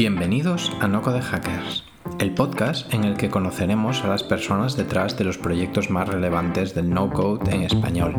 Bienvenidos 0.00 0.72
a 0.80 0.88
Noco 0.88 1.12
de 1.12 1.20
Hackers, 1.20 1.84
el 2.18 2.32
podcast 2.32 2.90
en 2.94 3.04
el 3.04 3.16
que 3.16 3.28
conoceremos 3.28 4.02
a 4.02 4.08
las 4.08 4.22
personas 4.22 4.76
detrás 4.76 5.18
de 5.18 5.24
los 5.24 5.36
proyectos 5.36 5.90
más 5.90 6.08
relevantes 6.08 6.74
del 6.74 6.88
no-code 6.88 7.54
en 7.54 7.62
español. 7.62 8.14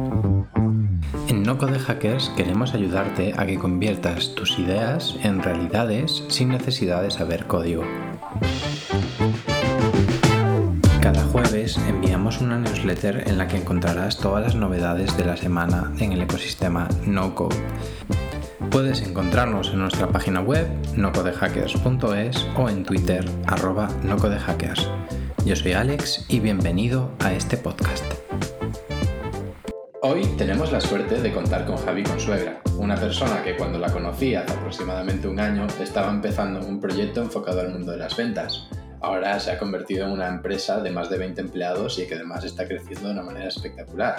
En 1.28 1.42
Noco 1.42 1.66
de 1.66 1.80
Hackers 1.80 2.30
queremos 2.38 2.76
ayudarte 2.76 3.34
a 3.36 3.48
que 3.48 3.58
conviertas 3.58 4.36
tus 4.36 4.60
ideas 4.60 5.18
en 5.24 5.42
realidades 5.42 6.24
sin 6.28 6.50
necesidad 6.50 7.02
de 7.02 7.10
saber 7.10 7.48
código. 7.48 7.84
Cada 11.02 11.24
jueves 11.24 11.80
enviamos 11.88 12.42
una 12.42 12.60
newsletter 12.60 13.28
en 13.28 13.40
la 13.40 13.48
que 13.48 13.58
encontrarás 13.58 14.18
todas 14.18 14.44
las 14.44 14.56
novedades 14.56 15.18
de 15.18 15.26
la 15.26 15.36
semana 15.36 15.92
en 15.98 16.12
el 16.12 16.22
ecosistema 16.22 16.88
no 17.08 17.34
code. 17.34 17.56
Puedes 18.72 19.02
encontrarnos 19.02 19.72
en 19.72 19.80
nuestra 19.80 20.08
página 20.08 20.40
web 20.40 20.66
nocodehackers.es 20.96 22.48
o 22.56 22.70
en 22.70 22.84
Twitter 22.84 23.26
nocodehackers. 24.04 24.90
Yo 25.46 25.56
soy 25.58 25.74
Alex 25.74 26.26
y 26.30 26.40
bienvenido 26.40 27.12
a 27.20 27.34
este 27.34 27.58
podcast. 27.58 28.06
Hoy 30.02 30.26
tenemos 30.38 30.72
la 30.72 30.80
suerte 30.80 31.22
de 31.22 31.34
contar 31.34 31.66
con 31.66 31.76
Javi 31.76 32.04
Consuegra, 32.04 32.62
una 32.78 32.96
persona 32.96 33.44
que 33.44 33.58
cuando 33.58 33.78
la 33.78 33.92
conocí 33.92 34.36
hace 34.36 34.54
aproximadamente 34.54 35.28
un 35.28 35.42
año 35.42 35.68
estaba 35.82 36.10
empezando 36.10 36.66
un 36.66 36.80
proyecto 36.80 37.22
enfocado 37.22 37.60
al 37.60 37.72
mundo 37.72 37.92
de 37.92 37.98
las 37.98 38.16
ventas 38.16 38.70
ahora 39.02 39.40
se 39.40 39.52
ha 39.52 39.58
convertido 39.58 40.06
en 40.06 40.14
una 40.14 40.28
empresa 40.28 40.80
de 40.80 40.92
más 40.92 41.10
de 41.10 41.18
20 41.18 41.42
empleados 41.42 42.00
y 42.00 42.08
que 42.08 42.16
además 42.16 42.46
está 42.46 42.68
creciendo 42.68 43.08
de 43.08 43.14
una 43.14 43.24
manera 43.24 43.48
espectacular. 43.48 44.16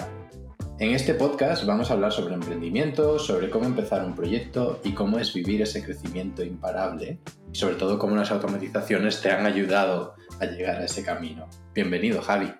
En 0.79 0.95
este 0.95 1.13
podcast 1.13 1.65
vamos 1.65 1.91
a 1.91 1.93
hablar 1.93 2.11
sobre 2.11 2.33
emprendimiento, 2.33 3.19
sobre 3.19 3.51
cómo 3.51 3.65
empezar 3.65 4.03
un 4.03 4.15
proyecto 4.15 4.81
y 4.83 4.93
cómo 4.93 5.19
es 5.19 5.31
vivir 5.31 5.61
ese 5.61 5.83
crecimiento 5.83 6.43
imparable 6.43 7.19
y 7.51 7.55
sobre 7.55 7.75
todo 7.75 7.99
cómo 7.99 8.15
las 8.15 8.31
automatizaciones 8.31 9.21
te 9.21 9.29
han 9.29 9.45
ayudado 9.45 10.15
a 10.39 10.45
llegar 10.45 10.81
a 10.81 10.85
ese 10.85 11.03
camino. 11.03 11.47
Bienvenido, 11.75 12.23
Javi. 12.23 12.51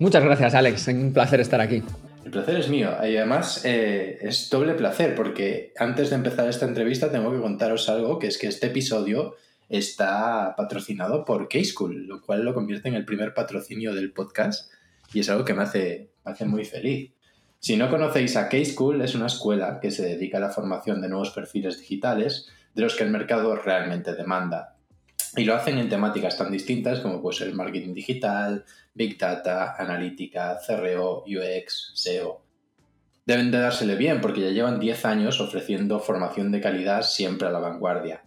Muchas 0.00 0.24
gracias, 0.24 0.54
Alex. 0.54 0.88
Un 0.88 1.12
placer 1.12 1.40
estar 1.40 1.60
aquí. 1.60 1.84
El 2.24 2.32
placer 2.32 2.56
es 2.56 2.68
mío 2.68 2.90
y 3.02 3.16
además 3.16 3.64
eh, 3.64 4.18
es 4.20 4.50
doble 4.50 4.74
placer 4.74 5.14
porque 5.14 5.72
antes 5.78 6.10
de 6.10 6.16
empezar 6.16 6.48
esta 6.48 6.66
entrevista 6.66 7.12
tengo 7.12 7.30
que 7.30 7.40
contaros 7.40 7.88
algo, 7.88 8.18
que 8.18 8.26
es 8.26 8.38
que 8.38 8.48
este 8.48 8.66
episodio 8.66 9.36
está 9.68 10.54
patrocinado 10.56 11.24
por 11.24 11.48
K-School, 11.48 12.08
lo 12.08 12.20
cual 12.22 12.44
lo 12.44 12.54
convierte 12.54 12.88
en 12.88 12.94
el 12.96 13.04
primer 13.04 13.34
patrocinio 13.34 13.94
del 13.94 14.12
podcast 14.12 14.72
y 15.14 15.20
es 15.20 15.30
algo 15.30 15.44
que 15.44 15.54
me 15.54 15.62
hace, 15.62 16.10
hace 16.24 16.44
muy 16.44 16.64
feliz. 16.64 17.15
Si 17.60 17.76
no 17.76 17.90
conocéis 17.90 18.36
a 18.36 18.48
K-School, 18.48 19.02
es 19.02 19.14
una 19.14 19.26
escuela 19.26 19.80
que 19.80 19.90
se 19.90 20.06
dedica 20.06 20.38
a 20.38 20.40
la 20.40 20.50
formación 20.50 21.00
de 21.00 21.08
nuevos 21.08 21.30
perfiles 21.30 21.80
digitales 21.80 22.48
de 22.74 22.82
los 22.82 22.94
que 22.94 23.04
el 23.04 23.10
mercado 23.10 23.56
realmente 23.56 24.14
demanda. 24.14 24.76
Y 25.36 25.44
lo 25.44 25.54
hacen 25.54 25.78
en 25.78 25.88
temáticas 25.88 26.38
tan 26.38 26.52
distintas 26.52 27.00
como 27.00 27.20
pues, 27.20 27.40
el 27.40 27.54
marketing 27.54 27.94
digital, 27.94 28.64
Big 28.94 29.18
Data, 29.18 29.74
analítica, 29.78 30.58
CRO, 30.64 31.24
UX, 31.26 31.92
SEO. 31.94 32.42
Deben 33.26 33.50
de 33.50 33.58
dársele 33.58 33.96
bien 33.96 34.20
porque 34.20 34.40
ya 34.40 34.50
llevan 34.50 34.78
10 34.78 35.04
años 35.04 35.40
ofreciendo 35.40 35.98
formación 35.98 36.52
de 36.52 36.60
calidad 36.60 37.02
siempre 37.02 37.48
a 37.48 37.50
la 37.50 37.58
vanguardia. 37.58 38.22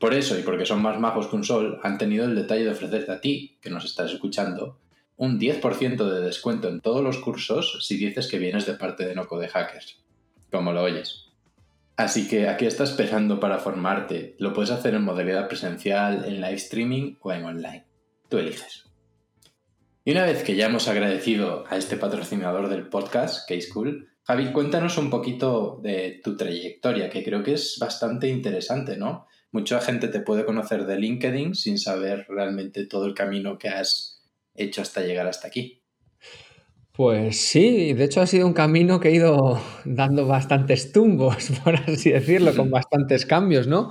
Por 0.00 0.14
eso, 0.14 0.38
y 0.38 0.42
porque 0.42 0.64
son 0.64 0.80
más 0.80 0.98
majos 0.98 1.26
que 1.26 1.36
un 1.36 1.44
sol, 1.44 1.80
han 1.82 1.98
tenido 1.98 2.24
el 2.24 2.34
detalle 2.34 2.64
de 2.64 2.70
ofrecerte 2.70 3.12
a 3.12 3.20
ti, 3.20 3.58
que 3.60 3.68
nos 3.68 3.84
estás 3.84 4.12
escuchando, 4.12 4.78
un 5.18 5.38
10% 5.38 6.10
de 6.10 6.20
descuento 6.20 6.68
en 6.68 6.80
todos 6.80 7.04
los 7.04 7.18
cursos 7.18 7.84
si 7.86 7.98
dices 7.98 8.26
que 8.28 8.38
vienes 8.38 8.64
de 8.64 8.74
parte 8.74 9.06
de 9.06 9.14
Noco 9.14 9.38
de 9.38 9.48
Hackers. 9.48 10.02
Como 10.50 10.72
lo 10.72 10.82
oyes. 10.82 11.26
Así 11.96 12.26
que 12.28 12.48
aquí 12.48 12.64
estás 12.64 12.90
esperando 12.90 13.38
para 13.38 13.58
formarte. 13.58 14.34
Lo 14.38 14.54
puedes 14.54 14.70
hacer 14.70 14.94
en 14.94 15.04
modalidad 15.04 15.48
presencial, 15.48 16.24
en 16.24 16.40
live 16.40 16.54
streaming 16.54 17.16
o 17.20 17.32
en 17.32 17.44
online. 17.44 17.84
Tú 18.30 18.38
eliges. 18.38 18.86
Y 20.04 20.12
una 20.12 20.24
vez 20.24 20.42
que 20.42 20.56
ya 20.56 20.66
hemos 20.66 20.88
agradecido 20.88 21.64
a 21.68 21.76
este 21.76 21.96
patrocinador 21.98 22.70
del 22.70 22.88
podcast, 22.88 23.46
K-School, 23.46 24.08
Javi, 24.22 24.52
cuéntanos 24.52 24.96
un 24.96 25.10
poquito 25.10 25.80
de 25.82 26.20
tu 26.24 26.36
trayectoria, 26.36 27.10
que 27.10 27.22
creo 27.22 27.42
que 27.42 27.54
es 27.54 27.76
bastante 27.78 28.28
interesante, 28.28 28.96
¿no? 28.96 29.26
mucha 29.50 29.80
gente 29.80 30.08
te 30.08 30.20
puede 30.20 30.44
conocer 30.44 30.86
de 30.86 30.98
LinkedIn 30.98 31.54
sin 31.54 31.78
saber 31.78 32.26
realmente 32.28 32.86
todo 32.86 33.06
el 33.06 33.14
camino 33.14 33.58
que 33.58 33.68
has 33.68 34.17
hecho 34.58 34.82
hasta 34.82 35.02
llegar 35.02 35.26
hasta 35.26 35.48
aquí. 35.48 35.82
Pues 36.98 37.40
sí, 37.40 37.92
de 37.92 38.02
hecho 38.02 38.20
ha 38.20 38.26
sido 38.26 38.44
un 38.44 38.52
camino 38.52 38.98
que 38.98 39.10
he 39.10 39.14
ido 39.14 39.62
dando 39.84 40.26
bastantes 40.26 40.90
tumbos, 40.90 41.36
por 41.64 41.76
así 41.76 42.10
decirlo, 42.10 42.54
con 42.56 42.70
bastantes 42.70 43.24
cambios, 43.24 43.68
¿no? 43.68 43.90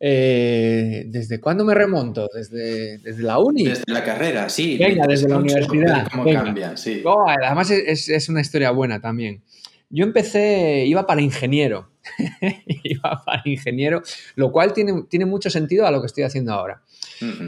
Eh, 0.00 1.04
¿Desde 1.08 1.40
cuándo 1.40 1.64
me 1.64 1.74
remonto? 1.74 2.26
¿Desde, 2.34 2.96
¿Desde, 2.98 3.22
la 3.22 3.38
uni? 3.38 3.66
Desde 3.66 3.84
la 3.86 4.02
carrera, 4.02 4.48
sí. 4.48 4.78
Venga, 4.78 5.06
desde 5.06 5.28
la 5.28 5.36
universidad. 5.36 6.08
¿Cómo 6.10 6.24
cambian? 6.24 6.76
Sí. 6.78 7.02
Oh, 7.04 7.24
además 7.28 7.70
es, 7.70 8.08
es, 8.08 8.28
una 8.28 8.40
historia 8.40 8.70
buena 8.70 8.98
también. 9.00 9.44
Yo 9.90 10.04
empecé, 10.04 10.86
iba 10.86 11.06
para 11.06 11.20
ingeniero. 11.20 11.90
iba 12.82 13.22
para 13.24 13.42
ingeniero, 13.44 14.02
lo 14.36 14.50
cual 14.50 14.72
tiene, 14.72 15.04
tiene 15.08 15.26
mucho 15.26 15.50
sentido 15.50 15.86
a 15.86 15.90
lo 15.90 16.00
que 16.00 16.06
estoy 16.06 16.24
haciendo 16.24 16.54
ahora. 16.54 16.82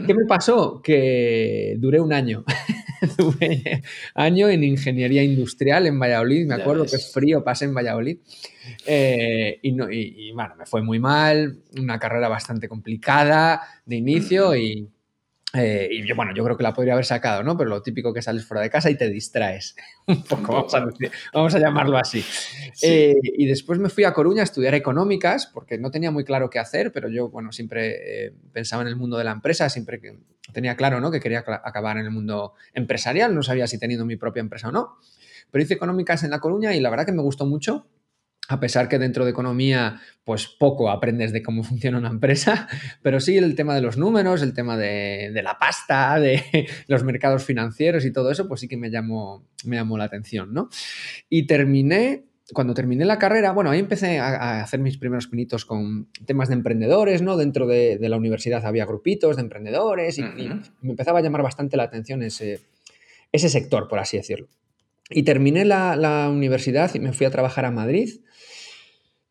¿Qué 0.05 0.13
me 0.13 0.25
pasó? 0.25 0.81
Que 0.81 1.75
duré 1.77 1.99
un 1.99 2.13
año. 2.13 2.43
duré 3.17 3.83
año 4.13 4.49
en 4.49 4.63
ingeniería 4.63 5.23
industrial 5.23 5.87
en 5.87 5.99
Valladolid. 5.99 6.47
Me 6.47 6.55
acuerdo 6.55 6.85
que 6.85 6.95
es 6.95 7.11
frío, 7.11 7.43
pasé 7.43 7.65
en 7.65 7.73
Valladolid. 7.73 8.17
Eh, 8.85 9.59
y, 9.61 9.71
no, 9.73 9.91
y, 9.91 10.31
bueno, 10.33 10.55
me 10.55 10.65
fue 10.65 10.81
muy 10.81 10.99
mal. 10.99 11.59
Una 11.77 11.99
carrera 11.99 12.29
bastante 12.29 12.67
complicada 12.67 13.61
de 13.85 13.95
inicio 13.97 14.55
y 14.55 14.89
eh, 15.55 15.87
y 15.91 16.07
yo, 16.07 16.15
bueno, 16.15 16.33
yo 16.33 16.43
creo 16.43 16.57
que 16.57 16.63
la 16.63 16.73
podría 16.73 16.93
haber 16.93 17.05
sacado, 17.05 17.43
¿no? 17.43 17.57
Pero 17.57 17.69
lo 17.69 17.81
típico 17.81 18.13
que 18.13 18.21
sales 18.21 18.45
fuera 18.45 18.61
de 18.61 18.69
casa 18.69 18.89
y 18.89 18.95
te 18.95 19.09
distraes. 19.09 19.75
Un 20.07 20.23
poco, 20.23 20.67
vamos 21.33 21.55
a, 21.55 21.59
llamarlo 21.59 21.97
así. 21.97 22.23
Eh, 22.81 23.15
y 23.21 23.45
después 23.45 23.79
me 23.79 23.89
fui 23.89 24.03
a 24.03 24.13
Coruña 24.13 24.41
a 24.41 24.43
estudiar 24.43 24.75
económicas, 24.75 25.47
porque 25.47 25.77
no 25.77 25.91
tenía 25.91 26.11
muy 26.11 26.23
claro 26.23 26.49
qué 26.49 26.59
hacer, 26.59 26.91
pero 26.91 27.09
yo, 27.09 27.29
bueno, 27.29 27.51
siempre 27.51 28.25
eh, 28.27 28.33
pensaba 28.53 28.81
en 28.81 28.89
el 28.89 28.95
mundo 28.95 29.17
de 29.17 29.23
la 29.23 29.31
empresa, 29.31 29.69
siempre 29.69 29.99
que 29.99 30.17
tenía 30.53 30.75
claro, 30.75 30.99
¿no? 30.99 31.11
Que 31.11 31.19
quería 31.19 31.39
acabar 31.39 31.97
en 31.97 32.05
el 32.05 32.11
mundo 32.11 32.53
empresarial, 32.73 33.33
no 33.33 33.43
sabía 33.43 33.67
si 33.67 33.79
teniendo 33.79 34.05
mi 34.05 34.15
propia 34.15 34.41
empresa 34.41 34.69
o 34.69 34.71
no. 34.71 34.97
Pero 35.51 35.63
hice 35.63 35.73
económicas 35.73 36.23
en 36.23 36.31
La 36.31 36.39
Coruña 36.39 36.75
y 36.75 36.79
la 36.79 36.89
verdad 36.89 37.05
que 37.05 37.11
me 37.11 37.21
gustó 37.21 37.45
mucho 37.45 37.87
a 38.47 38.59
pesar 38.59 38.87
que 38.87 38.99
dentro 38.99 39.25
de 39.25 39.31
economía, 39.31 40.01
pues 40.23 40.47
poco 40.47 40.89
aprendes 40.89 41.31
de 41.31 41.41
cómo 41.41 41.63
funciona 41.63 41.97
una 41.97 42.09
empresa, 42.09 42.67
pero 43.01 43.19
sí 43.19 43.37
el 43.37 43.55
tema 43.55 43.75
de 43.75 43.81
los 43.81 43.97
números, 43.97 44.41
el 44.41 44.53
tema 44.53 44.77
de, 44.77 45.31
la 45.43 45.57
pasta, 45.57 46.19
de 46.19 46.43
los 46.87 47.03
mercados 47.03 47.43
financieros 47.43 48.05
y 48.05 48.11
todo 48.11 48.31
eso, 48.31 48.47
pues 48.47 48.61
sí 48.61 48.67
que 48.67 48.77
me 48.77 48.89
llamó, 48.89 49.45
me 49.65 49.77
llamó 49.77 49.97
la 49.97 50.05
atención, 50.05 50.53
¿no? 50.53 50.69
Y 51.29 51.47
terminé, 51.47 52.25
cuando 52.53 52.73
terminé 52.73 53.05
la 53.05 53.17
carrera, 53.17 53.51
bueno, 53.51 53.71
ahí 53.71 53.79
empecé 53.79 54.19
a, 54.19 54.61
hacer 54.61 54.79
mis 54.79 54.97
primeros 54.97 55.27
pinitos 55.27 55.65
con 55.65 56.07
temas 56.25 56.49
de 56.49 56.55
emprendedores, 56.55 57.21
¿no? 57.21 57.37
Dentro 57.37 57.67
de, 57.67 57.97
la 58.01 58.17
universidad 58.17 58.65
había 58.65 58.85
grupitos 58.85 59.35
de 59.35 59.43
emprendedores 59.43 60.17
y, 60.19 60.23
me 60.23 60.91
empezaba 60.91 61.19
a 61.19 61.21
llamar 61.21 61.43
bastante 61.43 61.77
la 61.77 61.83
atención 61.83 62.21
ese, 62.23 62.61
ese 63.31 63.49
sector, 63.49 63.87
por 63.87 63.99
así 63.99 64.17
decirlo. 64.17 64.47
Y 65.09 65.21
terminé 65.21 65.65
la, 65.65 65.95
la 65.95 66.29
universidad 66.29 66.93
y 66.95 66.99
me 66.99 67.13
fui 67.13 67.27
a 67.27 67.29
trabajar 67.29 67.65
a 67.65 67.71
Madrid 67.71 68.09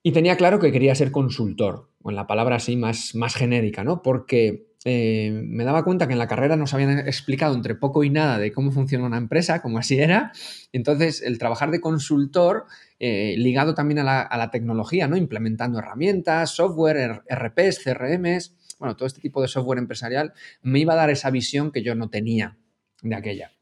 y 0.07 0.13
tenía 0.13 0.37
claro 0.37 0.61
que 0.61 0.71
quería 0.71 0.95
ser 0.95 1.11
consultor, 1.11 1.89
con 2.03 2.15
la 2.15 2.27
palabra 2.27 2.57
así 2.57 2.77
más, 2.77 3.15
más 3.15 3.35
genérica, 3.35 3.85
¿no? 3.85 4.03
Porque 4.03 4.67
eh, 4.85 5.31
me 5.33 5.65
daba 5.65 5.83
cuenta 5.83 6.07
que 6.07 6.13
en 6.13 6.19
la 6.19 6.29
carrera 6.29 6.57
nos 6.57 6.75
habían 6.75 6.99
explicado 7.09 7.55
entre 7.55 7.75
poco 7.75 8.05
y 8.05 8.11
nada 8.11 8.39
de 8.39 8.53
cómo 8.53 8.71
funciona 8.71 9.07
una 9.07 9.17
empresa, 9.17 9.63
como 9.63 9.79
así 9.79 9.99
era. 9.99 10.33
Entonces, 10.73 11.23
el 11.23 11.39
trabajar 11.39 11.71
de 11.71 11.81
consultor, 11.81 12.67
eh, 13.01 13.35
ligado 13.39 13.75
también 13.75 13.99
a 13.99 14.05
la, 14.05 14.51
tecnología, 14.51 15.09
¿no? 15.09 15.17
Implementando 15.17 15.79
herramientas, 15.79 16.51
software, 16.51 17.23
RPs, 17.27 17.83
CRMs, 17.83 18.77
bueno, 18.79 18.97
todo 18.97 19.07
este 19.07 19.23
tipo 19.23 19.41
de 19.41 19.49
software 19.49 19.79
empresarial, 19.79 20.35
me 20.61 20.81
iba 20.81 20.93
a 20.93 20.97
dar 20.97 21.09
esa 21.09 21.31
visión 21.31 21.73
que 21.73 21.83
yo 21.83 21.95
no 21.95 22.11
tenía 22.11 22.59
de 23.01 23.15
aquella. 23.15 23.53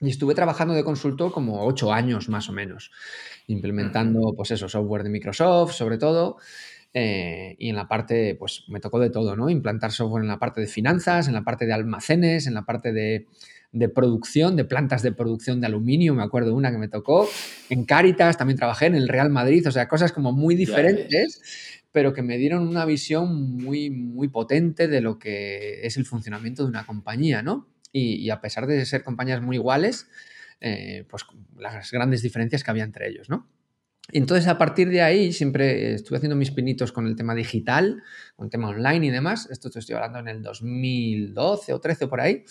Y 0.00 0.10
estuve 0.10 0.34
trabajando 0.34 0.74
de 0.74 0.84
consultor 0.84 1.32
como 1.32 1.64
ocho 1.64 1.94
años 1.94 2.28
más 2.28 2.50
o 2.50 2.52
menos, 2.52 2.92
implementando, 3.48 4.34
pues 4.36 4.52
eso, 4.52 4.68
software 4.68 5.02
de 5.02 5.10
Microsoft, 5.10 5.72
sobre 5.72 5.98
todo. 5.98 6.36
Eh, 6.94 7.56
y 7.58 7.68
en 7.68 7.76
la 7.76 7.88
parte, 7.88 8.34
pues 8.38 8.64
me 8.68 8.80
tocó 8.80 8.98
de 8.98 9.10
todo, 9.10 9.36
¿no? 9.36 9.50
Implantar 9.50 9.92
software 9.92 10.22
en 10.22 10.28
la 10.28 10.38
parte 10.38 10.60
de 10.60 10.66
finanzas, 10.66 11.28
en 11.28 11.34
la 11.34 11.42
parte 11.42 11.66
de 11.66 11.72
almacenes, 11.72 12.46
en 12.46 12.54
la 12.54 12.64
parte 12.64 12.92
de, 12.92 13.26
producción, 13.94 14.56
de 14.56 14.64
plantas 14.64 15.02
de 15.02 15.12
producción 15.12 15.60
de 15.60 15.66
aluminio, 15.66 16.14
me 16.14 16.22
acuerdo 16.22 16.54
una 16.54 16.70
que 16.70 16.78
me 16.78 16.88
tocó. 16.88 17.28
En 17.68 17.84
Caritas 17.84 18.38
también 18.38 18.56
trabajé, 18.56 18.86
en 18.86 18.94
el 18.94 19.08
Real 19.08 19.30
Madrid, 19.30 19.66
o 19.68 19.70
sea, 19.70 19.88
cosas 19.88 20.12
como 20.12 20.32
muy 20.32 20.54
diferentes, 20.54 21.42
pero 21.92 22.12
que 22.12 22.22
me 22.22 22.38
dieron 22.38 22.66
una 22.66 22.84
visión 22.84 23.56
muy, 23.56 23.90
muy 23.90 24.28
potente 24.28 24.88
de 24.88 25.00
lo 25.00 25.18
que 25.18 25.86
es 25.86 25.96
el 25.96 26.06
funcionamiento 26.06 26.62
de 26.62 26.70
una 26.70 26.86
compañía, 26.86 27.42
¿no? 27.42 27.68
y, 27.92 28.30
a 28.30 28.40
pesar 28.40 28.66
de 28.66 28.84
ser 28.86 29.02
compañías 29.02 29.42
muy 29.42 29.56
iguales, 29.56 30.08
eh, 30.60 31.06
pues 31.08 31.24
las 31.56 31.90
grandes 31.90 32.22
diferencias 32.22 32.64
que 32.64 32.70
había 32.70 32.84
entre 32.84 33.08
ellos, 33.08 33.28
¿no? 33.28 33.48
Entonces, 34.10 34.48
a 34.48 34.56
partir 34.56 34.88
de 34.88 35.02
ahí, 35.02 35.32
siempre 35.32 35.92
estuve 35.92 36.16
haciendo 36.16 36.36
mis 36.36 36.50
pinitos 36.50 36.92
con 36.92 37.06
el 37.06 37.14
tema 37.14 37.34
digital, 37.34 38.02
con 38.36 38.46
el 38.46 38.50
tema 38.50 38.68
online 38.68 39.06
y 39.06 39.10
demás. 39.10 39.48
Esto 39.50 39.70
te 39.70 39.80
estoy 39.80 39.96
hablando 39.96 40.18
en 40.18 40.28
el 40.28 40.42
2012 40.42 41.74
o 41.74 41.80
13 41.80 42.06
o 42.06 42.08
por 42.08 42.22
ahí. 42.22 42.44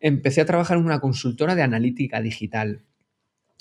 Empecé 0.00 0.40
a 0.40 0.46
trabajar 0.46 0.78
en 0.78 0.84
una 0.84 1.00
consultora 1.00 1.54
de 1.54 1.62
analítica 1.62 2.22
digital. 2.22 2.84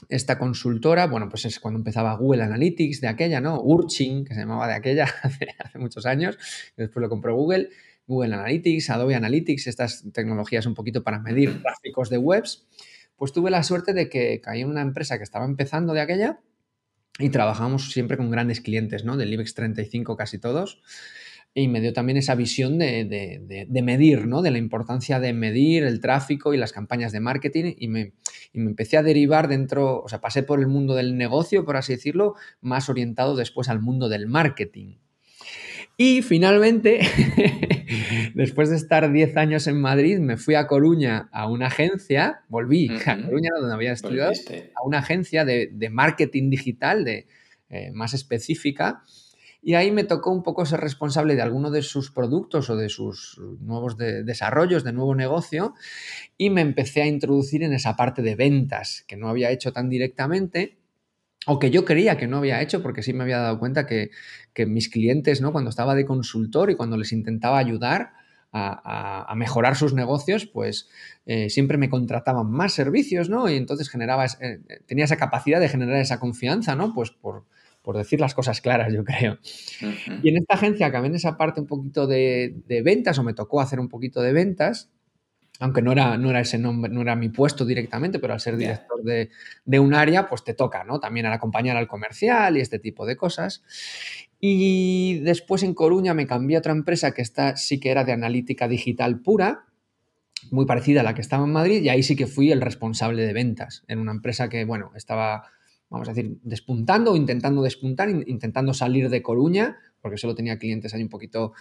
Esta 0.07 0.37
consultora, 0.39 1.07
bueno, 1.07 1.27
pues 1.27 1.43
es 1.45 1.59
cuando 1.59 1.79
empezaba 1.79 2.15
Google 2.15 2.43
Analytics 2.43 3.01
de 3.01 3.07
aquella, 3.09 3.41
¿no? 3.41 3.59
Urchin, 3.61 4.23
que 4.23 4.33
se 4.33 4.41
llamaba 4.41 4.67
de 4.67 4.75
aquella 4.75 5.03
hace, 5.23 5.47
hace 5.59 5.79
muchos 5.79 6.05
años, 6.05 6.37
después 6.77 7.01
lo 7.01 7.09
compró 7.09 7.35
Google. 7.35 7.69
Google 8.05 8.35
Analytics, 8.35 8.89
Adobe 8.89 9.15
Analytics, 9.15 9.67
estas 9.67 10.05
tecnologías 10.13 10.65
un 10.65 10.75
poquito 10.75 11.03
para 11.03 11.19
medir 11.19 11.61
tráficos 11.61 12.09
de 12.09 12.17
webs. 12.17 12.65
Pues 13.17 13.33
tuve 13.33 13.49
la 13.51 13.63
suerte 13.63 13.93
de 13.93 14.09
que 14.09 14.39
caí 14.41 14.61
en 14.61 14.69
una 14.69 14.81
empresa 14.81 15.17
que 15.17 15.23
estaba 15.23 15.45
empezando 15.45 15.93
de 15.93 16.01
aquella 16.01 16.39
y 17.19 17.29
trabajamos 17.29 17.91
siempre 17.91 18.15
con 18.15 18.29
grandes 18.29 18.61
clientes, 18.61 19.03
¿no? 19.03 19.17
Del 19.17 19.33
IBEX 19.33 19.55
35 19.55 20.15
casi 20.15 20.37
todos. 20.37 20.81
Y 21.55 21.67
me 21.67 21.81
dio 21.81 21.91
también 21.91 22.17
esa 22.17 22.35
visión 22.35 22.77
de, 22.77 23.81
medir, 23.83 24.27
¿no? 24.27 24.43
De 24.43 24.51
la 24.51 24.59
importancia 24.59 25.19
de 25.19 25.33
medir 25.33 25.83
el 25.83 25.99
tráfico 25.99 26.53
y 26.53 26.57
las 26.57 26.71
campañas 26.71 27.11
de 27.11 27.19
marketing 27.19 27.73
y 27.75 27.87
me, 27.87 28.13
y 28.53 28.59
me 28.59 28.69
empecé 28.69 28.97
a 28.97 29.03
derivar 29.03 29.47
dentro, 29.47 30.03
o 30.03 30.07
sea, 30.07 30.21
pasé 30.21 30.43
por 30.43 30.59
el 30.59 30.67
mundo 30.67 30.93
del 30.93 31.17
negocio, 31.17 31.65
por 31.65 31.75
así 31.75 31.93
decirlo, 31.93 32.35
más 32.61 32.89
orientado 32.89 33.35
después 33.35 33.69
al 33.69 33.81
mundo 33.81 34.09
del 34.09 34.27
marketing. 34.27 34.97
Y 35.99 36.21
finalmente, 36.21 36.99
después 38.35 38.69
de 38.69 38.75
estar 38.75 39.11
10 39.11 39.35
años 39.35 39.65
en 39.65 39.81
Madrid, 39.81 40.19
me 40.19 40.37
fui 40.37 40.53
a 40.53 40.67
Coruña 40.67 41.27
a 41.31 41.49
una 41.49 41.67
agencia, 41.67 42.43
volví 42.49 42.87
a 43.03 43.19
Coruña, 43.23 43.49
donde 43.59 43.73
había 43.73 43.93
estudiado, 43.93 44.31
a 44.75 44.85
una 44.85 44.99
agencia 44.99 45.43
de, 45.43 45.89
marketing 45.91 46.51
digital 46.51 47.03
de, 47.03 47.25
eh, 47.69 47.89
más 47.93 48.13
específica. 48.13 49.01
Y 49.63 49.73
ahí 49.73 49.91
me 49.91 50.03
tocó 50.03 50.31
un 50.31 50.43
poco 50.43 50.67
ser 50.67 50.81
responsable 50.81 51.35
de 51.35 51.41
alguno 51.41 51.71
de 51.71 51.81
sus 51.81 52.11
productos 52.11 52.69
o 52.69 52.75
de 52.75 52.89
sus 52.89 53.41
nuevos 53.59 53.97
desarrollos 53.97 54.83
de 54.83 54.93
nuevo 54.93 55.15
negocio 55.15 55.73
y 56.37 56.51
me 56.51 56.61
empecé 56.61 57.01
a 57.01 57.07
introducir 57.07 57.63
en 57.63 57.73
esa 57.73 57.95
parte 57.95 58.21
de 58.21 58.35
ventas 58.35 59.03
que 59.07 59.17
no 59.17 59.29
había 59.29 59.49
hecho 59.49 59.73
tan 59.73 59.89
directamente 59.89 60.77
o 61.47 61.59
que 61.59 61.71
yo 61.71 61.85
creía 61.85 62.17
que 62.17 62.27
no 62.27 62.37
había 62.37 62.61
hecho, 62.61 62.83
porque 62.83 63.01
sí 63.01 63.13
me 63.13 63.23
había 63.23 63.39
dado 63.39 63.57
cuenta 63.57 63.87
que, 63.87 64.11
mis 64.65 64.89
clientes, 64.89 65.39
¿no? 65.39 65.51
Cuando 65.51 65.69
estaba 65.69 65.95
de 65.95 66.05
consultor 66.05 66.69
y 66.71 66.75
cuando 66.75 66.97
les 66.97 67.13
intentaba 67.13 67.57
ayudar 67.57 68.11
a, 68.51 69.33
mejorar 69.35 69.75
sus 69.75 69.93
negocios, 69.93 70.45
pues 70.45 70.89
eh, 71.25 71.49
siempre 71.49 71.77
me 71.77 71.89
contrataban 71.89 72.49
más 72.49 72.73
servicios, 72.73 73.29
¿no? 73.29 73.47
Y 73.49 73.55
entonces 73.55 73.89
generaba, 73.89 74.25
eh, 74.25 74.59
tenía 74.87 75.05
esa 75.05 75.17
capacidad 75.17 75.59
de 75.59 75.69
generar 75.69 75.97
esa 75.97 76.19
confianza, 76.19 76.75
¿no? 76.75 76.93
Pues 76.93 77.11
por, 77.11 77.45
decir 77.95 78.19
las 78.19 78.33
cosas 78.33 78.59
claras, 78.59 78.91
yo 78.91 79.05
creo. 79.05 79.37
Y 80.21 80.27
en 80.27 80.37
esta 80.37 80.55
agencia 80.55 80.87
acabé 80.87 81.07
en 81.07 81.15
esa 81.15 81.37
parte 81.37 81.61
un 81.61 81.67
poquito 81.67 82.05
de, 82.07 82.55
de 82.67 82.81
ventas, 82.81 83.17
o 83.19 83.23
me 83.23 83.33
tocó 83.33 83.61
hacer 83.61 83.79
un 83.79 83.87
poquito 83.87 84.21
de 84.21 84.33
ventas, 84.33 84.89
aunque 85.59 85.81
no 85.81 85.91
era, 85.91 86.17
no 86.17 86.29
era 86.29 86.39
ese 86.39 86.57
nombre, 86.57 86.91
no 86.91 87.01
era 87.01 87.15
mi 87.15 87.29
puesto 87.29 87.65
directamente, 87.65 88.19
pero 88.19 88.33
al 88.33 88.39
ser 88.39 88.57
director 88.57 89.01
de, 89.03 89.79
un 89.79 89.93
área, 89.93 90.29
pues 90.29 90.43
te 90.43 90.53
toca, 90.53 90.83
¿no? 90.83 90.99
También 90.99 91.25
al 91.25 91.33
acompañar 91.33 91.77
al 91.77 91.87
comercial 91.87 92.57
y 92.57 92.61
este 92.61 92.79
tipo 92.79 93.05
de 93.05 93.17
cosas. 93.17 93.63
Y 94.39 95.19
después 95.19 95.63
en 95.63 95.73
Coruña 95.73 96.13
me 96.13 96.27
cambié 96.27 96.57
a 96.57 96.59
otra 96.59 96.73
empresa 96.73 97.11
que 97.11 97.21
está, 97.21 97.55
sí 97.55 97.79
que 97.79 97.89
era 97.89 98.03
de 98.03 98.11
analítica 98.11 98.67
digital 98.67 99.19
pura, 99.19 99.65
muy 100.51 100.65
parecida 100.65 101.01
a 101.01 101.03
la 101.03 101.15
que 101.15 101.21
estaba 101.21 101.45
en 101.45 101.51
Madrid, 101.51 101.81
y 101.81 101.89
ahí 101.89 102.03
sí 102.03 102.15
que 102.15 102.27
fui 102.27 102.51
el 102.51 102.61
responsable 102.61 103.25
de 103.25 103.33
ventas, 103.33 103.83
en 103.87 103.99
una 103.99 104.11
empresa 104.11 104.49
que, 104.49 104.63
bueno, 104.65 104.91
estaba, 104.95 105.49
vamos 105.89 106.07
a 106.07 106.13
decir, 106.13 106.37
despuntando 106.43 107.13
o 107.13 107.15
intentando 107.15 107.63
despuntar, 107.63 108.09
intentando 108.09 108.75
salir 108.75 109.09
de 109.09 109.23
Coruña, 109.23 109.77
porque 110.01 110.17
solo 110.17 110.35
tenía 110.35 110.57
clientes 110.57 110.93
ahí 110.93 111.01
un 111.01 111.09
poquito 111.09 111.53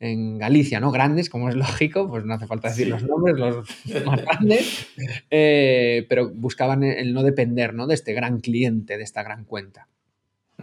en 0.00 0.38
Galicia, 0.38 0.80
¿no? 0.80 0.90
Grandes, 0.90 1.30
como 1.30 1.48
es 1.48 1.54
lógico, 1.56 2.08
pues 2.08 2.24
no 2.24 2.34
hace 2.34 2.46
falta 2.46 2.68
decir 2.68 2.88
los 2.88 3.02
nombres, 3.02 3.36
los 3.36 3.66
más 4.06 4.22
grandes, 4.22 4.86
eh, 5.30 6.06
pero 6.08 6.30
buscaban 6.30 6.82
el 6.84 7.12
no 7.14 7.22
depender, 7.22 7.74
¿no? 7.74 7.86
De 7.86 7.94
este 7.94 8.12
gran 8.12 8.40
cliente, 8.40 8.96
de 8.96 9.04
esta 9.04 9.22
gran 9.22 9.44
cuenta. 9.44 9.88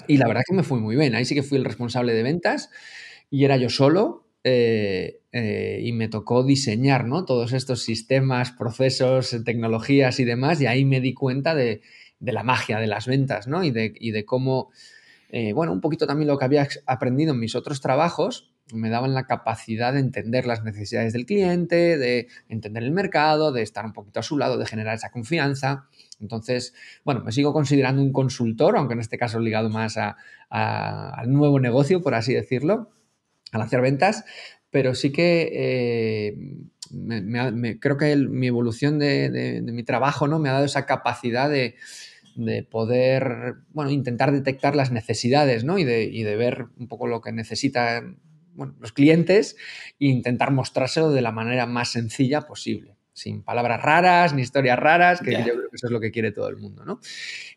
Y 0.08 0.18
la 0.18 0.28
verdad 0.28 0.44
que 0.48 0.56
me 0.56 0.64
fue 0.64 0.80
muy 0.80 0.96
bien, 0.96 1.16
ahí 1.16 1.26
sí 1.26 1.36
que 1.36 1.44
fui 1.44 1.58
el 1.58 1.66
responsable 1.66 2.14
de 2.14 2.24
ventas 2.24 2.70
y 3.30 3.46
era 3.46 3.58
yo 3.58 3.70
solo 3.70 4.26
eh, 4.44 5.22
eh, 5.32 5.80
y 5.84 5.92
me 5.92 6.08
tocó 6.08 6.44
diseñar, 6.44 7.06
¿no? 7.06 7.26
Todos 7.26 7.54
estos 7.54 7.84
sistemas, 7.84 8.52
procesos, 8.52 9.36
tecnologías 9.46 10.20
y 10.20 10.26
demás 10.26 10.60
y 10.62 10.66
ahí 10.66 10.86
me 10.86 11.02
di 11.02 11.14
cuenta 11.14 11.54
de, 11.56 11.82
la 12.20 12.44
magia 12.44 12.80
de 12.80 12.88
las 12.88 13.06
ventas, 13.06 13.48
¿no? 13.48 13.64
Y 13.64 13.72
de, 13.72 13.94
y 14.00 14.12
de 14.12 14.26
cómo, 14.26 14.72
bueno, 15.54 15.72
un 15.72 15.82
poquito 15.82 16.08
también 16.08 16.28
lo 16.28 16.38
que 16.38 16.46
había 16.46 16.68
aprendido 16.86 17.34
en 17.34 17.40
mis 17.40 17.56
otros 17.56 17.80
trabajos, 17.80 18.52
me 18.74 18.90
daban 18.90 19.14
la 19.14 19.26
capacidad 19.26 19.94
de 19.94 20.00
entender 20.00 20.46
las 20.46 20.64
necesidades 20.64 21.14
del 21.14 21.26
cliente, 21.26 21.98
de 21.98 22.28
entender 22.50 22.84
el 22.84 22.92
mercado, 22.92 23.52
de 23.52 23.62
estar 23.62 23.86
un 23.86 23.94
poquito 23.94 24.20
a 24.20 24.24
su 24.24 24.38
lado, 24.38 24.58
de 24.58 24.66
generar 24.66 24.96
esa 24.96 25.12
confianza. 25.12 25.88
Entonces, 26.20 26.74
bueno, 27.04 27.24
me 27.24 27.32
sigo 27.32 27.54
considerando 27.54 28.02
un 28.02 28.14
consultor, 28.14 28.78
aunque 28.78 28.94
en 28.94 29.00
este 29.00 29.18
caso 29.18 29.40
ligado 29.40 29.70
más 29.70 29.98
al 29.98 31.32
nuevo 31.32 31.60
negocio, 31.60 32.02
por 32.02 32.16
así 32.16 32.34
decirlo, 32.34 32.90
al 33.52 33.62
hacer 33.62 33.82
ventas, 33.82 34.24
pero 34.70 34.96
sí 34.96 35.12
que 35.12 35.52
eh, 35.54 37.78
creo 37.80 37.98
que 37.98 38.16
mi 38.16 38.48
evolución 38.48 39.00
de, 39.00 39.62
mi 39.64 39.84
trabajo 39.84 40.28
¿no? 40.28 40.40
me 40.40 40.50
ha 40.50 40.54
dado 40.54 40.66
esa 40.66 40.86
capacidad 40.86 41.50
de, 41.50 41.76
poder, 42.70 43.56
bueno, 43.74 43.92
intentar 43.92 44.32
detectar 44.32 44.76
las 44.76 44.92
necesidades, 44.92 45.64
¿no? 45.64 45.78
Y 45.78 45.84
de, 45.84 46.04
y 46.04 46.24
de, 46.24 46.36
ver 46.36 46.68
un 46.78 46.88
poco 46.88 47.08
lo 47.08 47.22
que 47.22 47.32
necesita 47.32 48.04
los 48.80 48.92
clientes 48.92 49.56
e 50.00 50.08
intentar 50.08 50.52
mostrárselo 50.52 51.12
de 51.12 51.22
la 51.22 51.32
manera 51.32 51.66
más 51.66 51.92
sencilla 51.92 52.42
posible, 52.42 52.98
sin 53.14 53.44
palabras 53.44 53.82
raras 53.82 54.34
ni 54.34 54.42
historias 54.42 54.78
raras, 54.78 55.22
que 55.22 55.32
yo 55.32 55.44
creo 55.44 55.70
que 55.70 55.76
eso 55.76 55.88
es 55.88 55.92
lo 55.92 56.00
que 56.00 56.12
quiere 56.12 56.32
todo 56.32 56.50
el 56.50 56.58
mundo, 56.58 56.86
¿no? 56.86 57.00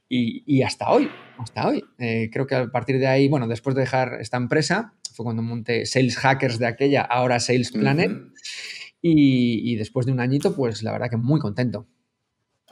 Y, 0.09 0.63
hasta 0.63 0.91
hoy, 0.91 1.11
hasta 1.39 1.67
hoy. 1.67 1.85
Eh, 1.99 2.31
creo 2.33 2.47
que 2.47 2.55
a 2.55 2.71
partir 2.71 2.99
de 3.01 3.09
ahí, 3.09 3.29
bueno, 3.29 3.49
después 3.49 3.75
de 3.75 3.81
dejar 3.81 4.19
esta 4.21 4.37
empresa, 4.37 4.95
fue 5.13 5.25
cuando 5.25 5.43
monté 5.43 5.87
Sales 5.87 6.17
Hackers 6.19 6.59
de 6.59 6.67
aquella, 6.67 7.03
ahora 7.03 7.41
Sales 7.41 7.73
Planet, 7.73 8.13
y, 9.03 9.73
y, 9.73 9.77
después 9.77 10.07
de 10.07 10.13
un 10.13 10.21
añito, 10.21 10.55
pues 10.55 10.83
la 10.83 10.93
verdad 10.93 11.11
que 11.11 11.17
muy 11.17 11.41
contento. 11.41 11.89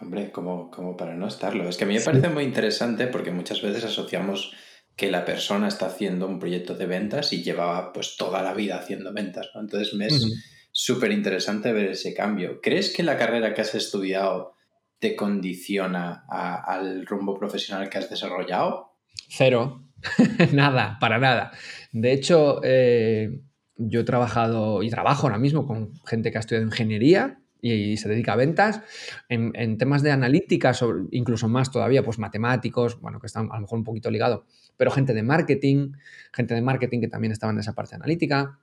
Hombre, 0.02 0.32
como, 0.32 0.68
como 0.68 0.96
para 0.96 1.14
no 1.14 1.28
estarlo. 1.28 1.68
Es 1.68 1.76
que 1.76 1.84
a 1.84 1.86
mí 1.86 1.94
me 1.94 2.00
parece 2.00 2.28
muy 2.28 2.42
interesante 2.42 3.06
porque 3.06 3.30
muchas 3.30 3.62
veces 3.62 3.84
asociamos 3.84 4.52
que 4.96 5.12
la 5.12 5.24
persona 5.24 5.68
está 5.68 5.86
haciendo 5.86 6.26
un 6.26 6.40
proyecto 6.40 6.74
de 6.74 6.86
ventas 6.86 7.32
y 7.32 7.44
llevaba 7.44 7.92
pues 7.92 8.16
toda 8.16 8.42
la 8.42 8.52
vida 8.52 8.76
haciendo 8.76 9.12
ventas. 9.12 9.50
Entonces 9.54 9.94
me 9.94 10.08
es 10.08 10.26
súper 10.72 11.12
interesante 11.12 11.72
ver 11.72 11.90
ese 11.90 12.14
cambio. 12.14 12.60
¿Crees 12.60 12.92
que 12.92 13.04
la 13.04 13.16
carrera 13.16 13.54
que 13.54 13.60
has 13.60 13.76
estudiado 13.76 14.54
te 14.98 15.14
condiciona 15.14 16.24
al 16.28 17.06
rumbo 17.06 17.38
profesional 17.38 17.88
que 17.88 17.98
has 17.98 18.10
desarrollado? 18.10 18.96
Cero, 19.28 19.84
nada, 20.52 20.98
para 21.00 21.18
nada. 21.18 21.52
De 21.92 22.12
hecho, 22.12 22.60
eh, 22.64 23.40
yo 23.76 24.00
he 24.00 24.04
trabajado 24.04 24.82
y 24.82 24.90
trabajo 24.90 25.28
ahora 25.28 25.38
mismo 25.38 25.64
con 25.64 25.94
gente 26.04 26.32
que 26.32 26.38
ha 26.38 26.40
estudiado 26.40 26.66
ingeniería 26.66 27.41
y, 27.62 27.96
se 27.96 28.08
dedica 28.08 28.34
a 28.34 28.36
ventas. 28.36 28.82
En, 29.28 29.78
temas 29.78 30.02
de 30.02 30.10
analítica, 30.10 30.72
incluso 31.12 31.48
más 31.48 31.70
todavía, 31.70 32.02
pues 32.02 32.18
matemáticos, 32.18 33.00
bueno, 33.00 33.20
que 33.20 33.26
están 33.26 33.48
a 33.50 33.54
lo 33.54 33.62
mejor 33.62 33.78
un 33.78 33.84
poquito 33.84 34.10
ligados, 34.10 34.42
pero 34.76 34.90
gente 34.90 35.14
de 35.14 35.22
marketing, 35.22 35.92
gente 36.32 36.54
de 36.54 36.60
marketing 36.60 37.00
que 37.00 37.08
también 37.08 37.32
estaba 37.32 37.52
en 37.52 37.60
esa 37.60 37.72
parte 37.72 37.94
analítica. 37.94 38.58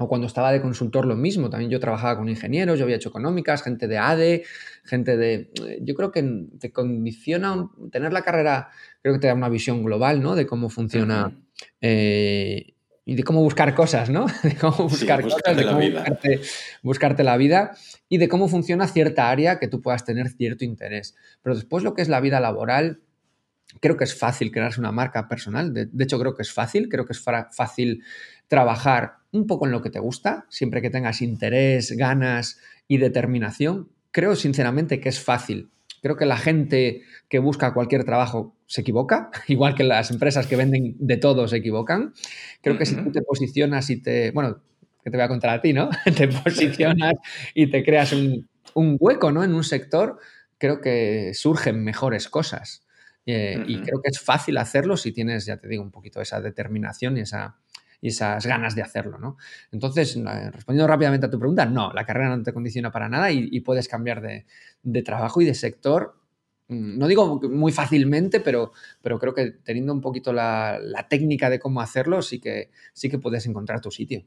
O 0.00 0.08
cuando 0.08 0.26
estaba 0.26 0.50
de 0.50 0.60
consultor 0.60 1.06
lo 1.06 1.14
mismo, 1.14 1.48
también 1.48 1.70
yo 1.70 1.78
trabajaba 1.78 2.16
con 2.18 2.28
ingenieros, 2.28 2.78
yo 2.78 2.84
había 2.84 2.96
hecho 2.96 3.10
económicas, 3.10 3.62
gente 3.62 3.86
de 3.86 3.96
ADE, 3.96 4.44
gente 4.82 5.16
de... 5.16 5.52
Yo 5.82 5.94
creo 5.94 6.10
que 6.10 6.48
te 6.58 6.72
condiciona 6.72 7.70
tener 7.92 8.12
la 8.12 8.22
carrera, 8.22 8.70
creo 9.02 9.14
que 9.14 9.20
te 9.20 9.28
da 9.28 9.34
una 9.34 9.48
visión 9.48 9.84
global, 9.84 10.20
¿no? 10.20 10.34
De 10.34 10.46
cómo 10.46 10.68
funciona 10.68 11.40
y 13.06 13.16
de 13.16 13.22
cómo 13.22 13.42
buscar 13.42 13.74
cosas, 13.74 14.08
¿no? 14.10 14.26
De 14.42 14.56
cómo 14.56 14.88
buscar 14.88 15.22
cosas, 15.22 15.56
de 15.56 15.64
cómo 15.64 15.80
buscarte, 15.80 16.40
buscarte, 16.82 17.24
la 17.24 17.36
vida 17.36 17.76
y 18.08 18.18
de 18.18 18.28
cómo 18.28 18.48
funciona 18.48 18.86
cierta 18.86 19.30
área 19.30 19.58
que 19.58 19.68
tú 19.68 19.82
puedas 19.82 20.04
tener 20.04 20.28
cierto 20.30 20.64
interés. 20.64 21.14
Pero 21.42 21.54
después 21.54 21.84
lo 21.84 21.94
que 21.94 22.02
es 22.02 22.08
la 22.08 22.20
vida 22.20 22.40
laboral, 22.40 23.02
creo 23.80 23.96
que 23.96 24.04
es 24.04 24.18
fácil 24.18 24.50
crearse 24.50 24.80
una 24.80 24.92
marca 24.92 25.28
personal. 25.28 25.74
De, 25.74 26.04
hecho, 26.04 26.18
creo 26.18 26.34
que 26.34 26.42
es 26.42 26.52
fácil, 26.52 26.88
creo 26.88 27.04
que 27.04 27.12
es 27.12 27.20
fácil 27.20 28.02
trabajar 28.48 29.16
un 29.32 29.46
poco 29.46 29.66
en 29.66 29.72
lo 29.72 29.82
que 29.82 29.90
te 29.90 29.98
gusta, 29.98 30.46
siempre 30.48 30.80
que 30.80 30.90
tengas 30.90 31.20
interés, 31.22 31.92
ganas 31.92 32.58
y 32.88 32.98
determinación. 32.98 33.90
Creo 34.12 34.36
sinceramente 34.36 35.00
que 35.00 35.08
es 35.08 35.20
fácil. 35.20 35.70
Creo 36.02 36.16
que 36.16 36.26
la 36.26 36.36
gente 36.36 37.02
que 37.28 37.38
busca 37.38 37.74
cualquier 37.74 38.04
trabajo 38.04 38.54
se 38.74 38.80
equivoca, 38.80 39.30
igual 39.46 39.76
que 39.76 39.84
las 39.84 40.10
empresas 40.10 40.48
que 40.48 40.56
venden 40.56 40.96
de 40.98 41.16
todo 41.16 41.46
se 41.46 41.58
equivocan. 41.58 42.12
Creo 42.60 42.76
que 42.76 42.86
si 42.86 42.96
tú 42.96 43.12
te 43.12 43.22
posicionas 43.22 43.88
y 43.88 44.02
te, 44.02 44.32
bueno, 44.32 44.60
que 45.04 45.12
te 45.12 45.16
voy 45.16 45.22
a 45.22 45.28
contar 45.28 45.50
a 45.50 45.62
ti, 45.62 45.72
¿no? 45.72 45.90
te 46.16 46.26
posicionas 46.26 47.14
y 47.54 47.68
te 47.70 47.84
creas 47.84 48.12
un, 48.12 48.48
hueco, 48.74 49.30
¿no? 49.30 49.44
En 49.44 49.54
un 49.54 49.62
sector, 49.62 50.18
creo 50.58 50.80
que 50.80 51.34
surgen 51.34 51.84
mejores 51.84 52.28
cosas. 52.28 52.84
Y 53.24 53.78
creo 53.78 54.02
que 54.02 54.10
es 54.10 54.20
fácil 54.20 54.58
hacerlo 54.58 54.96
si 54.96 55.12
tienes, 55.12 55.46
ya 55.46 55.56
te 55.56 55.68
digo, 55.68 55.84
un 55.84 55.92
poquito 55.92 56.20
esa 56.20 56.40
determinación 56.40 57.16
y 57.16 57.20
esa, 57.20 57.56
y 58.00 58.08
esas 58.08 58.44
ganas 58.44 58.74
de 58.74 58.82
hacerlo, 58.82 59.18
¿no? 59.18 59.36
Entonces, 59.70 60.18
respondiendo 60.52 60.88
rápidamente 60.88 61.26
a 61.26 61.30
tu 61.30 61.38
pregunta, 61.38 61.64
no, 61.64 61.92
la 61.92 62.04
carrera 62.04 62.36
no 62.36 62.42
te 62.42 62.52
condiciona 62.52 62.90
para 62.90 63.08
nada 63.08 63.30
y, 63.30 63.60
puedes 63.60 63.86
cambiar 63.86 64.20
de, 64.20 65.02
trabajo 65.02 65.40
y 65.40 65.44
de 65.44 65.54
sector. 65.54 66.16
Mm, 66.74 66.98
no 66.98 67.06
digo 67.06 67.40
muy 67.48 67.72
fácilmente, 67.72 68.40
pero, 68.40 68.72
pero 69.02 69.18
creo 69.18 69.34
que 69.34 69.52
teniendo 69.64 69.92
un 69.92 70.00
poquito 70.00 70.32
la, 70.32 70.80
técnica 71.08 71.50
de 71.50 71.58
cómo 71.58 71.80
hacerlo, 71.80 72.22
sí 72.22 72.40
que, 72.40 72.70
sí 72.92 73.08
que 73.08 73.18
puedes 73.18 73.46
encontrar 73.46 73.80
tu 73.80 73.90
sitio. 73.90 74.24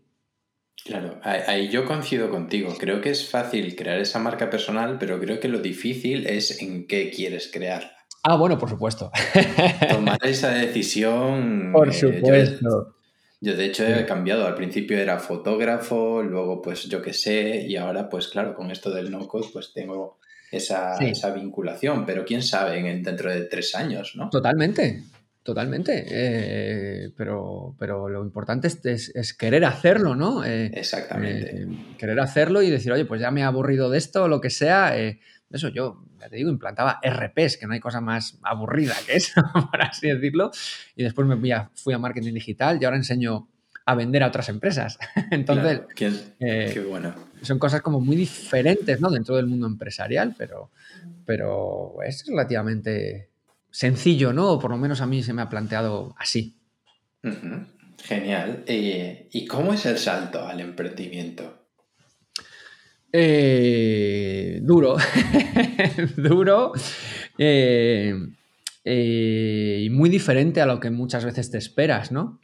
Claro, 0.86 1.20
ahí 1.24 1.70
yo 1.70 1.86
coincido 1.86 2.30
contigo. 2.30 2.74
Creo 2.80 3.02
que 3.02 3.10
es 3.10 3.30
fácil 3.30 3.76
crear 3.76 4.00
esa 4.00 4.20
marca 4.20 4.50
personal, 4.50 4.98
pero 5.00 5.20
creo 5.20 5.40
que 5.40 5.50
lo 5.50 5.60
difícil 5.60 6.28
es 6.28 6.62
en 6.62 6.88
qué 6.88 7.10
quieres 7.10 7.50
crearla. 7.52 7.92
Ah, 8.24 8.38
bueno, 8.38 8.58
por 8.58 8.70
supuesto. 8.70 9.12
Tomar 9.90 10.20
esa 10.24 10.52
decisión. 10.52 11.72
Por 11.74 11.90
eh, 11.90 11.94
supuesto. 11.94 12.96
Yo 13.40 13.56
de 13.56 13.66
hecho 13.66 13.86
he 13.86 14.06
cambiado, 14.06 14.48
al 14.48 14.56
principio 14.56 14.98
era 14.98 15.20
fotógrafo, 15.20 16.24
luego 16.24 16.60
pues 16.62 16.86
yo 16.86 17.04
qué 17.04 17.14
sé, 17.14 17.66
y 17.68 17.76
ahora 17.76 18.10
pues 18.10 18.30
claro, 18.30 18.56
con 18.56 18.72
esto 18.72 18.90
del 18.90 19.12
no-code 19.12 19.50
pues 19.54 19.74
tengo 19.74 20.18
esa, 20.52 20.98
vinculación, 21.34 22.06
pero 22.06 22.26
quién 22.26 22.42
sabe 22.42 22.80
en, 22.80 23.04
dentro 23.04 23.32
de 23.32 23.42
tres 23.42 23.76
años, 23.76 24.14
¿no? 24.16 24.30
Totalmente, 24.30 25.04
totalmente, 25.44 26.06
eh, 26.10 27.10
pero, 27.16 27.76
pero 27.78 28.10
lo 28.10 28.24
importante 28.24 28.68
es, 28.68 29.34
querer 29.38 29.66
hacerlo, 29.66 30.16
¿no? 30.16 30.46
Eh, 30.46 30.72
Exactamente. 30.74 31.64
Eh, 31.64 31.68
querer 31.98 32.20
hacerlo 32.20 32.62
y 32.62 32.70
decir, 32.70 32.92
oye, 32.92 33.06
pues 33.06 33.22
ya 33.22 33.32
me 33.32 33.42
he 33.42 33.44
aburrido 33.44 33.90
de 33.90 33.98
esto, 33.98 34.28
lo 34.28 34.42
que 34.42 34.50
sea, 34.50 34.96
eso 35.50 35.70
yo, 35.70 36.04
ya 36.20 36.30
te 36.30 36.38
digo, 36.38 36.50
implantaba 36.50 37.00
RPs, 37.04 37.58
que 37.58 37.68
no 37.68 37.74
hay 37.74 37.80
cosa 37.80 38.02
más 38.02 38.40
aburrida 38.44 38.96
que 39.06 39.16
eso, 39.16 39.42
por 39.72 39.82
así 39.82 40.08
decirlo. 40.08 40.52
Y 40.96 41.04
después 41.04 41.28
me 41.28 41.38
fui 41.38 41.52
a, 41.52 41.70
fui 41.76 41.94
a 41.94 42.00
marketing 42.00 42.34
digital 42.34 42.80
y 42.82 42.86
ahora 42.86 42.98
enseño 42.98 43.48
a 43.88 43.96
vender 43.96 44.22
a 44.22 44.28
otras 44.28 44.50
empresas. 44.50 45.00
Entonces, 45.32 45.82
eh, 46.42 46.72
qué, 46.74 46.82
bueno. 46.82 47.16
Son 47.42 47.58
cosas 47.58 47.82
como 47.82 48.02
muy 48.02 48.18
diferentes 48.18 49.00
¿no? 49.00 49.10
dentro 49.10 49.38
del 49.38 49.48
mundo 49.48 49.66
empresarial, 49.66 50.36
pero, 50.38 50.72
pero 51.26 51.96
es 52.06 52.26
relativamente 52.28 53.30
sencillo, 53.72 54.34
¿no? 54.34 54.52
O 54.52 54.60
por 54.60 54.72
lo 54.72 54.78
menos 54.78 55.00
a 55.00 55.08
mí 55.08 55.24
se 55.24 55.32
me 55.32 55.42
ha 55.42 55.48
planteado 55.48 56.14
así. 56.20 56.58
Genial. 58.04 58.66
Eh, 58.68 59.30
¿Y 59.32 59.46
cómo 59.46 59.74
es 59.74 59.86
el 59.86 59.98
salto 59.98 60.46
al 60.46 60.60
emprendimiento? 60.60 61.70
Eh, 63.14 64.60
duro, 64.64 64.98
duro 66.18 66.74
y 68.84 69.90
muy 69.92 70.10
diferente 70.10 70.60
a 70.60 70.66
lo 70.66 70.82
que 70.82 70.90
muchas 70.90 71.24
veces 71.24 71.50
te 71.52 71.58
esperas, 71.58 72.12
¿no? 72.12 72.42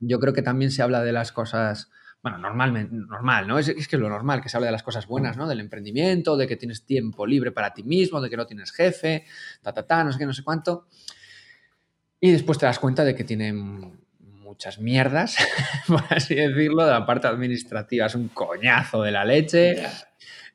Yo 0.00 0.18
creo 0.20 0.32
que 0.32 0.42
también 0.42 0.70
se 0.70 0.82
habla 0.82 1.02
de 1.02 1.12
las 1.12 1.32
cosas, 1.32 1.90
bueno, 2.22 2.38
normalmente, 2.38 2.94
normal, 2.94 3.46
¿no? 3.46 3.58
Es, 3.58 3.68
es, 3.68 3.88
que 3.88 3.96
es 3.96 4.02
lo 4.02 4.08
normal, 4.08 4.40
que 4.40 4.48
se 4.48 4.56
habla 4.56 4.66
de 4.66 4.72
las 4.72 4.82
cosas 4.82 5.06
buenas, 5.06 5.36
¿no? 5.36 5.46
Del 5.46 5.60
emprendimiento, 5.60 6.36
de 6.36 6.46
que 6.46 6.56
tienes 6.56 6.84
tiempo 6.84 7.26
libre 7.26 7.52
para 7.52 7.72
ti 7.74 7.82
mismo, 7.82 8.20
de 8.20 8.30
que 8.30 8.36
no 8.36 8.46
tienes 8.46 8.72
jefe, 8.72 9.24
ta, 9.62 9.72
ta, 9.72 9.86
ta, 9.86 10.04
no 10.04 10.12
sé 10.12 10.18
qué, 10.18 10.26
no 10.26 10.32
sé 10.32 10.42
cuánto. 10.42 10.86
Y 12.20 12.32
después 12.32 12.58
te 12.58 12.66
das 12.66 12.78
cuenta 12.78 13.04
de 13.04 13.14
que 13.14 13.24
tienen 13.24 14.06
muchas 14.20 14.78
mierdas, 14.78 15.36
por 15.86 16.02
así 16.10 16.34
decirlo, 16.34 16.84
de 16.84 16.92
la 16.92 17.04
parte 17.04 17.26
administrativa 17.26 18.06
es 18.06 18.14
un 18.14 18.28
coñazo 18.28 19.02
de 19.02 19.10
la 19.10 19.24
leche. 19.24 19.82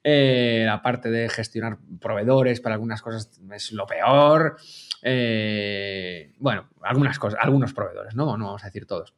Eh, 0.03 0.63
la 0.65 0.81
parte 0.81 1.11
de 1.11 1.29
gestionar 1.29 1.77
proveedores 1.99 2.59
para 2.59 2.73
algunas 2.73 3.01
cosas 3.01 3.29
es 3.53 3.71
lo 3.71 3.85
peor. 3.85 4.57
Eh, 5.03 6.33
bueno, 6.39 6.69
algunas 6.81 7.17
cosas, 7.19 7.39
algunos 7.41 7.73
proveedores, 7.73 8.15
¿no? 8.15 8.37
No 8.37 8.45
vamos 8.45 8.63
a 8.63 8.67
decir 8.67 8.85
todos. 8.85 9.13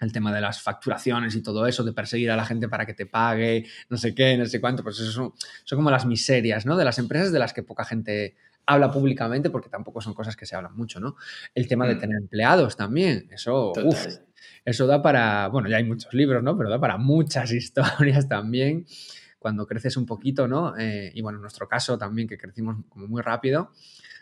El 0.00 0.12
tema 0.12 0.34
de 0.34 0.40
las 0.40 0.60
facturaciones 0.60 1.36
y 1.36 1.42
todo 1.42 1.66
eso, 1.66 1.84
de 1.84 1.92
perseguir 1.92 2.30
a 2.30 2.36
la 2.36 2.44
gente 2.44 2.68
para 2.68 2.86
que 2.86 2.94
te 2.94 3.06
pague, 3.06 3.66
no 3.88 3.96
sé 3.96 4.14
qué, 4.14 4.36
no 4.36 4.46
sé 4.46 4.60
cuánto, 4.60 4.82
pues 4.82 4.98
eso 4.98 5.12
son, 5.12 5.32
son 5.64 5.78
como 5.78 5.90
las 5.90 6.06
miserias, 6.06 6.66
¿no? 6.66 6.76
De 6.76 6.84
las 6.84 6.98
empresas 6.98 7.30
de 7.30 7.38
las 7.38 7.52
que 7.52 7.62
poca 7.62 7.84
gente 7.84 8.34
habla 8.66 8.90
públicamente 8.90 9.50
porque 9.50 9.68
tampoco 9.68 10.00
son 10.00 10.14
cosas 10.14 10.36
que 10.36 10.46
se 10.46 10.56
hablan 10.56 10.76
mucho, 10.76 10.98
¿no? 10.98 11.16
El 11.54 11.68
tema 11.68 11.86
de 11.86 11.94
mm. 11.94 11.98
tener 11.98 12.16
empleados 12.16 12.76
también, 12.76 13.28
eso, 13.30 13.72
eso 14.64 14.86
da 14.86 15.02
para, 15.02 15.48
bueno, 15.48 15.68
ya 15.68 15.76
hay 15.76 15.84
muchos 15.84 16.12
libros, 16.14 16.42
¿no? 16.42 16.56
Pero 16.56 16.70
da 16.70 16.80
para 16.80 16.96
muchas 16.96 17.52
historias 17.52 18.28
también 18.28 18.86
cuando 19.38 19.66
creces 19.66 19.96
un 19.96 20.06
poquito, 20.06 20.46
¿no? 20.46 20.78
Eh, 20.78 21.10
y 21.14 21.20
bueno, 21.20 21.38
en 21.38 21.42
nuestro 21.42 21.68
caso 21.68 21.98
también, 21.98 22.28
que 22.28 22.38
crecimos 22.38 22.76
como 22.88 23.08
muy 23.08 23.22
rápido, 23.22 23.72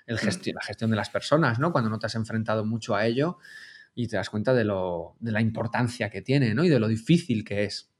el 0.06 0.16
mm. 0.16 0.54
la 0.54 0.62
gestión 0.62 0.90
de 0.90 0.96
las 0.96 1.10
personas, 1.10 1.58
¿no? 1.58 1.72
Cuando 1.72 1.90
no 1.90 1.98
te 1.98 2.06
has 2.06 2.14
enfrentado 2.14 2.64
mucho 2.64 2.94
a 2.94 3.06
ello 3.06 3.38
y 3.94 4.08
te 4.08 4.16
das 4.16 4.30
cuenta 4.30 4.54
de, 4.54 4.64
lo, 4.64 5.16
de 5.20 5.32
la 5.32 5.40
importancia 5.40 6.10
que 6.10 6.22
tiene, 6.22 6.54
¿no? 6.54 6.64
Y 6.64 6.68
de 6.68 6.80
lo 6.80 6.88
difícil 6.88 7.44
que 7.44 7.64
es. 7.64 7.90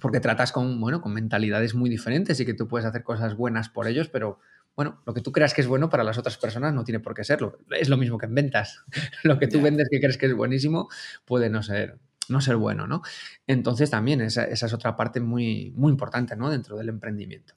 Porque 0.00 0.20
tratas 0.20 0.52
con, 0.52 0.80
bueno, 0.80 1.00
con 1.00 1.12
mentalidades 1.12 1.74
muy 1.74 1.88
diferentes 1.88 2.38
y 2.40 2.44
que 2.46 2.54
tú 2.54 2.68
puedes 2.68 2.86
hacer 2.86 3.02
cosas 3.02 3.34
buenas 3.34 3.68
por 3.68 3.86
ellos, 3.86 4.08
pero 4.08 4.40
bueno, 4.76 5.00
lo 5.06 5.14
que 5.14 5.22
tú 5.22 5.32
creas 5.32 5.54
que 5.54 5.62
es 5.62 5.66
bueno 5.66 5.88
para 5.88 6.04
las 6.04 6.18
otras 6.18 6.36
personas 6.36 6.74
no 6.74 6.84
tiene 6.84 7.00
por 7.00 7.14
qué 7.14 7.24
serlo. 7.24 7.58
Es 7.70 7.88
lo 7.88 7.96
mismo 7.96 8.18
que 8.18 8.26
en 8.26 8.34
ventas. 8.34 8.84
lo 9.24 9.38
que 9.38 9.48
tú 9.48 9.60
vendes 9.62 9.88
que 9.90 9.98
crees 9.98 10.18
que 10.18 10.26
es 10.26 10.34
buenísimo 10.34 10.88
puede 11.24 11.48
no 11.48 11.62
ser, 11.62 11.98
no 12.28 12.42
ser 12.42 12.56
bueno, 12.56 12.86
¿no? 12.86 13.00
Entonces 13.46 13.88
también 13.88 14.20
esa, 14.20 14.44
es 14.44 14.72
otra 14.74 14.94
parte 14.94 15.20
muy, 15.20 15.72
muy 15.76 15.90
importante, 15.90 16.36
¿no? 16.36 16.50
Dentro 16.50 16.76
del 16.76 16.90
emprendimiento. 16.90 17.54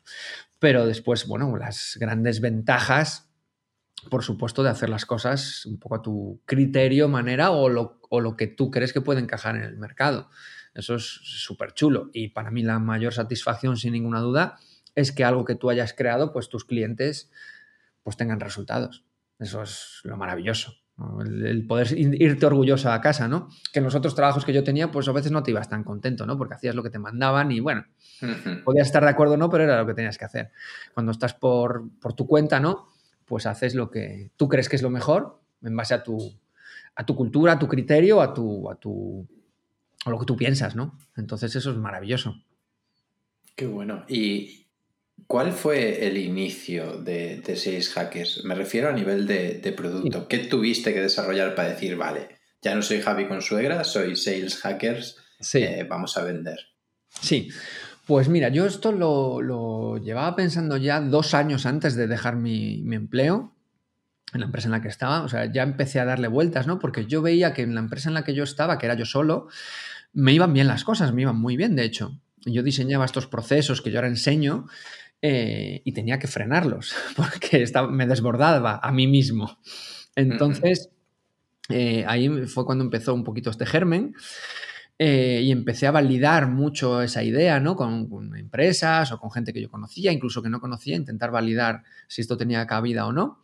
Pero 0.60 0.86
después, 0.86 1.27
bueno, 1.27 1.55
las 1.58 1.98
grandes 2.00 2.39
ventajas, 2.39 3.29
por 4.10 4.24
supuesto, 4.24 4.63
de 4.63 4.70
hacer 4.70 4.89
las 4.89 5.06
cosas 5.06 5.66
un 5.66 5.80
poco 5.80 5.96
a 5.96 6.01
tu 6.01 6.42
criterio, 6.46 7.08
manera 7.08 7.51
o 7.51 7.70
lo, 7.70 8.00
o 8.10 8.20
lo 8.20 8.36
que 8.36 8.48
tú 8.48 8.72
crees 8.72 8.94
que 8.94 9.01
puede 9.01 9.22
encajar 9.22 9.56
en 9.56 9.63
el 9.63 9.78
mercado. 9.78 10.30
Eso 10.74 10.96
es 10.96 11.04
súper 11.04 11.74
chulo. 11.74 12.10
Y 12.13 12.30
para 12.30 12.51
mí 12.51 12.63
la 12.63 12.80
mayor 12.80 13.13
satisfacción, 13.13 13.78
sin 13.78 13.94
ninguna 13.94 14.20
duda, 14.20 14.58
es 14.96 15.12
que 15.12 15.24
algo 15.24 15.46
que 15.46 15.56
tú 15.56 15.70
hayas 15.70 15.94
creado, 15.94 16.32
pues 16.34 16.50
tus 16.50 16.66
clientes 16.66 17.32
pues 18.04 18.18
tengan 18.18 18.39
resultados. 18.39 19.06
Eso 19.39 19.62
es 19.62 20.01
lo 20.04 20.18
maravilloso. 20.18 20.74
El, 21.25 21.66
poder 21.66 21.98
irte 21.98 22.46
orgulloso 22.46 22.92
a 22.92 23.00
casa, 23.00 23.30
¿no? 23.30 23.48
Que 23.72 23.80
en 23.80 23.86
los 23.86 23.96
otros 23.96 24.16
trabajos 24.16 24.44
que 24.44 24.51
yo 24.51 24.66
tenía, 24.66 24.92
pues 24.92 25.08
a 25.08 25.13
veces 25.13 25.32
no 25.32 25.44
te 25.44 25.51
ibas 25.51 25.70
tan 25.70 25.86
contento, 25.86 26.25
¿no? 26.25 26.38
Porque 26.38 26.56
hacías 26.56 26.75
lo 26.75 26.84
que 26.84 26.89
te 26.89 27.00
mandaban 27.00 27.51
y 27.54 27.62
bueno, 27.62 27.86
podías 28.66 28.88
estar 28.88 29.04
de 29.04 29.10
acuerdo 29.10 29.36
o 29.36 29.38
no, 29.38 29.50
pero 29.50 29.63
era 29.63 29.80
lo 29.80 29.88
que 29.88 29.94
tenías 29.94 30.18
que 30.18 30.25
hacer. 30.25 30.51
Cuando 30.94 31.13
estás 31.13 31.34
por, 31.34 31.89
tu 32.18 32.28
cuenta, 32.28 32.60
¿no? 32.60 32.88
Pues 33.30 33.46
haces 33.46 33.76
lo 33.76 33.90
que 33.90 34.32
tú 34.36 34.50
crees 34.50 34.68
que 34.68 34.76
es 34.76 34.82
lo 34.82 34.90
mejor 34.90 35.40
en 35.64 35.76
base 35.76 35.94
a 35.94 36.04
tu, 36.04 36.34
a 36.96 37.06
tu 37.06 37.16
cultura, 37.16 37.54
a 37.54 37.60
tu 37.60 37.70
criterio, 37.70 38.22
a 38.22 38.34
tu, 38.34 38.70
a 38.70 38.76
tu, 38.76 39.26
a 40.04 40.10
lo 40.10 40.20
que 40.20 40.26
tú 40.26 40.36
piensas, 40.36 40.76
¿no? 40.76 40.98
Entonces 41.16 41.56
eso 41.56 41.72
es 41.72 41.78
maravilloso. 41.78 42.44
Qué 43.56 43.68
bueno. 43.68 44.04
Y, 44.10 44.60
¿Cuál 45.28 45.52
fue 45.52 46.08
el 46.08 46.18
inicio 46.18 46.98
de, 46.98 47.38
de 47.38 47.56
Sales 47.56 47.90
Hackers? 47.90 48.44
Me 48.46 48.56
refiero 48.56 48.90
a 48.90 48.94
nivel 48.94 49.28
de, 49.28 49.74
producto. 49.76 50.28
¿Qué 50.28 50.40
tuviste 50.40 50.94
que 50.94 51.02
desarrollar 51.02 51.56
para 51.56 51.70
decir, 51.70 51.96
vale, 51.96 52.30
ya 52.62 52.74
no 52.76 52.82
soy 52.82 53.02
Javi 53.02 53.28
con 53.28 53.42
suegra, 53.42 53.84
soy 53.84 54.16
Sales 54.16 54.58
Hackers, 54.58 55.18
eh, 55.54 55.86
vamos 55.88 56.18
a 56.18 56.24
vender? 56.24 56.58
Sí, 57.22 57.50
pues 58.10 58.28
mira, 58.28 58.50
yo 58.50 58.66
esto 58.66 58.92
lo, 58.92 59.98
llevaba 60.00 60.36
pensando 60.36 60.78
ya 60.78 61.00
dos 61.00 61.36
años 61.36 61.68
antes 61.68 61.94
de 61.94 62.08
dejar 62.08 62.38
mi, 62.38 62.82
mi, 62.82 62.96
empleo 62.96 63.56
en 64.34 64.39
la 64.39 64.48
empresa 64.48 64.68
en 64.68 64.72
la 64.72 64.82
que 64.82 64.88
estaba. 64.88 65.22
O 65.22 65.30
sea, 65.30 65.46
ya 65.46 65.62
empecé 65.62 66.00
a 66.00 66.06
darle 66.06 66.28
vueltas, 66.28 66.66
¿no? 66.66 66.80
Porque 66.80 67.06
yo 67.06 67.22
veía 67.22 67.54
que 67.54 67.62
en 67.62 67.75
la 67.75 67.82
empresa 67.82 68.10
en 68.10 68.16
la 68.16 68.24
que 68.24 68.34
yo 68.34 68.44
estaba, 68.44 68.80
que 68.80 68.88
era 68.88 68.96
yo 68.96 69.06
solo, 69.06 69.48
me 70.12 70.34
iban 70.34 70.54
bien 70.54 70.66
las 70.66 70.84
cosas, 70.84 71.13
me 71.13 71.22
iban 71.22 71.39
muy 71.39 71.56
bien, 71.56 71.75
de 71.75 71.84
hecho. 71.84 72.20
Yo 72.48 72.63
diseñaba 72.63 73.06
estos 73.06 73.28
procesos 73.28 73.80
que 73.84 73.92
yo 73.92 74.00
ahora 74.00 74.08
enseño 74.08 74.66
eh, 75.22 75.84
y 75.86 75.92
tenía 75.92 76.18
que 76.18 76.25
frenarlos 76.25 76.96
porque 77.16 77.62
estaba, 77.62 77.92
me 77.92 78.08
desbordaba 78.08 78.80
a 78.82 78.92
mí 78.92 79.06
mismo. 79.06 79.60
Entonces, 80.16 80.89
eh, 81.70 82.06
ahí 82.08 82.28
fue 82.48 82.66
cuando 82.66 82.84
empezó 82.84 83.13
un 83.13 83.24
poquito 83.24 83.51
este 83.51 83.68
germen. 83.68 84.16
Eh, 85.01 85.39
y 85.46 85.51
empecé 85.53 85.88
a 85.88 85.91
validar 85.91 86.50
mucho 86.50 87.01
esa 87.01 87.24
idea, 87.24 87.62
¿no? 87.62 87.77
Con, 87.77 88.36
empresas 88.36 89.13
o 89.13 89.18
con 89.18 89.32
gente 89.32 89.53
que 89.53 89.62
yo 89.62 89.70
conocía, 89.70 90.12
incluso 90.12 90.44
que 90.44 90.50
no 90.50 90.60
conocía, 90.60 90.98
intentar 90.98 91.32
validar 91.32 91.84
si 92.10 92.20
esto 92.20 92.36
tenía 92.36 92.68
cabida 92.68 93.06
o 93.06 93.13
no. 93.13 93.41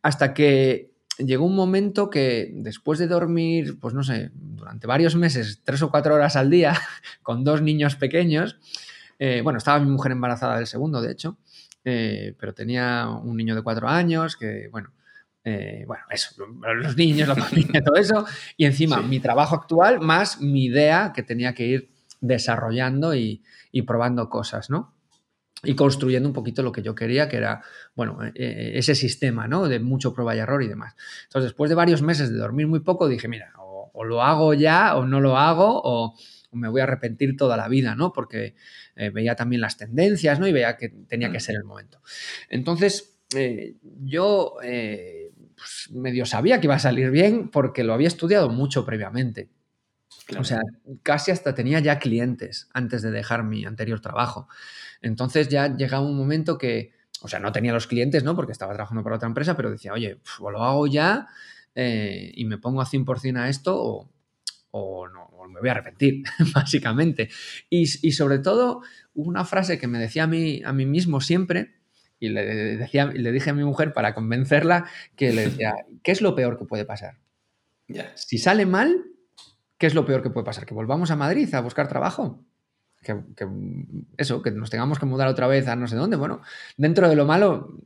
Hasta 0.00 0.32
que 0.32 0.92
llegó 1.18 1.44
un 1.44 1.56
momento 1.56 2.08
que 2.08 2.52
después 2.54 3.00
de 3.00 3.08
dormir, 3.08 3.80
pues 3.80 3.94
no 3.94 4.04
sé, 4.04 4.30
durante 4.32 4.86
varios 4.86 5.16
meses, 5.16 5.60
tres 5.64 5.82
o 5.82 5.90
cuatro 5.90 6.14
horas 6.14 6.36
al 6.36 6.50
día, 6.50 6.74
con 7.22 7.42
dos 7.42 7.62
niños 7.62 7.96
pequeños, 7.96 8.60
eh, 9.18 9.40
bueno, 9.42 9.58
estaba 9.58 9.80
mi 9.80 9.90
mujer 9.90 10.12
embarazada 10.12 10.56
del 10.56 10.68
segundo, 10.68 11.02
de 11.02 11.10
hecho, 11.10 11.36
eh, 11.84 12.36
pero 12.38 12.54
tenía 12.54 13.08
un 13.08 13.36
niño 13.36 13.56
de 13.56 13.62
cuatro 13.62 13.88
años 13.88 14.36
que, 14.36 14.68
bueno, 14.70 14.92
eh, 15.44 15.84
bueno, 15.86 16.04
eso, 16.10 16.34
los 16.74 16.96
niños, 16.96 17.28
la 17.28 17.34
familia, 17.44 17.82
todo 17.82 17.96
eso, 17.96 18.24
y 18.56 18.64
encima 18.64 19.02
mi 19.02 19.20
trabajo 19.20 19.56
actual 19.56 20.00
más 20.00 20.40
mi 20.40 20.66
idea 20.66 21.12
que 21.14 21.22
tenía 21.22 21.54
que 21.54 21.66
ir 21.66 21.90
desarrollando 22.20 23.14
y, 23.14 23.42
probando 23.86 24.28
cosas, 24.28 24.70
¿no? 24.70 24.94
y 25.64 25.76
construyendo 25.76 26.28
un 26.28 26.32
poquito 26.32 26.64
lo 26.64 26.72
que 26.72 26.82
yo 26.82 26.96
quería, 26.96 27.28
que 27.28 27.36
era, 27.36 27.62
bueno, 27.94 28.18
e, 28.24 28.30
e, 28.34 28.78
ese 28.78 28.96
sistema, 28.96 29.46
¿no? 29.46 29.68
De 29.68 29.78
mucho 29.78 30.12
prueba 30.12 30.34
y 30.34 30.40
error 30.40 30.60
y 30.60 30.66
demás. 30.66 30.96
Entonces, 31.22 31.50
después 31.50 31.68
de 31.68 31.76
varios 31.76 32.02
meses 32.02 32.32
de 32.32 32.36
dormir 32.36 32.66
muy 32.66 32.80
poco, 32.80 33.06
dije, 33.06 33.28
mira, 33.28 33.52
o, 33.58 34.04
lo 34.04 34.22
hago 34.24 34.54
ya 34.54 34.96
o 34.96 35.06
no 35.06 35.20
lo 35.20 35.38
hago 35.38 35.80
o, 35.84 36.16
me 36.50 36.68
voy 36.68 36.80
a 36.80 36.84
arrepentir 36.84 37.36
toda 37.36 37.56
la 37.56 37.68
vida, 37.68 37.94
¿no? 37.94 38.12
Porque 38.12 38.56
eh, 38.96 39.10
veía 39.10 39.36
también 39.36 39.60
las 39.60 39.76
tendencias, 39.76 40.40
¿no? 40.40 40.48
Y 40.48 40.52
veía 40.52 40.76
que 40.76 40.88
tenía 40.88 41.30
que 41.30 41.38
ser 41.38 41.54
el 41.54 41.64
momento. 41.64 42.02
Entonces, 42.48 43.12
eh, 43.36 43.76
yo 44.00 44.56
eh, 44.62 45.21
pues, 45.62 45.90
medio 45.92 46.26
sabía 46.26 46.60
que 46.60 46.66
iba 46.66 46.74
a 46.74 46.80
salir 46.80 47.10
bien 47.10 47.48
porque 47.48 47.84
lo 47.84 47.94
había 47.94 48.08
estudiado 48.08 48.48
mucho 48.48 48.84
previamente. 48.84 49.48
O 50.38 50.44
sea, 50.44 50.60
casi 51.02 51.30
hasta 51.30 51.54
tenía 51.54 51.78
ya 51.78 52.00
clientes 52.00 52.68
antes 52.72 53.02
de 53.02 53.12
dejar 53.12 53.44
mi 53.44 53.64
anterior 53.64 54.00
trabajo. 54.00 54.48
Entonces 55.00 55.48
ya 55.48 55.76
llegaba 55.76 56.04
un 56.04 56.16
momento 56.16 56.58
que, 56.58 56.92
o 57.20 57.28
sea, 57.28 57.38
no 57.38 57.52
tenía 57.52 57.72
los 57.72 57.86
clientes, 57.86 58.24
¿no? 58.24 58.34
Porque 58.34 58.52
estaba 58.52 58.74
trabajando 58.74 59.04
para 59.04 59.16
otra 59.16 59.28
empresa, 59.28 59.56
pero 59.56 59.70
decía, 59.70 59.92
oye, 59.92 60.20
o 60.40 60.50
lo 60.50 60.64
hago 60.64 60.86
ya 60.88 61.28
eh, 61.76 62.32
y 62.34 62.44
me 62.44 62.58
pongo 62.58 62.80
a 62.80 62.86
100% 62.86 63.38
a 63.38 63.48
esto 63.48 64.10
o, 64.70 65.08
no, 65.08 65.30
me 65.48 65.60
voy 65.60 65.68
a 65.68 65.72
arrepentir, 65.72 66.24
básicamente. 66.54 67.28
Y, 67.70 67.86
sobre 67.86 68.40
todo, 68.40 68.82
una 69.14 69.44
frase 69.44 69.78
que 69.78 69.86
me 69.86 70.00
decía 70.00 70.24
a 70.24 70.26
mí, 70.26 70.62
a 70.64 70.72
mí 70.72 70.86
mismo 70.86 71.20
siempre, 71.20 71.81
y 72.22 72.28
le, 72.28 72.44
decía, 72.76 73.06
le 73.06 73.32
dije 73.32 73.50
a 73.50 73.54
mi 73.54 73.64
mujer 73.64 73.92
para 73.92 74.14
convencerla, 74.14 74.86
que 75.16 75.32
le 75.32 75.46
decía, 75.46 75.74
¿qué 76.04 76.12
es 76.12 76.22
lo 76.22 76.36
peor 76.36 76.56
que 76.56 76.64
puede 76.64 76.84
pasar? 76.84 77.18
Si 78.14 78.38
sale 78.38 78.64
mal, 78.64 79.04
¿qué 79.76 79.86
es 79.86 79.94
lo 79.94 80.06
peor 80.06 80.22
que 80.22 80.30
puede 80.30 80.44
pasar? 80.44 80.64
¿Que 80.64 80.72
volvamos 80.72 81.10
a 81.10 81.16
Madrid 81.16 81.52
a 81.52 81.60
buscar 81.60 81.88
trabajo? 81.88 82.44
que, 83.02 83.16
eso, 84.16 84.40
que 84.40 84.52
nos 84.52 84.70
tengamos 84.70 85.00
que 85.00 85.06
mudar 85.06 85.26
otra 85.26 85.48
vez 85.48 85.66
a 85.66 85.74
no 85.74 85.88
sé 85.88 85.96
dónde. 85.96 86.16
Bueno, 86.16 86.40
dentro 86.76 87.08
de 87.08 87.16
lo 87.16 87.26
malo, 87.26 87.76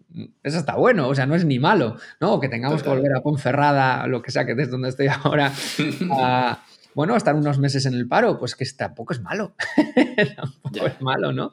eso 0.42 0.58
está 0.58 0.76
bueno, 0.76 1.08
o 1.08 1.14
sea, 1.14 1.24
no 1.24 1.34
es 1.34 1.44
ni 1.44 1.58
malo, 1.58 1.96
¿no? 2.20 2.34
O 2.34 2.40
que 2.40 2.50
tengamos 2.50 2.82
que 2.82 2.90
volver 2.90 3.16
a 3.16 3.22
Ponferrada, 3.22 4.06
lo 4.06 4.20
que 4.20 4.30
sea, 4.30 4.44
que 4.44 4.52
es 4.52 4.70
donde 4.70 4.90
estoy 4.90 5.06
ahora, 5.06 5.50
a, 6.12 6.62
bueno, 6.94 7.16
estar 7.16 7.34
unos 7.34 7.58
meses 7.58 7.86
en 7.86 7.94
el 7.94 8.06
paro, 8.06 8.38
pues 8.38 8.54
que 8.54 8.66
tampoco 8.76 9.14
es 9.14 9.20
malo. 9.22 9.54
tampoco 10.36 10.86
es 10.86 11.00
malo, 11.00 11.32
¿no? 11.32 11.52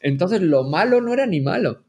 Entonces, 0.00 0.42
lo 0.42 0.64
malo 0.64 1.00
no 1.00 1.12
era 1.12 1.26
ni 1.26 1.40
malo. 1.40 1.84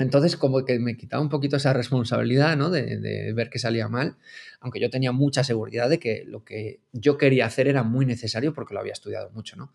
Entonces, 0.00 0.36
como 0.36 0.64
que 0.64 0.78
me 0.78 0.96
quitaba 0.96 1.22
un 1.22 1.28
poquito 1.28 1.56
esa 1.56 1.74
responsabilidad, 1.74 2.56
¿no? 2.56 2.70
De, 2.70 2.96
de, 2.96 3.32
ver 3.34 3.50
que 3.50 3.58
salía 3.58 3.86
mal, 3.86 4.16
aunque 4.60 4.80
yo 4.80 4.88
tenía 4.88 5.12
mucha 5.12 5.44
seguridad 5.44 5.90
de 5.90 5.98
que 5.98 6.24
lo 6.26 6.42
que 6.42 6.80
yo 6.92 7.18
quería 7.18 7.44
hacer 7.44 7.68
era 7.68 7.82
muy 7.82 8.06
necesario 8.06 8.54
porque 8.54 8.72
lo 8.72 8.80
había 8.80 8.94
estudiado 8.94 9.30
mucho, 9.30 9.56
¿no? 9.56 9.72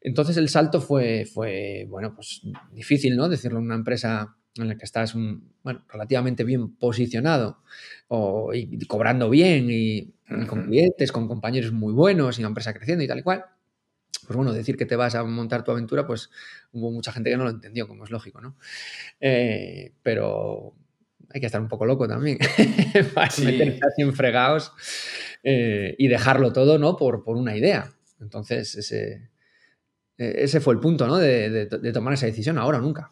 Entonces 0.00 0.36
el 0.36 0.48
salto 0.48 0.80
fue, 0.80 1.26
fue 1.26 1.86
bueno, 1.88 2.14
pues 2.14 2.42
difícil, 2.72 3.16
¿no? 3.16 3.28
Decirlo 3.28 3.58
en 3.58 3.64
una 3.64 3.74
empresa 3.74 4.36
en 4.56 4.68
la 4.68 4.76
que 4.76 4.84
estás 4.84 5.14
bueno, 5.14 5.84
relativamente 5.88 6.44
bien 6.44 6.76
posicionado 6.76 7.58
o, 8.06 8.54
y, 8.54 8.78
cobrando 8.86 9.28
bien 9.28 9.68
y, 9.70 10.14
con 10.46 10.66
clientes, 10.66 11.10
con 11.10 11.26
compañeros 11.26 11.72
muy 11.72 11.92
buenos 11.92 12.38
y 12.38 12.42
una 12.42 12.48
empresa 12.48 12.72
creciendo 12.74 13.02
y 13.02 13.08
tal 13.08 13.18
y 13.18 13.22
cual. 13.22 13.44
Pues 14.28 14.36
bueno, 14.36 14.52
decir 14.52 14.76
que 14.76 14.84
te 14.84 14.94
vas 14.94 15.14
a 15.14 15.24
montar 15.24 15.64
tu 15.64 15.70
aventura, 15.70 16.06
pues 16.06 16.28
hubo 16.72 16.90
mucha 16.90 17.12
gente 17.12 17.30
que 17.30 17.38
no 17.38 17.44
lo 17.44 17.50
entendió, 17.50 17.88
como 17.88 18.04
es 18.04 18.10
lógico, 18.10 18.42
¿no? 18.42 18.58
Eh, 19.20 19.94
pero 20.02 20.74
hay 21.30 21.40
que 21.40 21.46
estar 21.46 21.62
un 21.62 21.68
poco 21.68 21.86
loco 21.86 22.06
también 22.06 22.36
para 23.14 23.32
meterse 23.42 23.80
así 23.86 24.02
en 24.02 24.12
fregados 24.12 24.74
eh, 25.42 25.94
y 25.96 26.08
dejarlo 26.08 26.52
todo, 26.52 26.78
¿no? 26.78 26.94
Por, 26.98 27.24
por 27.24 27.38
una 27.38 27.56
idea. 27.56 27.90
Entonces, 28.20 28.74
ese, 28.74 29.30
ese 30.18 30.60
fue 30.60 30.74
el 30.74 30.80
punto, 30.80 31.06
¿no? 31.06 31.16
De, 31.16 31.64
tomar 31.94 32.12
esa 32.12 32.26
decisión, 32.26 32.58
ahora 32.58 32.76
o 32.76 32.82
nunca. 32.82 33.10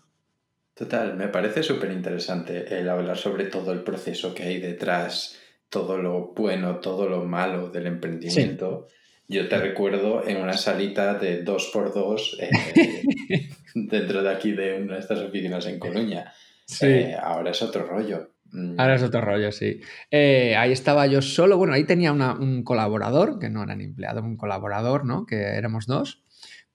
Total, 0.75 1.16
me 1.16 1.28
parece 1.28 1.62
súper 1.62 1.92
interesante 1.92 2.78
el 2.78 2.90
hablar 2.90 3.16
sobre 3.16 3.46
todo 3.46 3.73
el 3.73 3.82
proceso 3.82 4.35
que 4.35 4.42
hay 4.42 4.61
detrás, 4.61 5.38
todo 5.70 5.96
lo 5.96 6.35
bueno, 6.35 6.80
todo 6.80 7.08
lo 7.08 7.25
malo 7.25 7.70
del 7.70 7.87
emprendimiento. 7.87 8.87
Yo 9.28 9.49
te 9.49 9.59
recuerdo 9.59 10.26
en 10.26 10.37
una 10.37 10.54
salita 10.54 11.14
de 11.14 11.42
dos 11.42 11.71
por 11.73 11.92
dos 11.92 12.38
eh, 12.40 13.49
dentro 13.75 14.23
de 14.23 14.30
aquí 14.30 14.52
de 14.52 14.82
una 14.82 14.95
de 14.95 15.00
estas 15.00 15.21
oficinas 15.21 15.67
en 15.67 15.78
Coruña. 15.78 16.32
Sí. 16.65 16.86
Eh, 16.86 17.17
ahora 17.21 17.50
es 17.50 17.62
otro 17.62 17.86
rollo. 17.86 18.30
Mm. 18.52 18.78
Ahora 18.78 18.95
es 18.95 19.02
otro 19.02 19.21
rollo, 19.21 19.50
sí. 19.50 19.80
Eh, 20.10 20.54
ahí 20.56 20.73
estaba 20.73 21.06
yo 21.06 21.21
solo, 21.23 21.58
bueno, 21.58 21.75
ahí 21.75 21.84
tenía 21.84 22.12
un 22.12 22.62
colaborador, 22.62 23.39
que 23.39 23.50
no 23.50 23.65
era 23.65 23.75
ni 23.75 23.84
empleado, 23.84 24.23
un 24.23 24.36
colaborador, 24.36 25.04
¿no? 25.04 25.26
Que 25.26 25.36
éramos 25.36 25.86
dos 25.86 26.23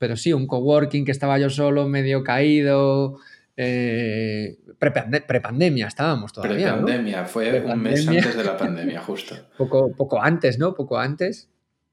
pero 0.01 0.17
sí, 0.17 0.33
un 0.33 0.47
coworking 0.47 1.05
que 1.05 1.11
estaba 1.11 1.37
yo 1.37 1.51
solo, 1.51 1.87
medio 1.87 2.23
caído. 2.23 3.19
Eh, 3.55 4.57
prepandemia 4.79 5.85
estábamos 5.85 6.33
todavía. 6.33 6.73
Prepandemia, 6.73 7.25
fue 7.25 7.61
un 7.61 7.83
mes 7.83 8.07
antes 8.07 8.35
de 8.35 8.43
la 8.43 8.57
pandemia, 8.57 8.99
justo. 8.99 9.35
poco, 9.59 9.91
poco 9.95 10.19
antes, 10.19 10.57
¿no? 10.57 10.73
Poco 10.73 10.97
antes. 10.97 11.51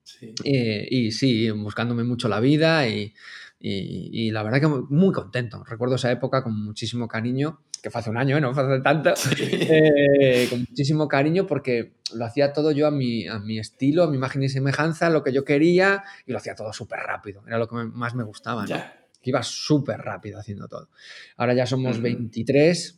Sí. 0.08 0.34
Eh, 0.44 0.88
y 0.90 1.12
sí, 1.12 1.50
buscándome 1.50 2.02
mucho 2.02 2.28
la 2.28 2.40
vida 2.40 2.88
y, 2.88 3.12
y, 3.60 4.30
la 4.30 4.42
verdad 4.42 4.60
que 4.60 4.66
muy 4.66 5.12
contento. 5.12 5.62
Recuerdo 5.64 5.96
esa 5.96 6.10
época 6.10 6.42
con 6.42 6.58
muchísimo 6.64 7.08
cariño, 7.08 7.60
que 7.82 7.90
fue 7.90 8.00
hace 8.00 8.08
un 8.08 8.16
año, 8.16 8.36
¿eh? 8.38 8.40
no 8.40 8.54
fue 8.54 8.62
hace 8.62 8.82
tanto, 8.82 9.12
eh, 9.38 10.46
con 10.48 10.60
muchísimo 10.60 11.08
cariño 11.08 11.46
porque 11.46 11.92
lo 12.14 12.24
hacía 12.24 12.52
todo 12.52 12.70
yo 12.70 12.86
a 12.86 12.90
mi, 12.90 13.26
a 13.26 13.38
mi 13.38 13.58
estilo, 13.58 14.04
a 14.04 14.10
mi 14.10 14.16
imagen 14.16 14.42
y 14.42 14.48
semejanza, 14.48 15.10
lo 15.10 15.22
que 15.22 15.32
yo 15.32 15.44
quería 15.44 16.04
y 16.26 16.32
lo 16.32 16.38
hacía 16.38 16.54
todo 16.54 16.72
súper 16.72 17.00
rápido. 17.00 17.42
Era 17.46 17.58
lo 17.58 17.68
que 17.68 17.76
más 17.76 18.14
me 18.14 18.24
gustaba, 18.24 18.64
¿no? 18.64 18.76
Que 19.20 19.30
iba 19.30 19.42
súper 19.42 19.98
rápido 19.98 20.38
haciendo 20.38 20.68
todo. 20.68 20.88
Ahora 21.36 21.52
ya 21.52 21.66
somos 21.66 22.00
23. 22.00 22.97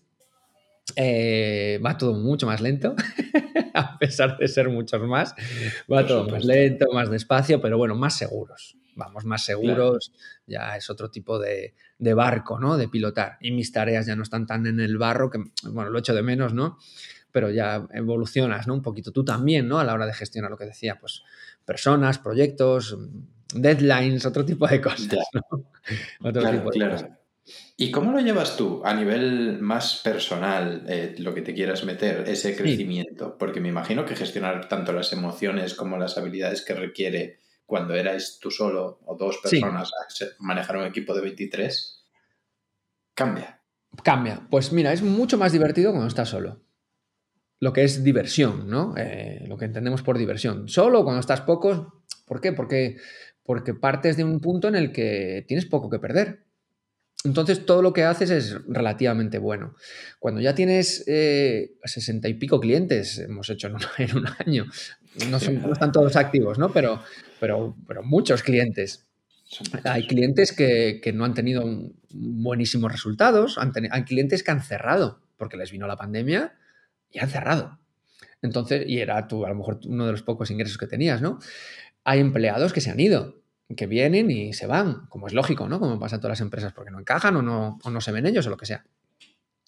Eh, 0.96 1.80
va 1.84 1.96
todo 1.96 2.14
mucho 2.14 2.46
más 2.46 2.60
lento, 2.60 2.94
a 3.74 3.98
pesar 3.98 4.36
de 4.38 4.48
ser 4.48 4.68
muchos 4.68 5.00
más. 5.02 5.34
Va 5.90 6.06
todo 6.06 6.28
más 6.28 6.44
lento, 6.44 6.86
más 6.92 7.10
despacio, 7.10 7.60
pero 7.60 7.78
bueno, 7.78 7.94
más 7.94 8.16
seguros 8.16 8.76
vamos 9.00 9.24
más 9.24 9.44
seguros, 9.44 10.12
ya 10.46 10.76
es 10.76 10.88
otro 10.90 11.10
tipo 11.10 11.38
de, 11.38 11.74
barco, 12.14 12.58
¿no? 12.60 12.76
De 12.76 12.88
pilotar. 12.88 13.38
Y 13.40 13.50
mis 13.50 13.72
tareas 13.72 14.06
ya 14.06 14.14
no 14.14 14.22
están 14.22 14.46
tan 14.46 14.66
en 14.66 14.78
el 14.78 14.98
barro, 14.98 15.30
que, 15.30 15.38
bueno, 15.64 15.90
lo 15.90 15.98
echo 15.98 16.14
de 16.14 16.22
menos, 16.22 16.54
¿no? 16.54 16.78
Pero 17.32 17.50
ya 17.50 17.86
evolucionas, 17.92 18.66
¿no? 18.66 18.74
Un 18.74 18.82
poquito 18.82 19.10
tú 19.12 19.24
también, 19.24 19.68
¿no? 19.68 19.78
A 19.78 19.84
la 19.84 19.94
hora 19.94 20.06
de 20.06 20.14
gestionar 20.14 20.50
lo 20.50 20.56
que 20.56 20.66
decía, 20.66 20.98
pues 21.00 21.22
personas, 21.64 22.18
proyectos, 22.18 22.96
deadlines, 23.54 24.26
otro 24.26 24.44
tipo 24.44 24.66
de 24.66 24.80
cosas, 24.80 25.26
¿no? 25.32 25.64
Otro 26.22 26.50
tipo 26.50 26.70
de 26.70 26.90
cosas. 26.90 27.10
¿Y 27.76 27.90
cómo 27.90 28.12
lo 28.12 28.20
llevas 28.20 28.56
tú 28.56 28.82
a 28.84 28.94
nivel 28.94 29.60
más 29.60 30.00
personal, 30.04 30.84
eh, 30.88 31.14
lo 31.18 31.34
que 31.34 31.42
te 31.42 31.54
quieras 31.54 31.84
meter, 31.84 32.28
ese 32.28 32.56
crecimiento? 32.56 33.36
Porque 33.38 33.60
me 33.60 33.68
imagino 33.68 34.04
que 34.04 34.14
gestionar 34.14 34.68
tanto 34.68 34.92
las 34.92 35.12
emociones 35.12 35.74
como 35.74 35.96
las 35.96 36.16
habilidades 36.18 36.62
que 36.62 36.74
requiere 36.74 37.40
cuando 37.64 37.94
erais 37.94 38.38
tú 38.40 38.50
solo 38.50 39.00
o 39.04 39.16
dos 39.16 39.38
personas 39.38 39.90
a 39.94 40.24
manejar 40.40 40.76
un 40.76 40.84
equipo 40.84 41.14
de 41.14 41.22
23, 41.22 42.04
cambia. 43.14 43.62
Cambia. 44.02 44.46
Pues 44.50 44.72
mira, 44.72 44.92
es 44.92 45.02
mucho 45.02 45.38
más 45.38 45.52
divertido 45.52 45.92
cuando 45.92 46.08
estás 46.08 46.28
solo. 46.28 46.60
Lo 47.60 47.72
que 47.72 47.84
es 47.84 48.02
diversión, 48.02 48.68
¿no? 48.68 48.94
Eh, 48.96 49.44
lo 49.46 49.56
que 49.56 49.66
entendemos 49.66 50.02
por 50.02 50.18
diversión. 50.18 50.68
Solo 50.68 51.04
cuando 51.04 51.20
estás 51.20 51.42
pocos. 51.42 51.86
¿Por 52.26 52.40
qué? 52.40 52.52
Porque, 52.52 52.96
porque 53.42 53.74
partes 53.74 54.16
de 54.16 54.24
un 54.24 54.40
punto 54.40 54.68
en 54.68 54.76
el 54.76 54.92
que 54.92 55.44
tienes 55.46 55.66
poco 55.66 55.90
que 55.90 55.98
perder. 55.98 56.49
Entonces 57.24 57.66
todo 57.66 57.82
lo 57.82 57.92
que 57.92 58.04
haces 58.04 58.30
es 58.30 58.56
relativamente 58.66 59.38
bueno. 59.38 59.74
Cuando 60.18 60.40
ya 60.40 60.54
tienes 60.54 61.04
eh, 61.06 61.72
sesenta 61.84 62.28
y 62.28 62.34
pico 62.34 62.60
clientes, 62.60 63.18
hemos 63.18 63.50
hecho 63.50 63.68
en 63.68 63.74
un, 64.16 64.26
año, 64.46 64.66
no, 65.28 65.38
no, 65.38 65.72
están 65.72 65.92
todos 65.92 66.16
activos, 66.16 66.58
¿no? 66.58 66.72
Pero, 66.72 67.02
pero, 67.38 67.76
pero 67.86 68.02
muchos 68.02 68.42
clientes. 68.42 69.06
Hay 69.84 70.06
clientes 70.06 70.52
que, 70.52 71.00
no 71.12 71.24
han 71.24 71.34
tenido 71.34 71.64
buenísimos 72.10 72.90
resultados, 72.90 73.58
hay 73.58 74.04
clientes 74.04 74.42
que 74.42 74.50
han 74.52 74.62
cerrado 74.62 75.20
porque 75.36 75.56
les 75.56 75.72
vino 75.72 75.86
la 75.86 75.96
pandemia 75.96 76.54
y 77.10 77.18
han 77.18 77.28
cerrado. 77.28 77.80
Entonces, 78.42 78.84
y 78.86 78.98
era 78.98 79.26
tú, 79.26 79.44
a 79.44 79.48
lo 79.48 79.54
mejor 79.56 79.80
uno 79.86 80.06
de 80.06 80.12
los 80.12 80.22
pocos 80.22 80.50
ingresos 80.50 80.78
que 80.78 80.86
tenías, 80.86 81.20
¿no? 81.20 81.40
Hay 82.04 82.20
empleados 82.20 82.72
que 82.72 82.80
se 82.80 82.90
han 82.90 83.00
ido, 83.00 83.39
que 83.76 83.86
vienen 83.86 84.30
y 84.30 84.52
se 84.52 84.66
van, 84.66 85.06
como 85.08 85.26
es 85.26 85.32
lógico, 85.32 85.68
¿no? 85.68 85.78
Como 85.78 85.98
pasa 85.98 86.16
en 86.16 86.20
todas 86.20 86.38
las 86.38 86.40
empresas, 86.40 86.72
porque 86.72 86.90
no 86.90 86.98
encajan 86.98 87.36
o 87.36 87.42
no, 87.42 87.78
o 87.82 87.90
no 87.90 88.00
se 88.00 88.12
ven 88.12 88.26
ellos 88.26 88.46
o 88.46 88.50
lo 88.50 88.56
que 88.56 88.66
sea. 88.66 88.84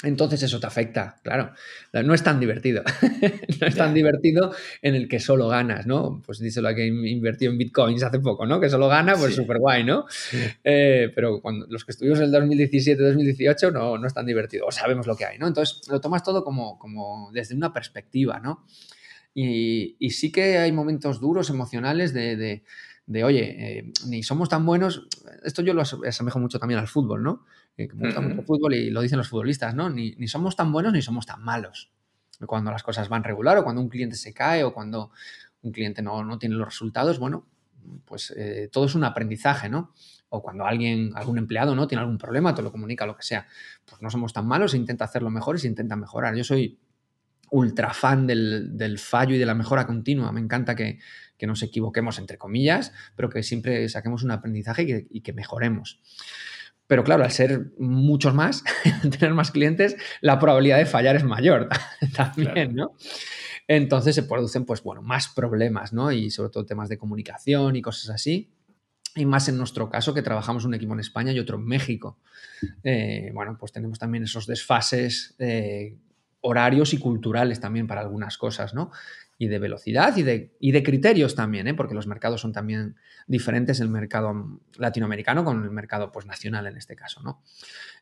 Entonces 0.02 0.42
eso 0.42 0.58
te 0.58 0.66
afecta, 0.66 1.20
claro. 1.22 1.52
No 1.92 2.12
es 2.12 2.22
tan 2.22 2.40
divertido. 2.40 2.82
no 3.60 3.66
es 3.66 3.76
tan 3.76 3.94
divertido 3.94 4.52
en 4.82 4.96
el 4.96 5.08
que 5.08 5.20
solo 5.20 5.48
ganas, 5.48 5.86
¿no? 5.86 6.20
Pues 6.26 6.40
díselo 6.40 6.68
a 6.68 6.74
que 6.74 6.86
invertido 6.86 7.52
en 7.52 7.58
bitcoins 7.58 8.02
hace 8.02 8.18
poco, 8.18 8.44
¿no? 8.44 8.60
Que 8.60 8.68
solo 8.68 8.88
gana, 8.88 9.14
pues 9.14 9.36
súper 9.36 9.58
guay, 9.58 9.84
¿no? 9.84 10.06
Eh, 10.64 11.12
pero 11.14 11.40
cuando 11.40 11.66
los 11.68 11.84
que 11.84 11.92
estuvimos 11.92 12.18
en 12.18 12.24
el 12.24 12.32
2017-2018 12.32 13.72
no, 13.72 13.96
no 13.96 14.06
es 14.06 14.14
tan 14.14 14.26
divertido. 14.26 14.66
O 14.66 14.72
sabemos 14.72 15.06
lo 15.06 15.16
que 15.16 15.24
hay, 15.24 15.38
¿no? 15.38 15.46
Entonces 15.46 15.82
lo 15.88 16.00
tomas 16.00 16.24
todo 16.24 16.42
como, 16.42 16.78
como 16.78 17.30
desde 17.32 17.54
una 17.54 17.72
perspectiva, 17.72 18.40
¿no? 18.40 18.66
Y, 19.34 19.96
y 19.98 20.10
sí 20.10 20.32
que 20.32 20.58
hay 20.58 20.72
momentos 20.72 21.20
duros, 21.20 21.48
emocionales 21.48 22.12
de, 22.12 22.36
de, 22.36 22.64
oye, 23.25 23.79
eh, 23.79 23.92
ni 24.07 24.22
somos 24.22 24.48
tan 24.48 24.64
buenos. 24.64 25.09
Esto 25.44 25.62
yo 25.62 25.75
lo 25.75 25.83
asemejo 25.83 26.38
mucho 26.38 26.59
también 26.59 26.81
al 26.81 26.88
fútbol, 26.88 27.22
¿no? 27.22 27.44
me 27.77 27.87
gusta 27.87 28.20
mucho 28.20 28.40
el 28.40 28.46
fútbol 28.46 28.75
y 28.75 28.90
lo 28.90 29.01
dicen 29.01 29.18
los 29.18 29.29
futbolistas, 29.29 29.75
¿no? 29.75 29.88
Ni, 29.88 30.14
ni, 30.16 30.29
somos 30.29 30.57
tan 30.57 30.72
buenos 30.72 30.92
ni 30.92 31.03
somos 31.03 31.27
tan 31.27 31.42
malos. 31.42 31.90
Cuando 32.46 32.70
las 32.70 32.83
cosas 32.83 33.09
van 33.09 33.25
regular 33.25 33.57
o 33.59 33.64
cuando 33.64 33.81
un 33.81 33.88
cliente 33.88 34.16
se 34.16 34.35
cae 34.35 34.62
o 34.64 34.75
cuando 34.75 35.11
un 35.62 35.72
cliente 35.72 36.03
no, 36.03 36.25
no 36.25 36.38
tiene 36.38 36.55
los 36.57 36.66
resultados, 36.66 37.18
bueno, 37.18 37.46
pues 38.05 38.33
eh, 38.37 38.68
todo 38.70 38.87
es 38.87 38.94
un 38.94 39.05
aprendizaje, 39.05 39.68
¿no? 39.68 39.92
O 40.29 40.42
cuando 40.42 40.66
alguien, 40.66 41.12
algún 41.14 41.38
empleado, 41.38 41.75
¿no? 41.75 41.87
Tiene 41.87 42.01
algún 42.01 42.18
problema, 42.18 42.55
te 42.55 42.62
lo 42.62 42.72
comunica, 42.72 43.07
lo 43.07 43.16
que 43.16 43.22
sea. 43.22 43.46
Pues 43.85 44.01
no 44.01 44.11
somos 44.11 44.33
tan 44.33 44.46
malos, 44.46 44.72
se 44.72 44.77
intenta 44.77 45.05
hacerlo 45.05 45.31
mejor 45.31 45.57
y 45.57 45.59
se 45.59 45.68
intenta 45.68 45.96
mejorar. 45.96 46.35
Yo 46.35 46.44
soy 46.44 46.79
ultra 47.51 47.92
fan 47.92 48.27
del, 48.27 48.98
fallo 48.98 49.35
y 49.35 49.38
de 49.38 49.44
la 49.44 49.55
mejora 49.55 49.87
continua. 49.87 50.33
Me 50.33 50.40
encanta 50.40 50.75
que, 50.75 50.98
nos 51.46 51.62
equivoquemos, 51.62 52.18
entre 52.18 52.38
comillas, 52.38 52.92
pero 53.16 53.31
que 53.31 53.42
siempre 53.42 53.88
saquemos 53.88 54.22
un 54.22 54.31
aprendizaje 54.31 55.07
y 55.11 55.20
que, 55.20 55.33
mejoremos. 55.33 56.00
Pero 56.87 57.05
claro, 57.05 57.24
al 57.24 57.31
ser 57.31 57.72
muchos 57.78 58.35
más, 58.35 58.64
tener 59.18 59.35
más 59.35 59.50
clientes, 59.50 59.96
la 60.20 60.38
probabilidad 60.38 60.78
de 60.78 60.87
fallar 60.87 61.16
es 61.16 61.24
mayor 61.24 61.68
también, 62.16 62.74
¿no? 62.74 62.92
Entonces 63.68 64.14
se 64.14 64.24
producen, 64.24 64.64
pues 64.64 64.83
bueno, 64.83 65.02
más 65.02 65.28
problemas, 65.28 65.92
¿no? 65.92 66.12
Y 66.12 66.31
sobre 66.31 66.50
todo 66.50 66.66
temas 66.66 66.88
de 66.88 66.98
comunicación 66.98 67.76
y 67.76 67.83
cosas 67.83 68.11
así. 68.11 68.52
Y 69.14 69.26
más 69.26 69.48
en 69.48 69.59
nuestro 69.59 69.90
caso, 69.90 70.14
que 70.14 70.22
trabajamos 70.22 70.64
un 70.64 70.74
equipo 70.74 70.94
en 70.94 71.00
España 71.00 71.33
y 71.33 71.38
otro 71.38 71.59
en 71.59 71.66
México. 71.66 72.18
Eh, 72.83 73.31
bueno, 73.35 73.57
pues 73.59 73.72
tenemos 73.72 73.98
también 73.98 74.24
esos 74.24 74.46
desfases 74.46 75.35
eh, 75.38 75.96
horarios 76.40 76.92
y 76.94 76.98
culturales 76.98 77.61
también 77.61 77.87
para 77.87 78.00
algunas 78.00 78.38
cosas, 78.38 78.74
¿no? 78.74 78.90
Y 79.42 79.48
de 79.48 79.59
velocidad 79.59 80.16
y 80.16 80.22
de, 80.22 80.55
y 80.61 80.70
de 80.70 80.85
criterios 80.85 81.35
también, 81.35 81.66
¿eh? 81.66 81.74
porque 81.74 81.94
los 81.94 82.07
mercados 82.07 82.40
son 82.40 82.52
también 82.52 82.94
diferentes, 83.26 83.81
el 83.81 83.88
mercado 83.88 84.61
latinoamericano 84.78 85.44
con 85.44 85.64
el 85.64 85.70
mercado 85.72 86.12
pues, 86.12 86.26
nacional 86.26 86.68
en 86.68 86.76
este 86.76 86.94
caso, 86.94 87.22
¿no? 87.24 87.42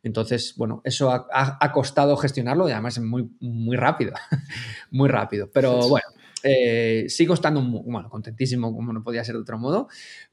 Entonces, 0.02 0.52
bueno, 0.58 0.82
eso 0.84 1.10
ha, 1.10 1.72
costado 1.72 2.14
gestionarlo 2.18 2.68
y 2.68 2.72
además 2.72 2.98
es 2.98 3.04
muy, 3.04 3.30
muy 3.40 3.78
rápido, 3.78 4.12
muy 4.90 5.08
rápido. 5.08 5.50
Pero 5.50 5.88
bueno, 5.88 6.08
eh, 6.42 7.06
sigo 7.08 7.32
estando, 7.32 7.62
bueno, 7.62 8.10
contentísimo 8.10 8.74
como 8.74 8.92
no 8.92 9.02
podía 9.02 9.24
ser 9.24 9.36
de 9.36 9.40
otro 9.40 9.56
modo, 9.56 9.88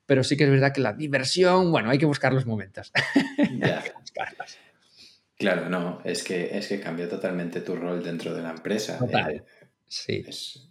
pero 0.06 0.26
sí 0.26 0.36
que 0.36 0.44
es 0.44 0.50
verdad 0.50 0.74
que 0.74 0.82
la 0.82 0.92
diversión, 0.92 1.72
bueno, 1.72 1.90
hay 1.90 2.00
que 2.00 2.06
buscar 2.06 2.34
los 2.34 2.46
momentos. 2.46 2.92
Ya. 3.60 3.82
Claro, 5.38 5.70
no, 5.70 6.02
es 6.04 6.24
que, 6.24 6.58
es 6.58 6.68
que 6.68 6.82
cambió 6.82 7.08
totalmente 7.08 7.62
tu 7.62 7.76
rol 7.78 8.04
dentro 8.04 8.34
de 8.34 8.42
la 8.42 8.50
empresa. 8.50 8.98
Total. 8.98 9.46
sí. 9.88 10.26
Es, 10.28 10.67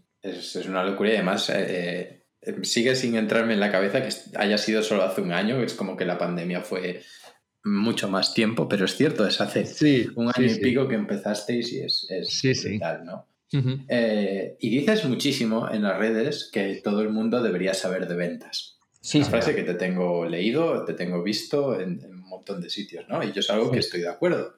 una 0.68 0.84
locura 0.84 1.10
y 1.10 1.14
además 1.14 1.50
eh, 1.50 2.26
eh, 2.40 2.54
sigue 2.62 2.94
sin 2.94 3.16
entrarme 3.16 3.54
en 3.54 3.60
la 3.60 3.72
cabeza 3.72 4.02
que 4.02 4.14
haya 4.36 4.58
sido 4.58 4.82
solo 4.82 5.02
hace 5.02 5.20
un 5.20 5.32
año, 5.32 5.62
es 5.62 5.74
como 5.74 5.96
que 5.96 6.04
la 6.04 6.18
pandemia 6.18 6.62
fue 6.62 7.02
mucho 7.64 8.08
más 8.08 8.32
tiempo, 8.32 8.68
pero 8.68 8.84
es 8.84 8.96
cierto, 8.96 9.26
es 9.26 9.40
hace 9.40 10.08
un 10.14 10.30
año 10.34 10.46
y 10.46 10.60
pico 10.60 10.86
que 10.86 10.94
empezasteis 10.94 11.72
y 11.72 11.80
es, 11.80 12.06
es 12.10 12.64
brutal, 12.64 13.04
¿no? 13.04 13.26
Eh, 13.88 14.56
y 14.60 14.70
dices 14.70 15.04
muchísimo 15.04 15.68
en 15.70 15.82
las 15.82 15.98
redes 15.98 16.50
que 16.52 16.80
todo 16.82 17.00
el 17.00 17.10
mundo 17.10 17.42
debería 17.42 17.74
saber 17.74 18.08
de 18.08 18.16
ventas. 18.16 18.78
Sí, 19.00 19.18
una 19.18 19.28
frase 19.28 19.54
que 19.54 19.62
te 19.62 19.74
tengo 19.74 20.26
leído, 20.26 20.84
te 20.84 20.94
tengo 20.94 21.22
visto 21.22 21.78
en, 21.78 22.04
un 22.04 22.28
montón 22.28 22.60
de 22.60 22.68
sitios, 22.68 23.08
¿no? 23.08 23.22
Y 23.22 23.32
yo 23.32 23.40
es 23.40 23.50
algo 23.50 23.70
que 23.70 23.78
estoy 23.78 24.00
de 24.00 24.08
acuerdo. 24.08 24.56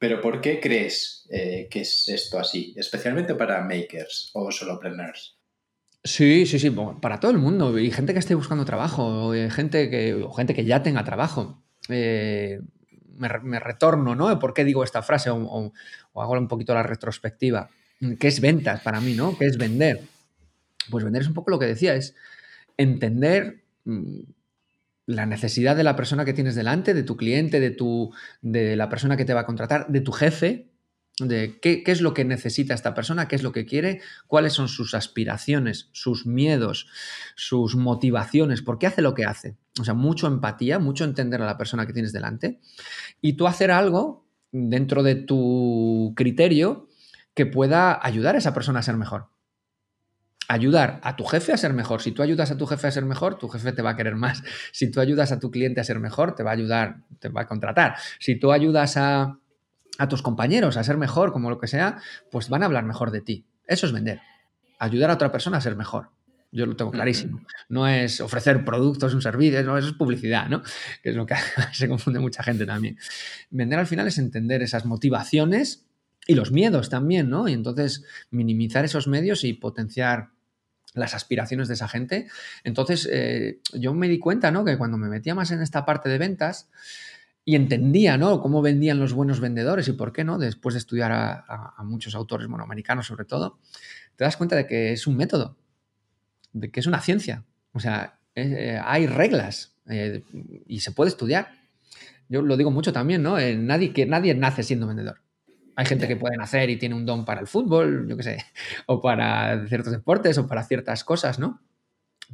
Pero 0.00 0.22
¿por 0.22 0.40
qué 0.40 0.60
crees 0.60 1.26
eh, 1.28 1.68
que 1.70 1.82
es 1.82 2.08
esto 2.08 2.38
así? 2.38 2.72
Especialmente 2.74 3.34
para 3.34 3.62
makers 3.62 4.30
o 4.32 4.50
solopreneurs. 4.50 5.36
Sí, 6.02 6.46
sí, 6.46 6.58
sí, 6.58 6.74
para 7.02 7.20
todo 7.20 7.30
el 7.30 7.36
mundo. 7.36 7.78
Y 7.78 7.90
gente 7.90 8.14
que 8.14 8.18
esté 8.18 8.34
buscando 8.34 8.64
trabajo, 8.64 9.32
gente 9.50 9.90
que, 9.90 10.14
o 10.14 10.32
gente 10.32 10.54
que 10.54 10.64
ya 10.64 10.82
tenga 10.82 11.04
trabajo. 11.04 11.62
Eh, 11.90 12.60
me, 13.18 13.60
retorno, 13.60 14.14
¿no? 14.14 14.38
¿Por 14.38 14.54
qué 14.54 14.64
digo 14.64 14.82
esta 14.82 15.02
frase? 15.02 15.28
O, 15.28 15.72
hago 16.14 16.32
un 16.32 16.48
poquito 16.48 16.72
la 16.72 16.82
retrospectiva. 16.82 17.68
¿Qué 18.18 18.28
es 18.28 18.40
ventas 18.40 18.80
para 18.80 19.02
mí, 19.02 19.12
¿no? 19.12 19.36
¿Qué 19.36 19.44
es 19.44 19.58
vender? 19.58 20.00
Pues 20.88 21.04
vender 21.04 21.20
es 21.20 21.28
un 21.28 21.34
poco 21.34 21.50
lo 21.50 21.58
que 21.58 21.66
decía, 21.66 21.94
es 21.94 22.14
entender 22.78 23.60
mm, 23.84 24.20
la 25.10 25.26
necesidad 25.26 25.76
de 25.76 25.84
la 25.84 25.96
persona 25.96 26.24
que 26.24 26.32
tienes 26.32 26.54
delante, 26.54 26.94
de 26.94 27.02
tu 27.02 27.16
cliente, 27.16 27.60
de, 27.60 27.70
tu, 27.70 28.12
de 28.42 28.76
la 28.76 28.88
persona 28.88 29.16
que 29.16 29.24
te 29.24 29.34
va 29.34 29.40
a 29.40 29.46
contratar, 29.46 29.88
de 29.88 30.00
tu 30.00 30.12
jefe, 30.12 30.70
de 31.18 31.58
qué, 31.60 31.82
es 31.86 32.00
lo 32.00 32.14
que 32.14 32.24
necesita 32.24 32.74
esta 32.74 32.94
persona, 32.94 33.28
qué 33.28 33.36
es 33.36 33.42
lo 33.42 33.52
que 33.52 33.66
quiere, 33.66 34.00
cuáles 34.26 34.52
son 34.52 34.68
sus 34.68 34.94
aspiraciones, 34.94 35.90
sus 35.92 36.26
miedos, 36.26 36.88
sus 37.34 37.76
motivaciones, 37.76 38.62
por 38.62 38.78
qué 38.78 38.86
hace 38.86 39.02
lo 39.02 39.14
que 39.14 39.24
hace. 39.24 39.56
O 39.80 39.84
sea, 39.84 39.94
mucho 39.94 40.26
empatía, 40.26 40.78
mucho 40.78 41.04
entender 41.04 41.42
a 41.42 41.46
la 41.46 41.58
persona 41.58 41.86
que 41.86 41.92
tienes 41.92 42.12
delante 42.12 42.60
y 43.20 43.34
tú 43.34 43.46
hacer 43.46 43.70
algo 43.70 44.26
dentro 44.52 45.02
de 45.02 45.16
tu 45.16 46.14
criterio 46.16 46.88
que 47.34 47.46
pueda 47.46 48.04
ayudar 48.04 48.34
a 48.34 48.38
esa 48.38 48.54
persona 48.54 48.80
a 48.80 48.84
ser 48.84 48.96
mejor. 48.96 49.28
Ayudar 50.52 51.00
a 51.04 51.14
tu 51.14 51.24
jefe 51.24 51.52
a 51.52 51.56
ser 51.56 51.72
mejor. 51.72 52.02
Si 52.02 52.10
tú 52.10 52.22
ayudas 52.22 52.50
a 52.50 52.56
tu 52.56 52.66
jefe 52.66 52.88
a 52.88 52.90
ser 52.90 53.04
mejor, 53.04 53.38
tu 53.38 53.48
jefe 53.48 53.70
te 53.72 53.82
va 53.82 53.90
a 53.90 53.96
querer 53.96 54.16
más. 54.16 54.42
Si 54.72 54.90
tú 54.90 55.00
ayudas 55.00 55.30
a 55.30 55.38
tu 55.38 55.50
cliente 55.50 55.80
a 55.80 55.84
ser 55.84 56.00
mejor, 56.00 56.34
te 56.34 56.42
va 56.42 56.50
a 56.50 56.54
ayudar, 56.54 56.96
te 57.20 57.28
va 57.28 57.42
a 57.42 57.46
contratar. 57.46 57.94
Si 58.18 58.34
tú 58.34 58.50
ayudas 58.50 58.96
a 58.96 59.38
a 60.00 60.08
tus 60.08 60.22
compañeros 60.22 60.78
a 60.78 60.82
ser 60.82 60.96
mejor, 60.96 61.30
como 61.30 61.50
lo 61.50 61.58
que 61.58 61.66
sea, 61.66 61.98
pues 62.30 62.48
van 62.48 62.62
a 62.62 62.66
hablar 62.66 62.84
mejor 62.84 63.10
de 63.10 63.20
ti. 63.20 63.44
Eso 63.66 63.84
es 63.86 63.92
vender. 63.92 64.20
Ayudar 64.78 65.10
a 65.10 65.14
otra 65.14 65.30
persona 65.30 65.58
a 65.58 65.60
ser 65.60 65.76
mejor. 65.76 66.08
Yo 66.52 66.64
lo 66.64 66.74
tengo 66.74 66.90
clarísimo. 66.90 67.42
No 67.68 67.86
es 67.86 68.22
ofrecer 68.22 68.64
productos, 68.64 69.12
un 69.12 69.20
servicio, 69.20 69.62
no, 69.62 69.76
eso 69.76 69.88
es 69.88 69.94
publicidad, 69.94 70.48
¿no? 70.48 70.62
Que 71.02 71.10
es 71.10 71.16
lo 71.16 71.26
que 71.26 71.34
se 71.72 71.86
confunde 71.86 72.18
mucha 72.18 72.42
gente 72.42 72.64
también. 72.64 72.96
Vender 73.50 73.78
al 73.78 73.86
final 73.86 74.06
es 74.06 74.16
entender 74.16 74.62
esas 74.62 74.86
motivaciones 74.86 75.86
y 76.26 76.34
los 76.34 76.50
miedos 76.50 76.88
también, 76.88 77.28
¿no? 77.28 77.46
Y 77.46 77.52
entonces 77.52 78.02
minimizar 78.30 78.86
esos 78.86 79.06
medios 79.06 79.44
y 79.44 79.52
potenciar 79.52 80.30
las 80.94 81.14
aspiraciones 81.14 81.68
de 81.68 81.74
esa 81.74 81.88
gente. 81.88 82.28
Entonces, 82.64 83.08
eh, 83.10 83.60
yo 83.72 83.94
me 83.94 84.08
di 84.08 84.18
cuenta, 84.18 84.50
¿no? 84.50 84.64
Que 84.64 84.76
cuando 84.76 84.96
me 84.96 85.08
metía 85.08 85.34
más 85.34 85.50
en 85.50 85.62
esta 85.62 85.84
parte 85.84 86.08
de 86.08 86.18
ventas, 86.18 86.68
y 87.44 87.56
entendía 87.56 88.16
¿no? 88.16 88.40
cómo 88.40 88.62
vendían 88.62 88.98
los 88.98 89.12
buenos 89.12 89.40
vendedores 89.40 89.88
y 89.88 89.92
por 89.92 90.12
qué 90.12 90.24
no, 90.24 90.38
después 90.38 90.74
de 90.74 90.78
estudiar 90.78 91.10
a, 91.12 91.74
muchos 91.82 92.14
autores, 92.14 92.46
bueno, 92.46 92.64
americanos 92.64 93.06
sobre 93.06 93.24
todo, 93.24 93.58
te 94.16 94.24
das 94.24 94.36
cuenta 94.36 94.56
de 94.56 94.66
que 94.66 94.92
es 94.92 95.06
un 95.06 95.16
método, 95.16 95.56
de 96.52 96.70
que 96.70 96.80
es 96.80 96.86
una 96.86 97.00
ciencia. 97.00 97.44
O 97.72 97.80
sea, 97.80 98.18
eh, 98.34 98.80
hay 98.84 99.06
reglas 99.06 99.74
eh, 99.88 100.22
y 100.66 100.80
se 100.80 100.92
puede 100.92 101.08
estudiar. 101.08 101.50
Yo 102.28 102.42
lo 102.42 102.56
digo 102.56 102.70
mucho 102.70 102.92
también, 102.92 103.22
¿no? 103.22 103.36
Nadie, 103.40 103.92
que, 103.92 104.06
nadie 104.06 104.34
nace 104.34 104.62
siendo 104.62 104.86
vendedor. 104.86 105.20
Hay 105.80 105.86
gente 105.86 106.06
que 106.06 106.16
puede 106.16 106.36
nacer 106.36 106.68
y 106.68 106.76
tiene 106.76 106.94
un 106.94 107.06
don 107.06 107.24
para 107.24 107.40
el 107.40 107.46
fútbol, 107.46 108.06
yo 108.06 108.14
qué 108.18 108.22
sé, 108.22 108.44
o 108.84 109.00
para 109.00 109.66
ciertos 109.66 109.90
deportes 109.90 110.36
o 110.36 110.46
para 110.46 110.62
ciertas 110.62 111.04
cosas, 111.04 111.38
¿no? 111.38 111.62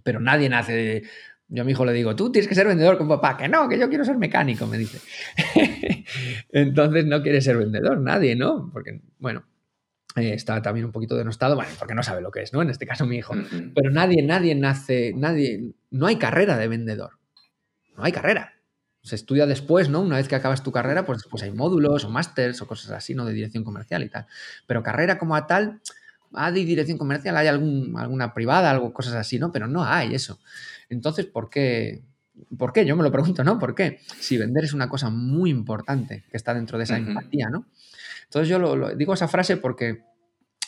Pero 0.03 0.19
nadie 0.19 0.49
nace 0.49 0.73
de, 0.73 1.09
yo 1.47 1.63
a 1.63 1.65
mi 1.65 1.71
hijo 1.71 1.85
le 1.85 1.93
digo, 1.93 2.17
tú 2.17 2.33
tienes 2.33 2.49
que 2.49 2.57
ser 2.57 2.67
vendedor 2.67 2.99
con 2.99 3.07
papá, 3.07 3.37
que 3.37 3.47
no, 3.47 3.69
que 3.69 3.79
yo 3.79 3.89
quiero 3.89 4.05
ser 4.05 4.19
mecánico, 4.19 4.67
me 4.67 4.79
dice. 4.79 4.99
Entonces 6.51 7.07
no 7.07 7.23
quiere 7.23 7.41
ser 7.41 7.57
vendedor 7.57 8.01
nadie, 8.01 8.35
¿no? 8.35 8.69
Porque, 8.73 9.01
bueno, 9.21 9.45
eh, 10.17 10.35
está 10.35 10.61
también 10.61 10.87
un 10.87 10.91
poquito 10.91 11.17
denostado, 11.17 11.55
bueno, 11.55 11.71
porque 11.79 11.95
no 11.95 12.03
sabe 12.03 12.23
lo 12.23 12.33
que 12.33 12.43
es, 12.43 12.53
¿no? 12.53 12.63
En 12.63 12.71
este 12.71 12.85
caso 12.85 13.07
mi 13.07 13.19
hijo. 13.19 13.33
Pero 13.77 13.93
nadie, 13.93 14.25
nadie 14.25 14.57
nace, 14.57 15.13
nadie, 15.15 15.73
no 15.93 16.09
hay 16.09 16.17
carrera 16.17 16.59
de 16.59 16.67
vendedor. 16.67 17.21
No 17.97 18.03
hay 18.03 18.11
carrera. 18.11 18.56
Se 19.07 19.15
estudia 19.15 19.47
después, 19.47 19.89
¿no? 19.89 20.01
Una 20.01 20.17
vez 20.17 20.27
que 20.27 20.35
acabas 20.35 20.65
tu 20.65 20.73
carrera, 20.73 21.07
pues, 21.07 21.23
pues 21.31 21.45
hay 21.45 21.53
módulos 21.53 22.05
o 22.05 22.11
másters 22.11 22.61
o 22.61 22.67
cosas 22.67 22.91
así, 22.91 23.15
¿no? 23.15 23.25
De 23.25 23.33
dirección 23.33 23.63
comercial 23.63 24.03
y 24.03 24.09
tal. 24.09 24.27
Pero 24.67 24.83
carrera 24.83 25.17
como 25.17 25.37
a 25.37 25.47
tal, 25.47 25.81
hay 26.35 26.65
dirección 26.65 26.99
comercial, 26.99 27.37
hay 27.37 27.47
algún, 27.47 27.95
alguna 27.97 28.35
privada, 28.35 28.69
algo, 28.69 28.93
cosas 28.93 29.15
así, 29.15 29.39
¿no? 29.39 29.53
Pero 29.53 29.69
no 29.69 29.85
hay 29.85 30.13
eso. 30.13 30.41
Entonces, 30.89 31.27
¿por 31.27 31.51
qué? 31.51 32.03
¿Por 32.59 32.73
qué? 32.73 32.85
Yo 32.85 32.97
me 32.97 33.05
lo 33.05 33.13
pregunto, 33.13 33.45
¿no? 33.45 33.61
¿Por 33.61 33.77
qué? 33.77 34.01
Si 34.19 34.37
vender 34.37 34.65
es 34.65 34.73
una 34.73 34.89
cosa 34.89 35.09
muy 35.09 35.51
importante 35.51 36.25
que 36.29 36.37
está 36.37 36.53
dentro 36.53 36.77
de 36.77 36.85
esa 36.85 36.97
empatía, 36.97 37.49
¿no? 37.49 37.67
Entonces 38.25 38.49
yo 38.49 38.59
lo, 38.59 38.95
digo 38.97 39.15
esa 39.15 39.29
frase 39.29 39.57
porque, 39.57 40.03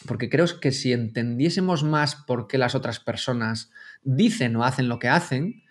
porque 0.07 0.31
creo 0.31 0.47
que 0.61 0.71
si 0.71 0.93
entendiésemos 0.93 1.83
más 1.83 2.15
por 2.15 2.47
qué 2.47 2.57
las 2.57 2.77
otras 2.77 3.01
personas 3.01 3.71
dicen 4.05 4.55
o 4.55 4.65
hacen 4.65 4.89
lo 4.89 5.01
que 5.01 5.09
hacen, 5.09 5.65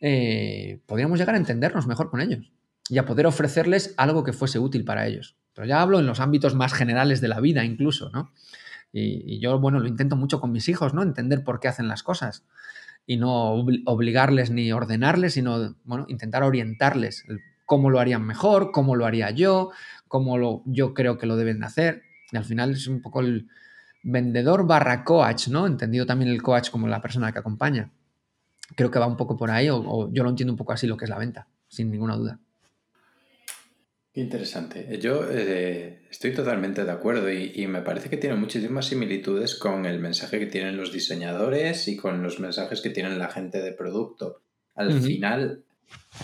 eh, 0.00 0.80
podríamos 0.86 1.18
llegar 1.18 1.34
a 1.34 1.38
entendernos 1.38 1.86
mejor 1.86 2.10
con 2.10 2.20
ellos 2.20 2.50
y 2.88 2.98
a 2.98 3.04
poder 3.04 3.26
ofrecerles 3.26 3.94
algo 3.96 4.24
que 4.24 4.32
fuese 4.32 4.58
útil 4.58 4.84
para 4.84 5.06
ellos. 5.06 5.36
Pero 5.54 5.66
ya 5.66 5.82
hablo 5.82 5.98
en 5.98 6.06
los 6.06 6.20
ámbitos 6.20 6.54
más 6.54 6.72
generales 6.72 7.20
de 7.20 7.28
la 7.28 7.40
vida 7.40 7.64
incluso, 7.64 8.10
¿no? 8.10 8.32
Y, 8.90 9.38
yo, 9.38 9.58
bueno, 9.58 9.80
lo 9.80 9.86
intento 9.86 10.16
mucho 10.16 10.40
con 10.40 10.50
mis 10.50 10.68
hijos, 10.68 10.94
¿no? 10.94 11.02
Entender 11.02 11.44
por 11.44 11.60
qué 11.60 11.68
hacen 11.68 11.88
las 11.88 12.02
cosas 12.02 12.46
y 13.06 13.16
no 13.16 13.52
obligarles 13.84 14.50
ni 14.50 14.72
ordenarles, 14.72 15.34
sino 15.34 15.76
bueno, 15.84 16.06
intentar 16.08 16.42
orientarles 16.42 17.24
cómo 17.66 17.90
lo 17.90 18.00
harían 18.00 18.26
mejor, 18.26 18.70
cómo 18.70 18.96
lo 18.96 19.04
haría 19.04 19.30
yo, 19.30 19.70
cómo 20.08 20.38
lo, 20.38 20.62
yo 20.64 20.94
creo 20.94 21.18
que 21.18 21.26
lo 21.26 21.36
deben 21.36 21.60
de 21.60 21.66
hacer. 21.66 22.02
Y 22.32 22.36
al 22.36 22.44
final 22.44 22.72
es 22.72 22.86
un 22.86 23.02
poco 23.02 23.20
el 23.20 23.48
vendedor 24.02 24.66
barra 24.66 25.04
coach, 25.04 25.48
¿no? 25.48 25.66
Entendido 25.66 26.06
también 26.06 26.30
el 26.30 26.42
coach 26.42 26.70
como 26.70 26.88
la 26.88 27.02
persona 27.02 27.32
que 27.32 27.38
acompaña. 27.38 27.90
Creo 28.74 28.90
que 28.90 28.98
va 28.98 29.06
un 29.06 29.16
poco 29.16 29.36
por 29.36 29.50
ahí, 29.50 29.68
o, 29.70 30.10
yo 30.12 30.22
lo 30.22 30.30
entiendo 30.30 30.52
un 30.52 30.58
poco 30.58 30.72
así 30.72 30.86
lo 30.86 30.96
que 30.96 31.04
es 31.04 31.10
la 31.10 31.18
venta, 31.18 31.48
sin 31.68 31.90
ninguna 31.90 32.16
duda. 32.16 32.38
Interesante. 34.14 34.98
Yo 35.00 35.30
eh, 35.30 36.06
estoy 36.10 36.34
totalmente 36.34 36.84
de 36.84 36.90
acuerdo 36.90 37.30
y, 37.30 37.66
me 37.68 37.82
parece 37.82 38.10
que 38.10 38.16
tiene 38.16 38.34
muchísimas 38.34 38.86
similitudes 38.86 39.54
con 39.54 39.86
el 39.86 40.00
mensaje 40.00 40.38
que 40.38 40.46
tienen 40.46 40.76
los 40.76 40.92
diseñadores 40.92 41.86
y 41.86 41.96
con 41.96 42.22
los 42.22 42.40
mensajes 42.40 42.80
que 42.80 42.90
tienen 42.90 43.18
la 43.18 43.28
gente 43.28 43.62
de 43.62 43.72
producto. 43.72 44.42
Al 44.74 45.00
final, 45.00 45.64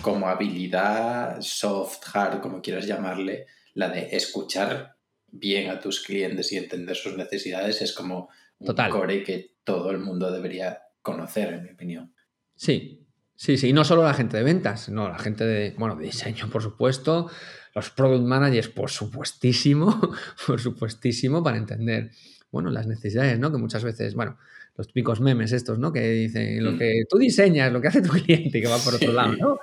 como 0.03 0.29
habilidad 0.29 1.41
soft, 1.41 2.03
hard, 2.13 2.41
como 2.41 2.63
quieras 2.63 2.87
llamarle, 2.87 3.47
la 3.75 3.89
de 3.89 4.17
escuchar 4.17 4.97
bien 5.31 5.71
a 5.71 5.81
tus 5.81 6.01
clientes 6.01 6.53
y 6.53 6.57
entender 6.57 6.97
sus 6.97 7.17
necesidades 7.17 7.83
es 7.83 7.93
como 7.93 8.29
un 8.59 8.75
core 8.91 9.23
que 9.23 9.55
todo 9.65 9.91
el 9.91 9.99
mundo 9.99 10.31
debería 10.31 10.81
conocer, 11.03 11.55
en 11.55 11.63
mi 11.65 11.71
opinión. 11.71 12.14
Sí, 12.57 13.07
sí, 13.35 13.57
sí. 13.57 13.69
Y 13.69 13.73
no 13.73 13.85
solo 13.85 14.03
la 14.03 14.15
gente 14.15 14.37
de 14.37 14.43
ventas, 14.43 14.89
no, 14.89 15.09
la 15.09 15.19
gente 15.19 15.45
de, 15.45 15.75
bueno, 15.79 15.97
de 15.97 16.05
diseño, 16.07 16.49
por 16.51 16.63
supuesto, 16.63 17.31
los 17.75 17.91
product 17.91 18.25
managers, 18.25 18.69
por 18.69 18.91
supuestísimo, 18.91 20.01
por 20.47 20.61
supuestísimo, 20.61 21.43
para 21.43 21.57
entender, 21.57 22.11
bueno, 22.51 22.71
las 22.71 22.87
necesidades, 22.87 23.39
¿no? 23.39 23.51
Que 23.51 23.59
muchas 23.59 23.83
veces, 23.83 24.15
bueno, 24.15 24.39
los 24.77 24.89
típicos 24.89 25.21
memes 25.21 25.53
estos, 25.53 25.79
¿no? 25.79 25.93
Que 25.93 26.11
dicen 26.11 26.63
lo 26.65 26.73
mm. 26.73 26.79
que 26.79 27.05
tú 27.09 27.19
diseñas, 27.19 27.73
lo 27.73 27.81
que 27.81 27.89
hace 27.89 28.03
tu 28.03 28.11
cliente, 28.11 28.61
que 28.61 28.69
va 28.69 28.79
por 28.79 28.95
otro 28.95 29.13
lado, 29.13 29.35
¿no? 29.37 29.59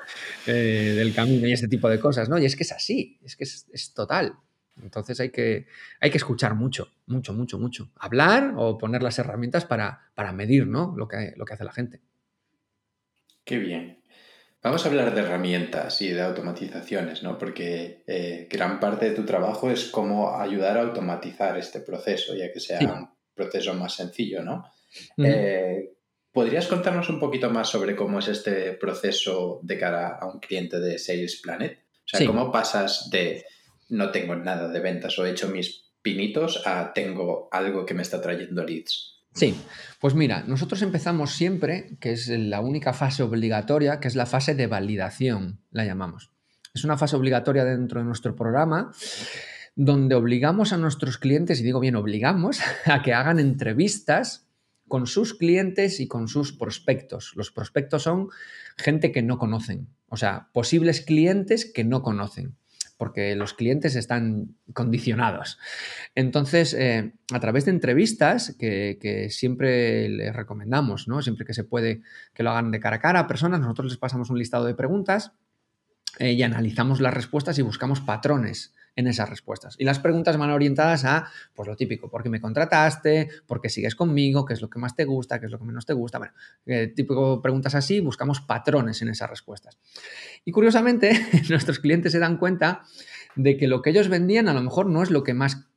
Eh, 0.47 0.93
del 0.95 1.13
camino 1.13 1.47
y 1.47 1.53
ese 1.53 1.67
tipo 1.67 1.89
de 1.89 1.99
cosas, 1.99 2.29
¿no? 2.29 2.37
Y 2.37 2.45
es 2.45 2.55
que 2.55 2.63
es 2.63 2.71
así, 2.71 3.19
es 3.23 3.35
que 3.35 3.43
es, 3.43 3.93
total. 3.93 4.35
Entonces 4.81 5.19
hay 5.19 5.29
que, 5.29 5.67
hay 5.99 6.09
que 6.09 6.17
escuchar 6.17 6.55
mucho, 6.55 6.93
mucho, 7.07 7.33
mucho, 7.33 7.59
mucho. 7.59 7.91
Hablar 7.97 8.53
o 8.55 8.77
poner 8.77 9.03
las 9.03 9.19
herramientas 9.19 9.65
para, 9.65 10.11
para 10.15 10.31
medir, 10.31 10.65
¿no? 10.65 10.95
Lo 10.97 11.07
que, 11.07 11.33
lo 11.35 11.45
que 11.45 11.53
hace 11.53 11.65
la 11.65 11.73
gente. 11.73 12.01
Qué 13.51 13.57
bien. 13.57 14.01
Vamos 14.63 14.85
a 14.85 14.87
hablar 14.87 15.13
de 15.13 15.19
herramientas 15.19 16.01
y 16.01 16.07
de 16.07 16.21
automatizaciones, 16.21 17.21
¿no? 17.21 17.37
Porque 17.37 18.01
eh, 18.07 18.47
gran 18.49 18.79
parte 18.79 19.09
de 19.09 19.15
tu 19.15 19.25
trabajo 19.25 19.69
es 19.69 19.89
cómo 19.89 20.39
ayudar 20.39 20.77
a 20.77 20.83
automatizar 20.83 21.57
este 21.57 21.81
proceso, 21.81 22.33
ya 22.33 22.49
que 22.49 22.61
sea 22.61 22.79
un 22.79 23.09
proceso 23.33 23.73
más 23.73 23.93
sencillo, 23.93 24.41
¿no? 24.41 24.63
Eh, 25.17 25.91
¿Podrías 26.31 26.67
contarnos 26.67 27.09
un 27.09 27.19
poquito 27.19 27.49
más 27.49 27.67
sobre 27.67 27.93
cómo 27.93 28.19
es 28.19 28.29
este 28.29 28.71
proceso 28.71 29.59
de 29.63 29.77
cara 29.77 30.17
a 30.21 30.27
un 30.27 30.39
cliente 30.39 30.79
de 30.79 30.97
Sales 30.97 31.41
Planet? 31.43 31.77
O 32.05 32.07
sea, 32.17 32.25
¿cómo 32.25 32.53
pasas 32.53 33.09
de 33.09 33.43
no 33.89 34.11
tengo 34.11 34.33
nada 34.37 34.69
de 34.69 34.79
ventas 34.79 35.19
o 35.19 35.25
he 35.25 35.31
hecho 35.31 35.49
mis 35.49 35.91
pinitos 36.01 36.65
a 36.65 36.93
tengo 36.93 37.49
algo 37.51 37.85
que 37.85 37.95
me 37.95 38.03
está 38.03 38.21
trayendo 38.21 38.63
leads? 38.63 39.20
Sí, 39.33 39.55
pues 39.99 40.13
mira, 40.13 40.43
nosotros 40.45 40.81
empezamos 40.81 41.31
siempre, 41.31 41.97
que 41.99 42.11
es 42.11 42.27
la 42.27 42.59
única 42.59 42.93
fase 42.93 43.23
obligatoria, 43.23 43.99
que 43.99 44.07
es 44.07 44.15
la 44.15 44.25
fase 44.25 44.55
de 44.55 44.67
validación, 44.67 45.61
la 45.71 45.85
llamamos. 45.85 46.31
Es 46.73 46.83
una 46.83 46.97
fase 46.97 47.15
obligatoria 47.15 47.63
dentro 47.63 47.99
de 47.99 48.05
nuestro 48.05 48.35
programa 48.35 48.91
donde 49.75 50.15
obligamos 50.15 50.73
a 50.73 50.77
nuestros 50.77 51.17
clientes, 51.17 51.61
y 51.61 51.63
digo 51.63 51.79
bien, 51.79 51.95
obligamos 51.95 52.59
a 52.85 53.01
que 53.01 53.13
hagan 53.13 53.39
entrevistas 53.39 54.47
con 54.87 55.07
sus 55.07 55.33
clientes 55.33 56.01
y 56.01 56.07
con 56.07 56.27
sus 56.27 56.51
prospectos. 56.51 57.31
Los 57.35 57.51
prospectos 57.51 58.03
son 58.03 58.29
gente 58.77 59.13
que 59.13 59.21
no 59.21 59.37
conocen, 59.37 59.87
o 60.07 60.17
sea, 60.17 60.49
posibles 60.51 60.99
clientes 61.01 61.71
que 61.71 61.85
no 61.85 62.01
conocen 62.03 62.57
porque 63.01 63.35
los 63.35 63.55
clientes 63.55 63.95
están 63.95 64.57
condicionados. 64.73 65.57
Entonces, 66.13 66.75
eh, 66.75 67.13
a 67.33 67.39
través 67.39 67.65
de 67.65 67.71
entrevistas 67.71 68.55
que, 68.59 69.27
siempre 69.31 70.07
les 70.07 70.35
recomendamos, 70.35 71.07
¿no? 71.07 71.23
siempre 71.23 71.43
que 71.43 71.55
se 71.55 71.63
puede 71.63 72.03
que 72.35 72.43
lo 72.43 72.51
hagan 72.51 72.69
de 72.69 72.79
cara 72.79 72.97
a 72.97 72.99
cara 72.99 73.19
a 73.21 73.27
personas, 73.27 73.59
nosotros 73.59 73.93
les 73.93 73.97
pasamos 73.97 74.29
un 74.29 74.37
listado 74.37 74.65
de 74.65 74.75
preguntas 74.75 75.31
eh, 76.19 76.33
y 76.33 76.43
analizamos 76.43 77.01
las 77.01 77.11
respuestas 77.11 77.57
y 77.57 77.63
buscamos 77.63 78.01
patrones 78.01 78.75
en 78.95 79.07
esas 79.07 79.29
respuestas. 79.29 79.75
Y 79.79 79.85
las 79.85 79.99
preguntas 79.99 80.37
van 80.37 80.51
orientadas 80.51 81.05
a, 81.05 81.29
pues 81.53 81.67
lo 81.67 81.75
típico, 81.75 82.09
¿por 82.09 82.23
qué 82.23 82.29
me 82.29 82.41
contrataste? 82.41 83.29
¿Por 83.47 83.61
qué 83.61 83.69
sigues 83.69 83.95
conmigo? 83.95 84.45
¿Qué 84.45 84.53
es 84.53 84.61
lo 84.61 84.69
que 84.69 84.79
más 84.79 84.95
te 84.95 85.05
gusta? 85.05 85.39
¿Qué 85.39 85.45
es 85.45 85.51
lo 85.51 85.59
que 85.59 85.65
menos 85.65 85.85
te 85.85 85.93
gusta? 85.93 86.17
Bueno, 86.17 86.33
eh, 86.65 86.87
típico 86.87 87.41
preguntas 87.41 87.75
así, 87.75 87.99
buscamos 87.99 88.41
patrones 88.41 89.01
en 89.01 89.09
esas 89.09 89.29
respuestas. 89.29 89.77
Y 90.45 90.51
curiosamente, 90.51 91.11
nuestros 91.49 91.79
clientes 91.79 92.11
se 92.11 92.19
dan 92.19 92.37
cuenta 92.37 92.83
de 93.35 93.57
que 93.57 93.67
lo 93.67 93.81
que 93.81 93.91
ellos 93.91 94.09
vendían 94.09 94.49
a 94.49 94.53
lo 94.53 94.61
mejor 94.61 94.87
no 94.87 95.03
es 95.03 95.09
lo 95.09 95.23
que 95.23 95.33
más 95.33 95.67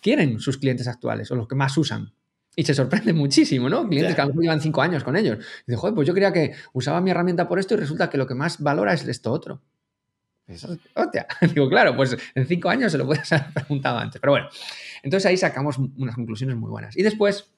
quieren 0.00 0.40
sus 0.40 0.58
clientes 0.58 0.88
actuales 0.88 1.30
o 1.30 1.36
lo 1.36 1.48
que 1.48 1.54
más 1.54 1.76
usan. 1.76 2.12
Y 2.56 2.64
se 2.64 2.74
sorprende 2.74 3.12
muchísimo, 3.14 3.68
¿no? 3.68 3.88
Clientes 3.88 4.14
que 4.14 4.20
a 4.20 4.24
lo 4.24 4.30
mejor 4.30 4.42
llevan 4.42 4.60
cinco 4.60 4.82
años 4.82 5.04
con 5.04 5.16
ellos. 5.16 5.38
Y 5.38 5.62
dicen, 5.66 5.78
joder, 5.78 5.94
pues 5.94 6.06
yo 6.06 6.14
creía 6.14 6.32
que 6.32 6.54
usaba 6.72 7.00
mi 7.00 7.10
herramienta 7.10 7.48
por 7.48 7.58
esto 7.58 7.74
y 7.74 7.78
resulta 7.78 8.10
que 8.10 8.18
lo 8.18 8.26
que 8.26 8.34
más 8.34 8.60
valora 8.60 8.92
es 8.92 9.06
esto 9.06 9.32
otro. 9.32 9.62
Hostia. 10.46 11.26
Digo, 11.54 11.68
claro, 11.68 11.96
pues 11.96 12.16
en 12.34 12.46
cinco 12.46 12.68
años 12.68 12.92
se 12.92 12.98
lo 12.98 13.06
puedes 13.06 13.30
haber 13.32 13.52
preguntado 13.52 13.98
antes. 13.98 14.20
Pero 14.20 14.32
bueno, 14.32 14.48
entonces 15.02 15.26
ahí 15.26 15.36
sacamos 15.36 15.78
unas 15.78 16.14
conclusiones 16.14 16.56
muy 16.56 16.70
buenas. 16.70 16.96
Y 16.96 17.02
después, 17.02 17.50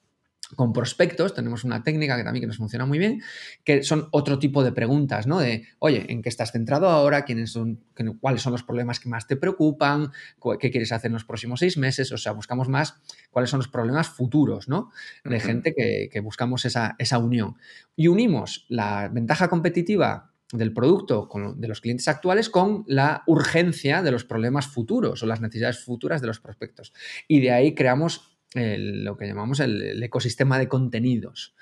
con 0.55 0.71
prospectos 0.71 1.33
tenemos 1.33 1.65
una 1.65 1.83
técnica 1.83 2.15
que 2.15 2.23
también 2.23 2.41
que 2.41 2.47
nos 2.47 2.57
funciona 2.57 2.85
muy 2.85 2.97
bien, 2.97 3.21
que 3.65 3.83
son 3.83 4.07
otro 4.11 4.39
tipo 4.39 4.63
de 4.63 4.71
preguntas, 4.71 5.27
¿no? 5.27 5.39
De, 5.39 5.67
oye, 5.79 6.05
¿en 6.07 6.21
qué 6.21 6.29
estás 6.29 6.53
centrado 6.53 6.87
ahora? 6.87 7.25
¿Quiénes 7.25 7.51
son, 7.51 7.83
¿Cuáles 8.21 8.41
son 8.41 8.53
los 8.53 8.63
problemas 8.63 9.01
que 9.01 9.09
más 9.09 9.27
te 9.27 9.35
preocupan? 9.35 10.11
¿Qué 10.59 10.71
quieres 10.71 10.93
hacer 10.93 11.09
en 11.09 11.13
los 11.13 11.25
próximos 11.25 11.59
seis 11.59 11.77
meses? 11.77 12.11
O 12.13 12.17
sea, 12.17 12.31
buscamos 12.31 12.69
más 12.69 13.01
cuáles 13.29 13.49
son 13.49 13.59
los 13.59 13.67
problemas 13.67 14.07
futuros, 14.07 14.69
¿no? 14.69 14.91
De 15.25 15.41
gente 15.41 15.73
que, 15.75 16.09
que 16.09 16.19
buscamos 16.21 16.63
esa, 16.63 16.95
esa 16.97 17.17
unión. 17.17 17.57
Y 17.97 18.07
unimos 18.07 18.65
la 18.69 19.09
ventaja 19.09 19.49
competitiva 19.49 20.31
del 20.51 20.73
producto 20.73 21.29
de 21.57 21.67
los 21.67 21.81
clientes 21.81 22.07
actuales 22.07 22.49
con 22.49 22.85
la 22.87 23.23
urgencia 23.27 24.01
de 24.01 24.11
los 24.11 24.23
problemas 24.23 24.67
futuros 24.67 25.21
o 25.21 25.25
las 25.25 25.41
necesidades 25.41 25.83
futuras 25.83 26.21
de 26.21 26.27
los 26.27 26.39
prospectos. 26.39 26.93
Y 27.27 27.41
de 27.41 27.51
ahí 27.51 27.75
creamos 27.75 28.37
lo 28.55 29.17
que 29.17 29.27
llamamos 29.27 29.59
el, 29.59 30.01
ecosistema 30.01 30.57
de 30.57 30.67
contenidos. 30.67 31.53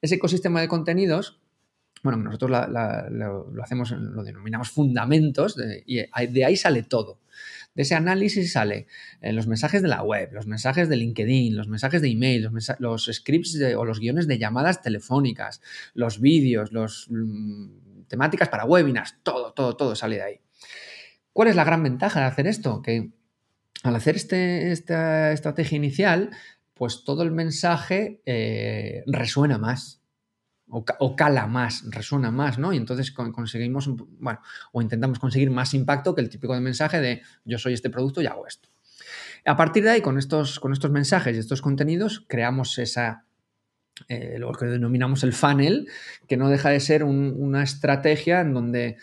Ese 0.00 0.16
ecosistema 0.16 0.60
de 0.60 0.68
contenidos, 0.68 1.40
bueno, 2.02 2.18
nosotros 2.18 2.50
lo, 2.50 3.62
hacemos, 3.62 3.92
lo 3.92 4.24
denominamos 4.24 4.70
fundamentos 4.70 5.56
y 5.86 6.04
de 6.26 6.44
ahí 6.44 6.56
sale 6.56 6.82
todo. 6.82 7.20
De 7.74 7.82
ese 7.82 7.94
análisis 7.94 8.52
sale 8.52 8.86
eh, 9.22 9.32
los 9.32 9.46
mensajes 9.46 9.80
de 9.80 9.88
la 9.88 10.02
web, 10.02 10.30
los 10.32 10.46
mensajes 10.46 10.90
de 10.90 10.96
LinkedIn, 10.96 11.56
los 11.56 11.68
mensajes 11.68 12.02
de 12.02 12.10
email, 12.10 12.50
los, 12.78 13.10
scripts 13.10 13.58
o 13.76 13.84
los 13.86 13.98
guiones 13.98 14.26
de 14.26 14.38
llamadas 14.38 14.82
telefónicas, 14.82 15.62
los 15.94 16.20
vídeos, 16.20 16.72
los 16.72 17.06
mm, 17.08 17.81
temáticas 18.12 18.50
para 18.50 18.66
webinars, 18.66 19.16
todo, 19.22 19.54
todo, 19.54 19.74
todo 19.74 19.96
sale 19.96 20.16
de 20.16 20.22
ahí. 20.22 20.40
¿Cuál 21.32 21.48
es 21.48 21.56
la 21.56 21.64
gran 21.64 21.82
ventaja 21.82 22.20
de 22.20 22.26
hacer 22.26 22.46
esto? 22.46 22.82
Que 22.82 23.10
al 23.82 23.96
hacer 23.96 24.16
este, 24.16 24.70
esta 24.70 25.32
estrategia 25.32 25.76
inicial, 25.76 26.30
pues 26.74 27.04
todo 27.04 27.22
el 27.22 27.32
mensaje 27.32 28.20
eh, 28.26 29.02
resuena 29.06 29.56
más 29.56 30.02
o, 30.68 31.16
cala 31.16 31.46
más, 31.46 31.84
resuena 31.90 32.30
más, 32.30 32.58
¿no? 32.58 32.72
Y 32.72 32.76
entonces 32.76 33.12
conseguimos, 33.12 33.88
bueno, 34.18 34.40
o 34.72 34.80
intentamos 34.80 35.18
conseguir 35.18 35.50
más 35.50 35.74
impacto 35.74 36.14
que 36.14 36.20
el 36.20 36.28
típico 36.28 36.54
de 36.54 36.60
mensaje 36.60 37.00
de 37.00 37.22
yo 37.44 37.58
soy 37.58 37.74
este 37.74 37.90
producto 37.90 38.20
y 38.22 38.26
hago 38.26 38.46
esto. 38.46 38.68
A 39.44 39.56
partir 39.56 39.84
de 39.84 39.90
ahí, 39.90 40.00
con 40.00 40.18
estos, 40.18 40.60
con 40.60 40.72
estos 40.72 40.90
mensajes 40.90 41.36
y 41.36 41.40
estos 41.40 41.60
contenidos, 41.60 42.24
creamos 42.28 42.78
esa 42.78 43.26
eh, 44.08 44.36
lo 44.38 44.52
que 44.52 44.66
denominamos 44.66 45.24
el 45.24 45.32
funnel, 45.32 45.88
que 46.28 46.36
no 46.36 46.48
deja 46.48 46.70
de 46.70 46.80
ser 46.80 47.04
una 47.04 47.62
estrategia 47.62 48.40
en 48.40 48.54
donde, 48.54 48.96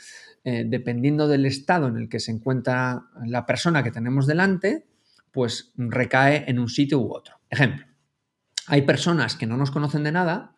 eh, 0.44 0.66
dependiendo 0.68 1.28
del 1.28 1.46
estado 1.46 1.88
en 1.88 1.98
el 1.98 2.10
que 2.10 2.20
se 2.20 2.32
encuentra 2.32 3.04
la 3.26 3.46
persona 3.46 3.84
que 3.84 3.92
tenemos 3.92 4.28
delante, 4.28 4.86
pues 5.32 5.74
recae 5.76 6.46
en 6.48 6.60
un 6.60 6.70
sitio 6.70 7.00
u 7.00 7.14
otro. 7.14 7.40
Ejemplo, 7.50 7.86
hay 8.68 8.84
personas 8.84 9.36
que 9.36 9.48
no 9.48 9.58
nos 9.58 9.72
conocen 9.72 10.04
de 10.04 10.12
nada, 10.12 10.56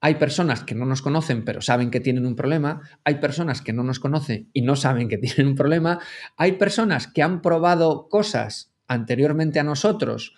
hay 0.00 0.16
personas 0.16 0.64
que 0.64 0.74
no 0.74 0.84
nos 0.84 1.00
conocen 1.00 1.44
pero 1.44 1.60
saben 1.60 1.90
que 1.90 2.00
tienen 2.00 2.26
un 2.26 2.34
problema, 2.34 2.82
hay 3.04 3.16
personas 3.16 3.62
que 3.62 3.72
no 3.72 3.84
nos 3.84 4.00
conocen 4.00 4.50
y 4.52 4.62
no 4.62 4.76
saben 4.76 5.08
que 5.08 5.18
tienen 5.18 5.48
un 5.48 5.54
problema, 5.54 6.00
hay 6.36 6.52
personas 6.52 7.06
que 7.06 7.22
han 7.22 7.40
probado 7.40 8.08
cosas 8.08 8.74
anteriormente 8.88 9.60
a 9.60 9.64
nosotros, 9.64 10.34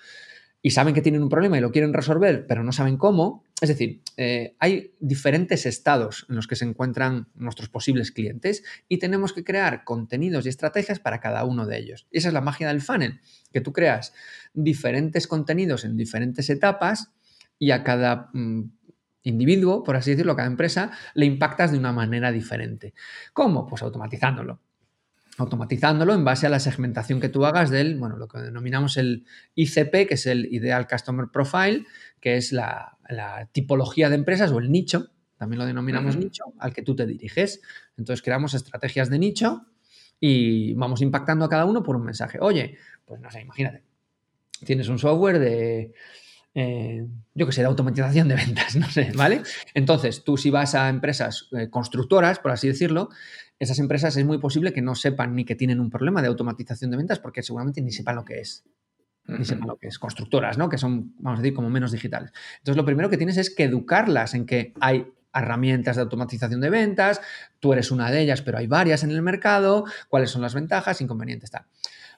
y 0.66 0.70
saben 0.70 0.94
que 0.94 1.02
tienen 1.02 1.22
un 1.22 1.28
problema 1.28 1.58
y 1.58 1.60
lo 1.60 1.70
quieren 1.70 1.92
resolver, 1.92 2.46
pero 2.46 2.64
no 2.64 2.72
saben 2.72 2.96
cómo. 2.96 3.44
Es 3.60 3.68
decir, 3.68 4.00
eh, 4.16 4.56
hay 4.58 4.94
diferentes 4.98 5.66
estados 5.66 6.24
en 6.30 6.36
los 6.36 6.46
que 6.46 6.56
se 6.56 6.64
encuentran 6.64 7.28
nuestros 7.34 7.68
posibles 7.68 8.12
clientes 8.12 8.64
y 8.88 8.96
tenemos 8.96 9.34
que 9.34 9.44
crear 9.44 9.84
contenidos 9.84 10.46
y 10.46 10.48
estrategias 10.48 11.00
para 11.00 11.20
cada 11.20 11.44
uno 11.44 11.66
de 11.66 11.76
ellos. 11.76 12.06
Y 12.10 12.16
esa 12.16 12.28
es 12.28 12.34
la 12.34 12.40
magia 12.40 12.68
del 12.68 12.80
funnel, 12.80 13.20
que 13.52 13.60
tú 13.60 13.74
creas 13.74 14.14
diferentes 14.54 15.26
contenidos 15.26 15.84
en 15.84 15.98
diferentes 15.98 16.48
etapas 16.48 17.12
y 17.58 17.70
a 17.70 17.84
cada 17.84 18.30
mm, 18.32 18.62
individuo, 19.24 19.82
por 19.82 19.96
así 19.96 20.12
decirlo, 20.12 20.32
a 20.32 20.36
cada 20.36 20.48
empresa, 20.48 20.92
le 21.12 21.26
impactas 21.26 21.72
de 21.72 21.78
una 21.78 21.92
manera 21.92 22.32
diferente. 22.32 22.94
¿Cómo? 23.34 23.66
Pues 23.66 23.82
automatizándolo 23.82 24.62
automatizándolo 25.38 26.14
en 26.14 26.24
base 26.24 26.46
a 26.46 26.50
la 26.50 26.60
segmentación 26.60 27.20
que 27.20 27.28
tú 27.28 27.44
hagas 27.44 27.70
del, 27.70 27.96
bueno, 27.98 28.16
lo 28.16 28.28
que 28.28 28.38
denominamos 28.38 28.96
el 28.96 29.24
ICP, 29.54 30.06
que 30.08 30.14
es 30.14 30.26
el 30.26 30.46
Ideal 30.52 30.86
Customer 30.86 31.26
Profile, 31.32 31.84
que 32.20 32.36
es 32.36 32.52
la, 32.52 32.98
tipología 33.52 34.08
de 34.08 34.14
empresas 34.14 34.50
o 34.52 34.58
el 34.58 34.70
nicho, 34.70 35.10
también 35.36 35.58
lo 35.58 35.66
denominamos 35.66 36.16
nicho, 36.16 36.44
al 36.58 36.72
que 36.72 36.82
tú 36.82 36.96
te 36.96 37.06
diriges. 37.06 37.60
Entonces 37.98 38.22
creamos 38.22 38.54
estrategias 38.54 39.10
de 39.10 39.18
nicho 39.18 39.66
y 40.20 40.72
vamos 40.74 41.02
impactando 41.02 41.44
a 41.44 41.48
cada 41.48 41.64
uno 41.64 41.82
por 41.82 41.96
un 41.96 42.04
mensaje. 42.04 42.38
Oye, 42.40 42.78
pues 43.04 43.20
no 43.20 43.30
sé, 43.30 43.42
imagínate, 43.42 43.82
tienes 44.64 44.88
un 44.88 44.98
software 44.98 45.38
de, 45.38 45.92
eh, 46.54 47.04
yo 47.34 47.46
que 47.46 47.52
sé, 47.52 47.62
de 47.62 47.66
automatización 47.66 48.28
de 48.28 48.36
ventas, 48.36 48.76
no 48.76 48.88
sé, 48.88 49.12
¿vale? 49.14 49.42
Entonces, 49.74 50.22
tú 50.24 50.36
si 50.36 50.50
vas 50.50 50.74
a 50.74 50.88
empresas 50.88 51.48
eh, 51.52 51.68
constructoras, 51.68 52.38
por 52.38 52.52
así 52.52 52.68
decirlo, 52.68 53.10
esas 53.58 53.78
empresas 53.78 54.16
es 54.16 54.24
muy 54.24 54.38
posible 54.38 54.72
que 54.72 54.82
no 54.82 54.94
sepan 54.94 55.34
ni 55.34 55.44
que 55.44 55.54
tienen 55.54 55.80
un 55.80 55.90
problema 55.90 56.22
de 56.22 56.28
automatización 56.28 56.90
de 56.90 56.96
ventas 56.96 57.18
porque 57.18 57.42
seguramente 57.42 57.80
ni 57.82 57.92
sepan 57.92 58.16
lo 58.16 58.24
que 58.24 58.40
es. 58.40 58.64
Ni 59.26 59.44
sepan 59.44 59.68
lo 59.68 59.76
que 59.76 59.88
es. 59.88 59.98
Constructoras, 59.98 60.58
¿no? 60.58 60.68
Que 60.68 60.76
son, 60.76 61.14
vamos 61.18 61.38
a 61.38 61.42
decir, 61.42 61.54
como 61.54 61.70
menos 61.70 61.92
digitales. 61.92 62.30
Entonces, 62.58 62.76
lo 62.76 62.84
primero 62.84 63.08
que 63.08 63.16
tienes 63.16 63.38
es 63.38 63.54
que 63.54 63.64
educarlas 63.64 64.34
en 64.34 64.44
que 64.44 64.74
hay 64.80 65.06
herramientas 65.32 65.96
de 65.96 66.02
automatización 66.02 66.60
de 66.60 66.70
ventas, 66.70 67.20
tú 67.58 67.72
eres 67.72 67.90
una 67.90 68.10
de 68.10 68.20
ellas, 68.20 68.42
pero 68.42 68.58
hay 68.58 68.66
varias 68.66 69.02
en 69.02 69.10
el 69.10 69.22
mercado, 69.22 69.84
cuáles 70.08 70.30
son 70.30 70.42
las 70.42 70.54
ventajas, 70.54 71.00
inconvenientes, 71.00 71.50
tal. 71.50 71.64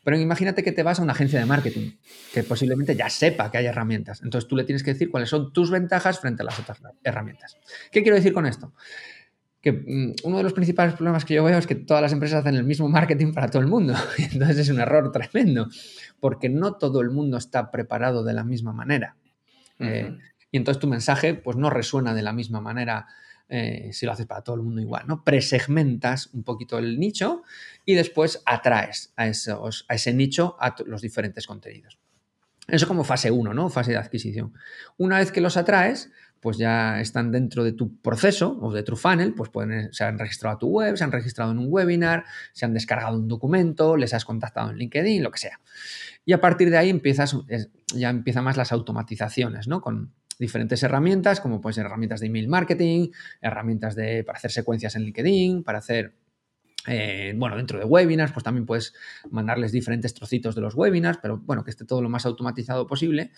Pero 0.05 0.19
imagínate 0.19 0.63
que 0.63 0.71
te 0.71 0.85
vas 0.85 1.01
a 1.01 1.03
una 1.03 1.15
agencia 1.15 1.41
de 1.41 1.47
marketing 1.47 1.97
que 2.33 2.45
posiblemente 2.45 2.95
ya 2.95 3.11
sepa 3.11 3.51
que 3.51 3.59
hay 3.59 3.67
herramientas. 3.67 4.23
Entonces 4.23 4.47
tú 4.47 4.55
le 4.55 4.63
tienes 4.63 4.85
que 4.85 4.93
decir 4.93 5.11
cuáles 5.11 5.31
son 5.31 5.53
tus 5.53 5.71
ventajas 5.71 6.21
frente 6.21 6.43
a 6.43 6.45
las 6.45 6.61
otras 6.61 6.79
herramientas. 7.03 7.57
¿Qué 7.91 8.03
quiero 8.03 8.15
decir 8.15 8.33
con 8.33 8.47
esto? 8.47 8.73
Que 9.67 9.73
mm, 9.73 10.15
uno 10.23 10.37
de 10.37 10.45
los 10.45 10.53
principales 10.53 10.95
problemas 10.95 11.25
que 11.25 11.35
yo 11.35 11.43
veo 11.43 11.59
es 11.59 11.67
que 11.67 11.75
todas 11.75 12.01
las 12.01 12.13
empresas 12.13 12.39
hacen 12.39 12.55
el 12.55 12.63
mismo 12.63 12.89
marketing 12.89 13.33
para 13.33 13.49
todo 13.49 13.61
el 13.61 13.67
mundo. 13.67 13.95
Entonces 14.33 14.59
es 14.59 14.69
un 14.69 14.79
error 14.79 15.11
tremendo, 15.11 15.67
porque 16.21 16.49
no 16.49 16.75
todo 16.75 17.01
el 17.01 17.11
mundo 17.11 17.37
está 17.37 17.73
preparado 17.73 18.23
de 18.23 18.33
la 18.33 18.45
misma 18.45 18.73
manera. 18.73 19.17
Eh, 19.81 20.17
y 20.53 20.57
entonces 20.57 20.81
tu 20.81 20.87
mensaje 20.87 21.35
pues 21.35 21.57
no 21.57 21.69
resuena 21.69 22.15
de 22.15 22.23
la 22.23 22.33
misma 22.33 22.61
manera 22.61 23.09
eh, 23.49 23.91
si 23.93 24.07
lo 24.07 24.13
haces 24.13 24.27
para 24.27 24.43
todo 24.43 24.55
el 24.55 24.63
mundo 24.63 24.81
igual, 24.81 25.05
¿no? 25.09 25.25
Presegmentas 25.25 26.29
un 26.33 26.45
poquito 26.45 26.79
el 26.79 27.01
nicho 27.01 27.43
y 27.85 27.95
después 27.95 28.45
atraes 28.47 29.13
a, 29.17 29.27
esos, 29.27 29.85
a 29.89 29.97
ese 29.97 30.15
nicho 30.15 30.57
a 30.61 30.77
los 30.87 31.03
diferentes 31.03 31.45
contenidos. 31.45 31.99
Eso 32.69 32.87
como 32.87 33.03
fase 33.03 33.33
1, 33.33 33.53
¿no? 33.53 33.69
Fase 33.69 33.91
de 33.91 33.99
adquisición. 33.99 34.55
Una 34.97 35.19
vez 35.19 35.33
que 35.33 35.41
los 35.41 35.57
atraes, 35.57 36.13
pues 36.41 36.59
ya 36.59 37.01
están 37.01 37.33
dentro 37.33 37.65
de 37.65 37.73
tu 37.73 37.97
proceso 38.01 38.59
o 38.61 38.73
de 38.73 38.83
tu 38.83 38.97
funnel, 38.97 39.35
pues 39.35 39.51
pueden, 39.51 39.93
se 39.93 40.05
han 40.05 40.19
registrado 40.19 40.57
a 40.57 40.59
tu 40.59 40.69
web, 40.69 40.97
se 40.97 41.05
han 41.05 41.13
registrado 41.13 41.53
en 41.53 41.59
un 41.59 41.67
webinar, 41.69 42.25
se 42.53 42.65
han 42.65 42.73
descargado 42.73 43.17
un 43.17 43.29
documento, 43.29 43.97
les 43.97 44.15
has 44.15 44.25
contactado 44.25 44.71
en 44.71 44.77
LinkedIn, 44.77 45.23
lo 45.23 45.31
que 45.31 45.39
sea. 45.39 45.61
Y 46.25 46.33
a 46.33 46.41
partir 46.41 46.71
de 46.71 46.79
ahí 46.79 46.91
empiezas, 46.91 47.37
ya 47.95 48.11
empiezan 48.11 48.45
más 48.45 48.57
las 48.57 48.73
automatizaciones, 48.73 49.69
¿no? 49.69 49.81
Con, 49.81 50.13
diferentes 50.39 50.83
herramientas, 50.83 51.41
como 51.41 51.61
ser 51.73 51.87
herramientas 51.87 52.21
de 52.21 52.27
email 52.27 52.49
marketing, 52.49 53.09
herramientas 53.41 53.95
de, 53.95 54.25
para 54.25 54.37
hacer 54.39 54.51
secuencias 54.51 54.97
en 54.97 55.03
LinkedIn, 55.03 55.65
para 55.65 55.79
hacer 55.79 56.15
eh, 56.87 57.35
bueno, 57.37 57.57
dentro 57.57 57.79
de 57.79 57.85
webinars, 57.85 58.33
pues 58.33 58.45
también 58.45 58.67
puedes 58.67 58.95
mandarles 59.31 59.73
diferentes 59.73 60.15
trocitos 60.15 60.55
de 60.55 60.61
los 60.61 60.75
webinars, 60.75 61.19
pero 61.21 61.39
bueno, 61.39 61.65
que 61.65 61.71
esté 61.71 61.85
todo 61.85 62.03
lo 62.03 62.09
más 62.09 62.27
automatizado 62.27 62.87
posible 62.87 63.33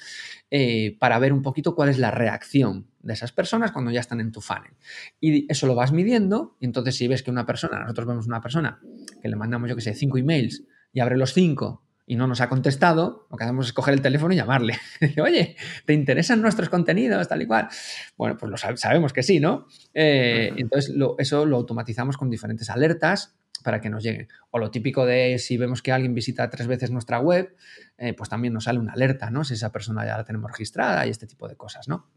eh, 0.51 0.97
para 0.99 1.19
ver 1.19 1.33
un 1.33 1.43
poquito 1.43 1.75
cuál 1.75 1.89
es 1.89 1.99
la 1.99 2.11
reacción 2.11 2.87
de 3.01 3.13
esas 3.15 3.33
personas 3.33 3.73
cuando 3.73 3.91
ya 3.91 4.01
están 4.01 4.21
en 4.21 4.33
tu 4.33 4.41
funnel. 4.41 4.73
Y 5.21 5.51
eso 5.51 5.67
lo 5.67 5.75
vas 5.75 5.93
midiendo, 5.93 6.57
y 6.61 6.67
entonces 6.67 6.97
si 6.97 7.09
ves 7.09 7.23
que 7.23 7.31
una 7.31 7.47
persona, 7.47 7.81
nosotros 7.81 8.07
vemos 8.07 8.27
una 8.27 8.41
persona 8.41 8.81
que 9.21 9.29
le 9.29 9.37
mandamos, 9.37 9.69
yo 9.69 9.77
que 9.77 9.83
sé, 9.83 9.95
cinco 9.95 10.19
emails 10.19 10.65
y 10.93 11.01
abre 11.01 11.17
los 11.17 11.33
cinco 11.33 11.83
y 12.09 12.17
no 12.17 12.27
nos 12.27 12.41
ha 12.41 12.49
contestado, 12.49 13.27
lo 13.31 13.37
que 13.37 13.45
hacemos 13.45 13.67
es 13.67 13.75
coger 13.75 13.93
el 13.93 14.01
teléfono 14.01 14.33
y 14.33 14.37
llamarle. 14.37 14.79
Oye, 15.23 15.57
¿te 15.85 15.93
interesan 15.93 16.41
nuestros 16.41 16.71
contenidos? 16.71 17.29
Tal 17.29 17.43
y 17.43 17.47
cual. 17.47 17.69
Bueno, 18.17 18.39
pues 18.39 18.51
lo 18.51 18.57
sabemos 18.57 19.13
que 19.13 19.23
sí, 19.23 19.41
¿no? 19.41 19.67
Eh, 19.93 20.51
entonces, 20.57 20.95
eso 21.19 21.45
lo 21.45 21.57
automatizamos 21.59 22.17
con 22.17 22.31
diferentes 22.31 22.71
alertas 22.71 23.38
para 23.63 23.81
que 23.81 23.91
nos 23.91 24.03
lleguen. 24.03 24.29
O 24.51 24.59
lo 24.59 24.71
típico 24.71 25.07
de 25.07 25.39
si 25.39 25.57
vemos 25.57 25.83
que 25.83 25.93
alguien 25.93 26.15
visita 26.15 26.49
tres 26.51 26.67
veces 26.67 26.91
nuestra 26.91 27.19
web, 27.21 27.55
eh, 27.97 28.15
pues 28.15 28.29
también 28.29 28.55
nos 28.55 28.65
sale 28.65 28.79
una 28.79 28.93
alerta, 28.93 29.31
¿no? 29.31 29.45
Si 29.45 29.55
esa 29.55 29.73
persona 29.73 30.05
ya 30.07 30.17
la 30.17 30.25
tenemos 30.25 30.51
registrada 30.51 31.07
y 31.07 31.11
este 31.11 31.27
tipo 31.27 31.49
de 31.49 31.57
cosas, 31.57 31.89
¿no? 31.89 32.11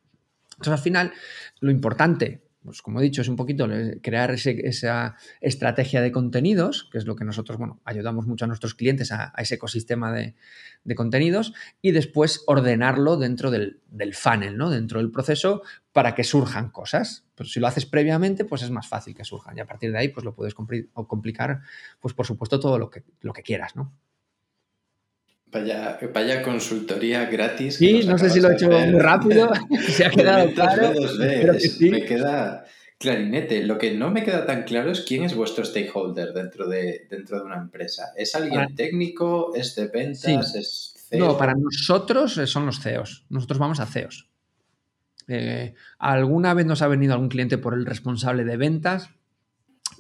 Entonces, 0.51 0.73
al 0.73 0.79
final, 0.79 1.13
lo 1.59 1.71
importante 1.71 2.43
pues 2.63 2.81
como 2.81 2.99
he 2.99 3.03
dicho, 3.03 3.21
es 3.21 3.27
un 3.27 3.35
poquito 3.35 3.67
crear 4.01 4.31
esa 4.31 5.15
estrategia 5.39 6.01
de 6.01 6.11
contenidos, 6.11 6.87
que 6.91 6.99
es 6.99 7.05
lo 7.05 7.15
que 7.15 7.25
nosotros, 7.25 7.57
bueno, 7.57 7.81
ayudamos 7.85 8.27
mucho 8.27 8.45
a 8.45 8.47
nuestros 8.47 8.75
clientes 8.75 9.11
a, 9.11 9.33
ese 9.37 9.55
ecosistema 9.55 10.11
de, 10.11 10.35
contenidos, 10.95 11.53
y 11.81 11.91
después 11.91 12.43
ordenarlo 12.47 13.17
dentro 13.17 13.49
del, 13.49 13.81
funnel, 14.13 14.57
¿no? 14.57 14.69
Dentro 14.69 14.99
del 14.99 15.11
proceso 15.11 15.63
para 15.91 16.13
que 16.13 16.23
surjan 16.23 16.69
cosas. 16.69 17.25
Pero 17.35 17.49
si 17.49 17.59
lo 17.59 17.67
haces 17.67 17.85
previamente, 17.85 18.45
pues 18.45 18.61
es 18.61 18.69
más 18.69 18.87
fácil 18.87 19.15
que 19.15 19.25
surjan. 19.25 19.57
Y 19.57 19.61
a 19.61 19.65
partir 19.65 19.91
de 19.91 19.97
ahí, 19.97 20.09
pues 20.09 20.23
lo 20.23 20.35
puedes 20.35 20.53
complicar, 20.53 21.61
pues 21.99 22.13
por 22.13 22.25
supuesto, 22.25 22.59
todo 22.59 22.77
lo 22.77 22.89
que, 22.89 23.03
lo 23.21 23.33
que 23.33 23.41
quieras, 23.41 23.75
¿no? 23.75 23.91
Vaya, 25.51 25.99
vaya 26.13 26.41
consultoría 26.41 27.25
gratis. 27.25 27.75
Sí, 27.75 28.03
no 28.05 28.17
sé 28.17 28.29
si 28.29 28.39
lo 28.39 28.49
he 28.49 28.53
hecho 28.53 28.69
muy 28.69 28.99
rápido, 28.99 29.51
se 29.89 30.05
ha 30.05 30.09
quedado 30.09 30.51
claro. 30.53 30.93
Me 31.81 32.05
queda 32.05 32.65
clarinete. 32.97 33.63
Lo 33.63 33.77
que 33.77 33.93
no 33.93 34.11
me 34.11 34.23
queda 34.23 34.45
tan 34.45 34.63
claro 34.63 34.91
es 34.91 35.01
quién 35.01 35.23
es 35.23 35.35
vuestro 35.35 35.65
stakeholder 35.65 36.33
dentro 36.33 36.69
de, 36.69 37.07
dentro 37.09 37.39
de 37.39 37.43
una 37.43 37.57
empresa. 37.57 38.13
¿Es 38.15 38.35
alguien 38.35 38.61
ah. 38.61 38.67
técnico? 38.75 39.53
¿Es 39.55 39.75
de 39.75 39.87
ventas? 39.87 40.55
¿Es 40.55 40.93
CEO? 41.09 41.27
No, 41.27 41.37
para 41.37 41.53
nosotros 41.53 42.39
son 42.45 42.65
los 42.65 42.79
CEOs. 42.79 43.25
Nosotros 43.29 43.59
vamos 43.59 43.79
a 43.79 43.87
CEOs. 43.87 44.29
Eh, 45.27 45.73
alguna 45.97 46.53
vez 46.53 46.65
nos 46.65 46.81
ha 46.81 46.87
venido 46.87 47.13
algún 47.13 47.29
cliente 47.29 47.57
por 47.57 47.73
el 47.73 47.85
responsable 47.85 48.43
de 48.43 48.57
ventas, 48.57 49.09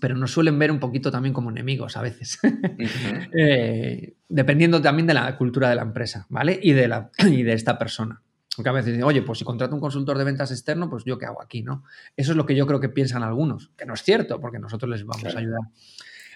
pero 0.01 0.15
nos 0.17 0.31
suelen 0.31 0.57
ver 0.57 0.71
un 0.71 0.79
poquito 0.79 1.11
también 1.11 1.31
como 1.31 1.51
enemigos 1.51 1.95
a 1.95 2.01
veces, 2.01 2.39
eh, 3.37 4.15
dependiendo 4.27 4.81
también 4.81 5.07
de 5.07 5.13
la 5.13 5.37
cultura 5.37 5.69
de 5.69 5.75
la 5.75 5.83
empresa, 5.83 6.25
¿vale? 6.29 6.59
Y 6.61 6.73
de, 6.73 6.87
la, 6.87 7.11
y 7.19 7.43
de 7.43 7.53
esta 7.53 7.77
persona. 7.77 8.21
Porque 8.53 8.67
a 8.67 8.73
veces 8.73 8.93
dicen, 8.93 9.03
oye, 9.03 9.21
pues 9.21 9.39
si 9.39 9.45
contrato 9.45 9.73
un 9.75 9.79
consultor 9.79 10.17
de 10.17 10.25
ventas 10.25 10.51
externo, 10.51 10.89
pues 10.89 11.05
yo 11.05 11.17
qué 11.17 11.25
hago 11.25 11.41
aquí, 11.41 11.61
¿no? 11.61 11.85
Eso 12.17 12.31
es 12.31 12.37
lo 12.37 12.45
que 12.45 12.55
yo 12.55 12.67
creo 12.67 12.81
que 12.81 12.89
piensan 12.89 13.23
algunos, 13.23 13.71
que 13.77 13.85
no 13.85 13.93
es 13.93 14.01
cierto, 14.01 14.41
porque 14.41 14.59
nosotros 14.59 14.89
les 14.89 15.05
vamos 15.05 15.33
a 15.33 15.39
ayudar 15.39 15.61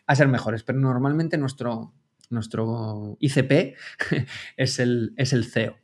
a 0.08 0.16
ser 0.16 0.28
mejores, 0.28 0.64
pero 0.64 0.80
normalmente 0.80 1.38
nuestro, 1.38 1.92
nuestro 2.30 3.18
ICP 3.20 3.76
es 4.58 4.80
el, 4.80 5.14
es 5.18 5.34
el 5.34 5.44
CEO. 5.44 5.76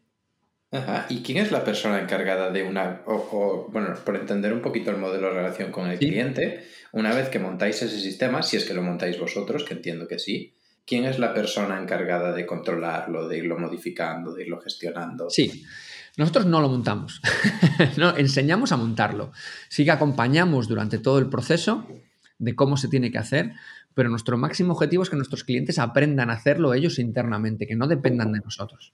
Ajá. 0.72 1.06
¿Y 1.10 1.22
quién 1.22 1.38
es 1.38 1.52
la 1.52 1.66
persona 1.66 2.00
encargada 2.00 2.50
de 2.50 2.64
una, 2.64 3.02
o, 3.06 3.68
bueno, 3.72 3.94
por 4.06 4.16
entender 4.16 4.54
un 4.54 4.62
poquito 4.62 4.90
el 4.90 4.98
modelo 4.98 5.28
de 5.28 5.34
relación 5.34 5.70
con 5.70 5.90
el 5.90 6.00
cliente, 6.00 6.66
una 6.94 7.14
vez 7.14 7.28
que 7.28 7.40
montáis 7.40 7.82
ese 7.82 8.00
sistema, 8.00 8.42
si 8.42 8.56
es 8.56 8.64
que 8.64 8.74
lo 8.74 8.82
montáis 8.82 9.20
vosotros, 9.20 9.66
que 9.66 9.74
entiendo 9.74 10.08
que 10.08 10.18
sí, 10.18 10.56
¿quién 10.86 11.04
es 11.04 11.20
la 11.20 11.34
persona 11.34 11.78
encargada 11.82 12.32
de 12.32 12.46
controlarlo, 12.46 13.28
de 13.28 13.40
irlo 13.40 13.60
modificando, 13.60 14.34
de 14.34 14.44
irlo 14.44 14.62
gestionando? 14.62 15.30
Sí. 15.30 15.66
Nosotros 16.18 16.46
no 16.46 16.62
lo 16.62 16.70
montamos, 16.70 17.22
no, 17.98 18.18
enseñamos 18.18 18.72
a 18.72 18.78
montarlo. 18.78 19.32
Sí 19.70 19.84
que 19.84 19.92
acompañamos 19.92 20.68
durante 20.68 21.00
todo 21.00 21.20
el 21.20 21.30
proceso 21.30 21.88
de 22.38 22.56
cómo 22.56 22.78
se 22.78 22.88
tiene 22.88 23.12
que 23.12 23.18
hacer, 23.18 23.54
pero 23.94 24.10
nuestro 24.10 24.38
máximo 24.38 24.74
objetivo 24.74 25.04
es 25.04 25.10
que 25.10 25.16
nuestros 25.16 25.44
clientes 25.44 25.80
aprendan 25.80 26.30
a 26.30 26.34
hacerlo 26.34 26.74
ellos 26.74 27.00
internamente, 27.00 27.68
que 27.68 27.76
no 27.76 27.88
dependan 27.88 28.32
de 28.32 28.40
nosotros. 28.40 28.94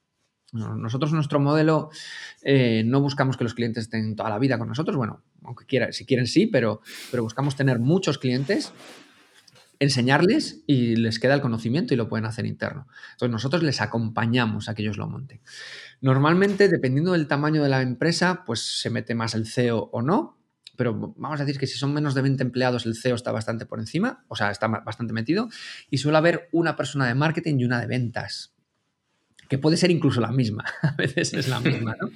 Nosotros, 0.53 1.12
nuestro 1.12 1.41
modelo, 1.41 1.89
eh, 2.41 2.83
no 2.86 3.01
buscamos 3.01 3.36
que 3.36 3.43
los 3.43 3.53
clientes 3.53 3.83
estén 3.83 4.15
toda 4.15 4.29
la 4.29 4.39
vida 4.39 4.57
con 4.57 4.69
nosotros. 4.69 4.95
Bueno, 4.95 5.21
aunque 5.43 5.65
quieran, 5.65 5.91
si 5.91 6.05
quieren 6.05 6.25
sí, 6.25 6.47
pero, 6.47 6.81
pero 7.12 7.23
buscamos 7.23 7.57
tener 7.57 7.79
muchos 7.79 8.17
clientes, 8.17 8.71
enseñarles 9.79 10.63
y 10.65 10.95
les 10.95 11.19
queda 11.19 11.33
el 11.33 11.41
conocimiento 11.41 11.93
y 11.93 11.97
lo 11.97 12.07
pueden 12.07 12.25
hacer 12.25 12.45
interno. 12.45 12.88
Entonces 13.12 13.31
nosotros 13.31 13.62
les 13.62 13.81
acompañamos 13.81 14.69
a 14.69 14.73
que 14.73 14.83
ellos 14.83 14.97
lo 14.97 15.07
monten. 15.07 15.41
Normalmente, 15.99 16.69
dependiendo 16.69 17.12
del 17.12 17.27
tamaño 17.27 17.62
de 17.62 17.69
la 17.69 17.81
empresa, 17.81 18.43
pues 18.45 18.62
se 18.62 18.89
mete 18.89 19.15
más 19.15 19.36
el 19.36 19.47
CEO 19.47 19.89
o 19.91 20.01
no, 20.01 20.38
pero 20.77 21.13
vamos 21.17 21.41
a 21.41 21.43
decir 21.43 21.60
que 21.60 21.67
si 21.67 21.77
son 21.77 21.93
menos 21.93 22.15
de 22.15 22.21
20 22.21 22.41
empleados, 22.43 22.86
el 22.86 22.95
CEO 22.95 23.15
está 23.15 23.33
bastante 23.33 23.65
por 23.65 23.79
encima, 23.79 24.23
o 24.29 24.36
sea, 24.36 24.51
está 24.51 24.67
bastante 24.67 25.12
metido, 25.12 25.49
y 25.89 25.97
suele 25.97 26.19
haber 26.19 26.47
una 26.53 26.77
persona 26.77 27.05
de 27.05 27.15
marketing 27.15 27.55
y 27.60 27.65
una 27.65 27.81
de 27.81 27.88
ventas 27.88 28.56
que 29.47 29.57
puede 29.57 29.77
ser 29.77 29.91
incluso 29.91 30.21
la 30.21 30.31
misma, 30.31 30.65
a 30.81 30.91
veces 30.93 31.33
es 31.33 31.47
la 31.47 31.60
misma, 31.60 31.95
¿no? 32.00 32.10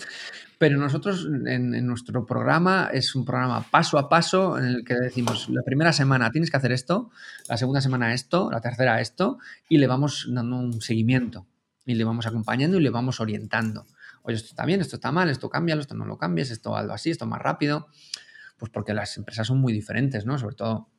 Pero 0.58 0.78
nosotros 0.78 1.28
en, 1.48 1.88
nuestro 1.88 2.26
programa 2.28 2.92
es 2.94 3.16
un 3.16 3.26
programa 3.26 3.66
paso 3.72 3.98
a 3.98 4.08
paso 4.08 4.60
en 4.60 4.66
el 4.66 4.86
que 4.86 4.94
decimos, 4.94 5.50
la 5.50 5.64
primera 5.64 5.92
semana 5.92 6.30
tienes 6.30 6.52
que 6.52 6.58
hacer 6.58 6.72
esto, 6.72 7.10
la 7.50 7.58
segunda 7.58 7.82
semana 7.82 8.14
esto, 8.14 8.52
la 8.52 8.62
tercera 8.62 9.02
esto, 9.02 9.40
y 9.70 9.80
le 9.80 9.88
vamos 9.88 10.28
dando 10.30 10.58
un 10.58 10.80
seguimiento, 10.80 11.48
y 11.84 11.96
le 11.96 12.04
vamos 12.04 12.28
acompañando 12.28 12.78
y 12.78 12.82
le 12.82 12.92
vamos 12.92 13.20
orientando. 13.20 13.88
Oye, 14.22 14.36
esto 14.36 14.50
está 14.50 14.66
bien, 14.66 14.82
esto 14.82 14.98
está 14.98 15.12
mal, 15.12 15.32
esto 15.32 15.50
cámbialo, 15.50 15.82
esto 15.82 15.96
no 15.96 16.06
lo 16.06 16.20
cambies, 16.20 16.52
esto 16.52 16.76
algo 16.76 16.94
así, 16.94 17.10
esto 17.10 17.26
más 17.26 17.42
rápido, 17.42 17.88
pues 18.58 18.72
porque 18.72 18.94
las 18.94 19.18
empresas 19.18 19.48
son 19.48 19.58
muy 19.58 19.74
diferentes, 19.74 20.28
¿no? 20.28 20.38
Sobre 20.38 20.56
todo 20.56 20.90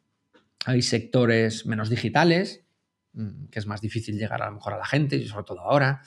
hay 0.65 0.83
sectores 0.83 1.67
menos 1.67 1.89
digitales, 1.89 2.62
que 3.51 3.59
es 3.59 3.67
más 3.67 3.81
difícil 3.81 4.19
llegar 4.19 4.43
a 4.43 4.47
lo 4.47 4.53
mejor 4.53 4.75
a 4.75 4.79
la 4.79 4.87
gente, 4.87 5.17
y 5.17 5.27
sobre 5.27 5.45
todo 5.45 5.61
ahora. 5.61 6.03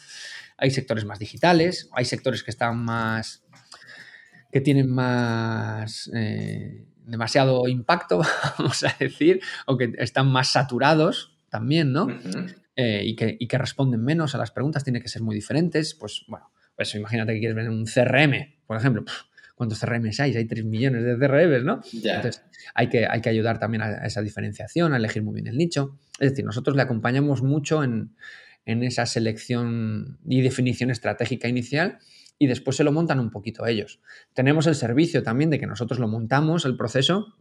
Hay 0.58 0.72
sectores 0.72 1.06
más 1.06 1.20
digitales, 1.20 1.90
hay 1.94 2.06
sectores 2.06 2.44
que 2.44 2.52
están 2.52 2.78
más, 2.84 3.44
que 4.52 4.62
tienen 4.62 4.90
más, 4.90 6.10
eh, 6.16 6.86
demasiado 7.06 7.68
impacto, 7.68 8.22
vamos 8.58 8.84
a 8.84 8.96
decir, 9.00 9.42
o 9.66 9.78
que 9.78 9.94
están 9.98 10.28
más 10.28 10.50
saturados 10.52 11.38
también, 11.50 11.92
¿no? 11.92 12.08
Eh, 12.76 13.04
y, 13.06 13.16
que, 13.16 13.38
y, 13.40 13.48
que, 13.48 13.58
responden 13.58 14.04
menos 14.04 14.36
a 14.36 14.38
las 14.38 14.52
preguntas, 14.52 14.84
tienen 14.84 15.02
que 15.02 15.08
ser 15.08 15.22
muy 15.22 15.36
diferentes. 15.36 15.94
Pues 15.94 16.26
bueno, 16.28 16.52
pues 16.76 16.94
imagínate 16.96 17.34
que 17.34 17.40
quieres 17.40 17.56
ver 17.56 17.70
un 17.70 17.86
CRM, 17.86 18.56
por 18.66 18.78
ejemplo. 18.78 19.06
¿Cuántos 19.56 19.80
CRMs 19.80 20.20
hay? 20.20 20.36
Hay 20.36 20.46
3 20.46 20.66
millones 20.66 21.04
de 21.04 21.18
CRMs, 21.18 21.64
¿no? 21.64 21.82
Entonces, 21.94 22.44
hay 22.74 22.90
que, 22.90 23.08
hay 23.08 23.22
que 23.22 23.30
ayudar 23.30 23.58
también 23.58 23.82
a 23.82 24.06
esa 24.06 24.22
diferenciación, 24.22 24.94
a 24.94 24.98
elegir 24.98 25.24
muy 25.24 25.34
bien 25.34 25.48
el 25.48 25.58
nicho. 25.58 25.98
Es 26.20 26.32
decir, 26.32 26.46
nosotros 26.46 26.76
le 26.76 26.82
acompañamos 26.82 27.42
mucho 27.42 27.84
en, 27.84 28.16
en 28.66 28.84
esa 28.84 29.06
selección 29.06 30.20
y 30.28 30.42
definición 30.42 30.92
estratégica 30.92 31.48
inicial 31.48 32.00
y 32.38 32.48
después 32.48 32.76
se 32.76 32.84
lo 32.84 32.92
montan 32.92 33.20
un 33.20 33.32
poquito 33.32 33.66
ellos. 33.66 34.02
Tenemos 34.34 34.68
el 34.68 34.76
servicio 34.76 35.24
también 35.24 35.50
de 35.50 35.60
que 35.60 35.68
nosotros 35.68 36.00
lo 36.00 36.08
montamos, 36.08 36.66
el 36.66 36.76
proceso, 36.76 37.34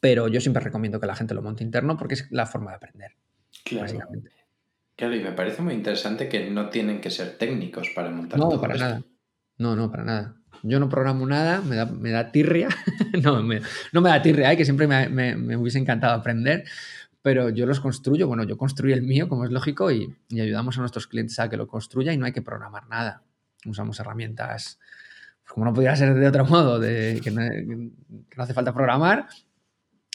pero 0.00 0.28
yo 0.28 0.40
siempre 0.40 0.62
recomiendo 0.62 1.00
que 1.00 1.06
la 1.06 1.16
gente 1.16 1.34
lo 1.34 1.42
monte 1.42 1.64
interno 1.64 1.96
porque 1.96 2.14
es 2.14 2.28
la 2.30 2.46
forma 2.46 2.72
de 2.72 2.76
aprender. 2.76 3.12
Claro. 3.64 4.00
Claro, 4.96 5.16
y 5.16 5.20
me 5.20 5.32
parece 5.32 5.62
muy 5.62 5.74
interesante 5.74 6.28
que 6.28 6.50
no 6.50 6.68
tienen 6.68 7.00
que 7.00 7.10
ser 7.10 7.38
técnicos 7.38 7.90
para 7.94 8.10
montar 8.10 8.38
No, 8.38 8.60
para 8.60 8.74
nada. 8.74 9.02
No, 9.56 9.74
no, 9.74 9.90
para 9.90 10.04
nada. 10.04 10.36
Yo 10.62 10.78
no 10.78 10.88
programo 10.88 11.26
nada, 11.26 11.60
me 11.60 11.76
da, 11.76 11.86
me 11.86 12.10
da 12.10 12.30
tirria. 12.30 12.68
no, 13.22 13.42
me, 13.42 13.60
no 13.92 14.00
me 14.00 14.08
da 14.08 14.22
tirria, 14.22 14.52
¿eh? 14.52 14.56
que 14.56 14.64
siempre 14.64 14.86
me, 14.86 15.08
me, 15.08 15.56
hubiese 15.56 15.78
encantado 15.78 16.14
aprender, 16.14 16.64
pero 17.20 17.48
yo 17.50 17.66
los 17.66 17.80
construyo. 17.80 18.28
Bueno, 18.28 18.44
yo 18.44 18.56
construyo 18.56 18.94
el 18.94 19.02
mío, 19.02 19.28
como 19.28 19.44
es 19.44 19.50
lógico, 19.50 19.90
y, 19.90 20.14
y, 20.28 20.40
ayudamos 20.40 20.76
a 20.78 20.80
nuestros 20.80 21.06
clientes 21.06 21.38
a 21.40 21.48
que 21.48 21.56
lo 21.56 21.66
construya 21.66 22.12
y 22.12 22.16
no 22.16 22.26
hay 22.26 22.32
que 22.32 22.42
programar 22.42 22.86
nada. 22.88 23.22
Usamos 23.66 23.98
herramientas, 23.98 24.78
pues, 25.42 25.52
como 25.52 25.66
no 25.66 25.72
pudiera 25.72 25.96
ser 25.96 26.14
de 26.14 26.26
otro 26.26 26.44
modo, 26.46 26.80
que, 26.80 27.30
no, 27.30 28.42
hace 28.42 28.54
falta 28.54 28.72
programar, 28.72 29.26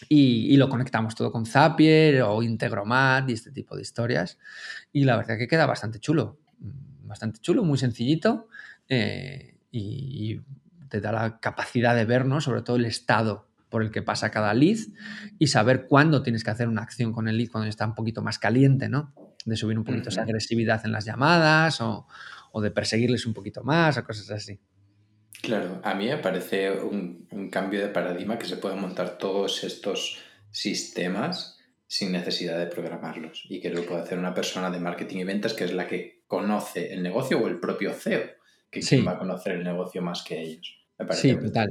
y, 0.09 0.55
lo 0.57 0.69
conectamos 0.69 1.15
todo 1.15 1.31
con 1.31 1.45
Zapier 1.45 2.21
o 2.21 2.43
Integromat 2.43 3.29
y 3.29 3.33
este 3.33 3.51
tipo 3.51 3.75
de 3.75 3.81
historias. 3.81 4.37
Y 4.93 5.03
la 5.03 5.17
verdad 5.17 5.37
que 5.37 5.47
queda 5.47 5.65
bastante 5.65 5.99
chulo. 5.99 6.39
Bastante 7.03 7.39
chulo, 7.39 7.63
muy 7.63 7.77
sencillito. 7.77 8.47
Eh, 8.87 9.56
y, 9.71 10.41
te 10.89 11.01
da 11.01 11.11
la 11.11 11.39
capacidad 11.41 11.93
de 11.97 12.05
ver, 12.05 12.25
¿no? 12.25 12.39
Sobre 12.39 12.61
todo 12.61 12.77
el 12.77 12.85
estado 12.85 13.49
por 13.67 13.83
el 13.83 13.91
que 13.91 14.01
pasa 14.01 14.31
cada 14.31 14.53
lead 14.53 14.77
y 15.37 15.47
saber 15.47 15.85
cuándo 15.85 16.23
tienes 16.23 16.45
que 16.45 16.51
hacer 16.51 16.69
una 16.69 16.81
acción 16.81 17.11
con 17.11 17.27
el 17.27 17.37
lead 17.37 17.49
cuando 17.49 17.67
está 17.67 17.85
un 17.85 17.93
poquito 17.93 18.21
más 18.21 18.39
caliente, 18.39 18.87
¿no? 18.87 19.13
De 19.43 19.57
subir 19.57 19.77
un 19.77 19.83
poquito 19.83 20.07
esa 20.07 20.21
agresividad 20.21 20.85
en 20.85 20.93
las 20.93 21.03
llamadas 21.03 21.81
o, 21.81 22.07
o 22.53 22.61
de 22.61 22.71
perseguirles 22.71 23.25
un 23.25 23.33
poquito 23.33 23.63
más 23.63 23.97
o 23.97 24.03
cosas 24.05 24.31
así. 24.31 24.59
Claro, 25.41 25.79
a 25.83 25.93
mí 25.93 26.07
me 26.07 26.17
parece 26.17 26.71
un, 26.71 27.27
cambio 27.51 27.81
de 27.81 27.89
paradigma 27.89 28.39
que 28.39 28.47
se 28.47 28.57
puedan 28.57 28.81
montar 28.81 29.17
todos 29.17 29.63
estos 29.63 30.19
sistemas 30.51 31.59
sin 31.85 32.11
necesidad 32.11 32.57
de 32.57 32.65
programarlos 32.65 33.45
y 33.47 33.61
que 33.61 33.69
lo 33.69 33.85
puede 33.85 34.01
hacer 34.01 34.17
una 34.17 34.33
persona 34.33 34.69
de 34.71 34.79
marketing 34.79 35.17
y 35.19 35.23
ventas 35.23 35.53
que 35.53 35.63
es 35.63 35.73
la 35.73 35.87
que 35.87 36.23
conoce 36.27 36.91
el 36.91 37.03
negocio 37.03 37.39
o 37.39 37.47
el 37.47 37.59
propio 37.59 37.93
CEO, 37.93 38.23
que 38.69 39.01
va 39.01 39.13
a 39.13 39.19
conocer 39.19 39.53
el 39.53 39.63
negocio 39.63 40.01
más 40.01 40.23
que 40.23 40.41
ellos. 40.41 40.75
sí, 41.11 41.35
total. 41.35 41.69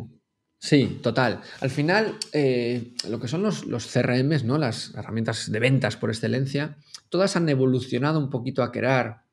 Sí, 0.59 1.01
total. 1.03 1.43
Al 1.61 1.71
final, 1.71 2.17
eh, 2.33 2.95
lo 3.09 3.21
que 3.21 3.29
son 3.29 3.43
los, 3.43 3.67
los 3.67 3.87
CRMs, 3.87 4.45
¿no? 4.45 4.57
las 4.57 4.95
herramientas 4.95 5.53
de 5.53 5.61
ventas 5.61 5.97
por 5.97 6.11
excelencia, 6.11 6.79
todas 7.09 7.37
han 7.37 7.49
evolucionado 7.49 8.19
un 8.19 8.31
poquito 8.31 8.63
a 8.63 8.73
crear 8.73 9.26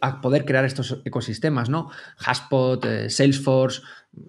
a 0.00 0.20
poder 0.20 0.44
crear 0.44 0.64
estos 0.64 1.00
ecosistemas, 1.04 1.68
¿no? 1.68 1.90
Haspot, 2.18 2.84
eh, 2.84 3.10
Salesforce, 3.10 3.82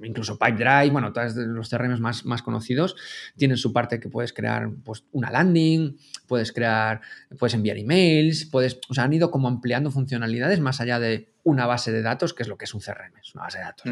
incluso 0.03 0.37
Pipedrive, 0.37 0.91
bueno, 0.91 1.11
todos 1.11 1.35
los 1.35 1.69
CRM 1.69 1.99
más, 1.99 2.25
más 2.25 2.43
conocidos 2.43 2.95
tienen 3.35 3.57
su 3.57 3.73
parte 3.73 3.99
que 3.99 4.09
puedes 4.09 4.33
crear 4.33 4.69
pues, 4.83 5.03
una 5.11 5.31
landing, 5.31 5.97
puedes 6.27 6.51
crear, 6.51 7.01
puedes 7.39 7.53
enviar 7.53 7.77
emails, 7.77 8.45
puedes, 8.45 8.79
o 8.89 8.93
sea, 8.93 9.05
han 9.05 9.13
ido 9.13 9.31
como 9.31 9.47
ampliando 9.47 9.91
funcionalidades 9.91 10.59
más 10.59 10.81
allá 10.81 10.99
de 10.99 11.33
una 11.43 11.65
base 11.65 11.91
de 11.91 12.01
datos, 12.01 12.33
que 12.33 12.43
es 12.43 12.49
lo 12.49 12.57
que 12.57 12.65
es 12.65 12.73
un 12.73 12.81
CRM, 12.81 13.17
es 13.19 13.33
una 13.33 13.45
base 13.45 13.57
de 13.57 13.63
datos. 13.63 13.91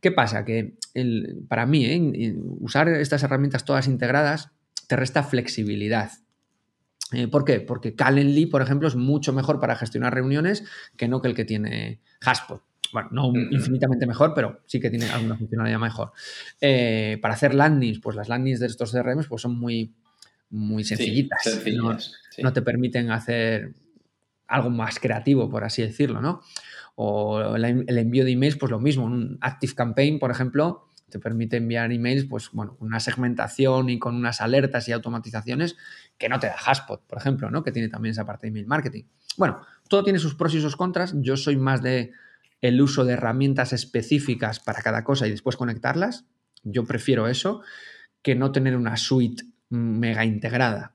¿Qué 0.00 0.10
pasa? 0.10 0.44
Que 0.44 0.74
el, 0.94 1.44
para 1.48 1.66
mí, 1.66 1.86
¿eh? 1.86 2.34
usar 2.60 2.88
estas 2.88 3.22
herramientas 3.22 3.64
todas 3.64 3.86
integradas 3.86 4.50
te 4.88 4.96
resta 4.96 5.22
flexibilidad. 5.22 6.10
Eh, 7.12 7.28
¿Por 7.28 7.44
qué? 7.44 7.60
Porque 7.60 7.94
Calendly, 7.94 8.46
por 8.46 8.62
ejemplo, 8.62 8.88
es 8.88 8.96
mucho 8.96 9.32
mejor 9.32 9.60
para 9.60 9.76
gestionar 9.76 10.14
reuniones 10.14 10.64
que 10.96 11.08
no 11.08 11.22
que 11.22 11.28
el 11.28 11.34
que 11.34 11.44
tiene 11.44 12.00
Haspot. 12.20 12.62
Bueno, 12.92 13.08
no 13.12 13.32
infinitamente 13.50 14.06
mejor, 14.06 14.32
pero 14.34 14.62
sí 14.66 14.80
que 14.80 14.90
tiene 14.90 15.08
alguna 15.10 15.36
funcionalidad 15.36 15.78
mejor. 15.78 16.12
Eh, 16.60 17.18
para 17.20 17.34
hacer 17.34 17.54
landings, 17.54 17.98
pues 18.00 18.16
las 18.16 18.28
landings 18.28 18.60
de 18.60 18.66
estos 18.66 18.92
CRM 18.92 19.24
pues 19.28 19.42
son 19.42 19.58
muy, 19.58 19.94
muy 20.50 20.84
sencillitas. 20.84 21.60
no, 22.42 22.52
te 22.52 22.62
permiten 22.62 23.10
hacer 23.10 23.74
algo 24.46 24.70
más 24.70 24.98
creativo, 24.98 25.50
por 25.50 25.64
así 25.64 25.82
decirlo, 25.82 26.20
¿no? 26.20 26.40
O 26.94 27.54
el, 27.54 27.64
envío 27.98 28.24
de 28.24 28.32
emails, 28.32 28.56
pues 28.56 28.70
lo 28.72 28.80
mismo. 28.80 29.04
Un 29.04 29.38
Active 29.40 29.74
Campaign, 29.74 30.18
por 30.18 30.30
ejemplo, 30.30 30.88
te 31.10 31.18
permite 31.18 31.58
enviar 31.58 31.92
emails, 31.92 32.24
pues 32.24 32.50
bueno, 32.52 32.76
una 32.80 33.00
segmentación 33.00 33.88
y 33.88 33.98
con 33.98 34.16
unas 34.16 34.40
alertas 34.40 34.88
y 34.88 34.92
automatizaciones 34.92 35.76
que 36.18 36.28
no 36.28 36.38
te 36.40 36.48
da 36.48 36.56
Haspot, 36.56 37.06
por 37.06 37.18
ejemplo, 37.18 37.50
¿no? 37.50 37.62
Que 37.62 37.72
tiene 37.72 37.88
también 37.88 38.12
esa 38.12 38.26
parte 38.26 38.46
de 38.46 38.48
email 38.48 38.66
marketing. 38.66 39.04
Bueno, 39.36 39.60
todo 39.88 40.02
tiene 40.02 40.18
sus 40.18 40.34
pros 40.34 40.54
y 40.54 40.60
sus 40.60 40.76
contras. 40.76 41.14
Yo 41.16 41.36
soy 41.36 41.56
más 41.56 41.80
de 41.80 42.12
el 42.60 42.80
uso 42.80 43.04
de 43.04 43.12
herramientas 43.12 43.72
específicas 43.72 44.58
para 44.60 44.82
cada 44.82 45.04
cosa 45.04 45.26
y 45.26 45.30
después 45.30 45.56
conectarlas. 45.56 46.24
Yo 46.64 46.84
prefiero 46.84 47.28
eso 47.28 47.62
que 48.22 48.34
no 48.34 48.50
tener 48.50 48.76
una 48.76 48.96
suite 48.96 49.44
mega 49.70 50.24
integrada. 50.24 50.94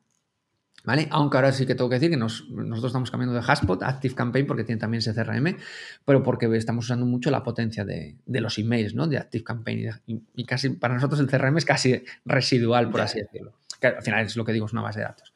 ¿Vale? 0.86 1.08
Aunque 1.12 1.38
ahora 1.38 1.54
sí 1.54 1.66
que 1.66 1.76
tengo 1.76 1.90
que 1.90 1.96
decir 1.96 2.10
que 2.10 2.18
nosotros 2.18 2.84
estamos 2.84 3.10
cambiando 3.10 3.34
de 3.34 3.42
Haspot 3.48 3.82
a 3.84 3.88
Active 3.88 4.16
Campaign 4.16 4.46
porque 4.46 4.66
tiene 4.66 4.82
también 4.82 5.00
ese 5.00 5.14
CRM, 5.14 5.56
pero 6.04 6.22
porque 6.24 6.54
estamos 6.58 6.84
usando 6.84 7.06
mucho 7.06 7.32
la 7.32 7.42
potencia 7.42 7.86
de, 7.86 8.18
los 8.26 8.58
emails, 8.58 8.94
¿no? 8.94 9.08
De 9.08 9.18
Active 9.18 9.46
Campaign. 9.46 9.92
Y, 10.06 10.44
casi 10.44 10.72
para 10.72 10.96
nosotros 10.96 11.22
el 11.22 11.28
CRM 11.28 11.58
es 11.58 11.64
casi 11.64 12.04
residual, 12.26 12.90
por 12.90 13.00
así 13.00 13.22
decirlo. 13.22 13.54
Al 13.88 14.02
final 14.02 14.26
es 14.26 14.36
lo 14.36 14.46
que 14.46 14.54
digo, 14.54 14.66
es 14.66 14.74
una 14.74 14.82
base 14.82 15.00
de 15.00 15.06
datos. 15.06 15.34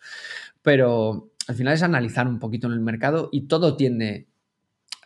Pero 0.61 1.31
al 1.47 1.55
final 1.55 1.73
es 1.73 1.83
analizar 1.83 2.27
un 2.27 2.39
poquito 2.39 2.67
en 2.67 2.73
el 2.73 2.81
mercado 2.81 3.29
y 3.31 3.47
todo 3.47 3.75
tiende 3.75 4.27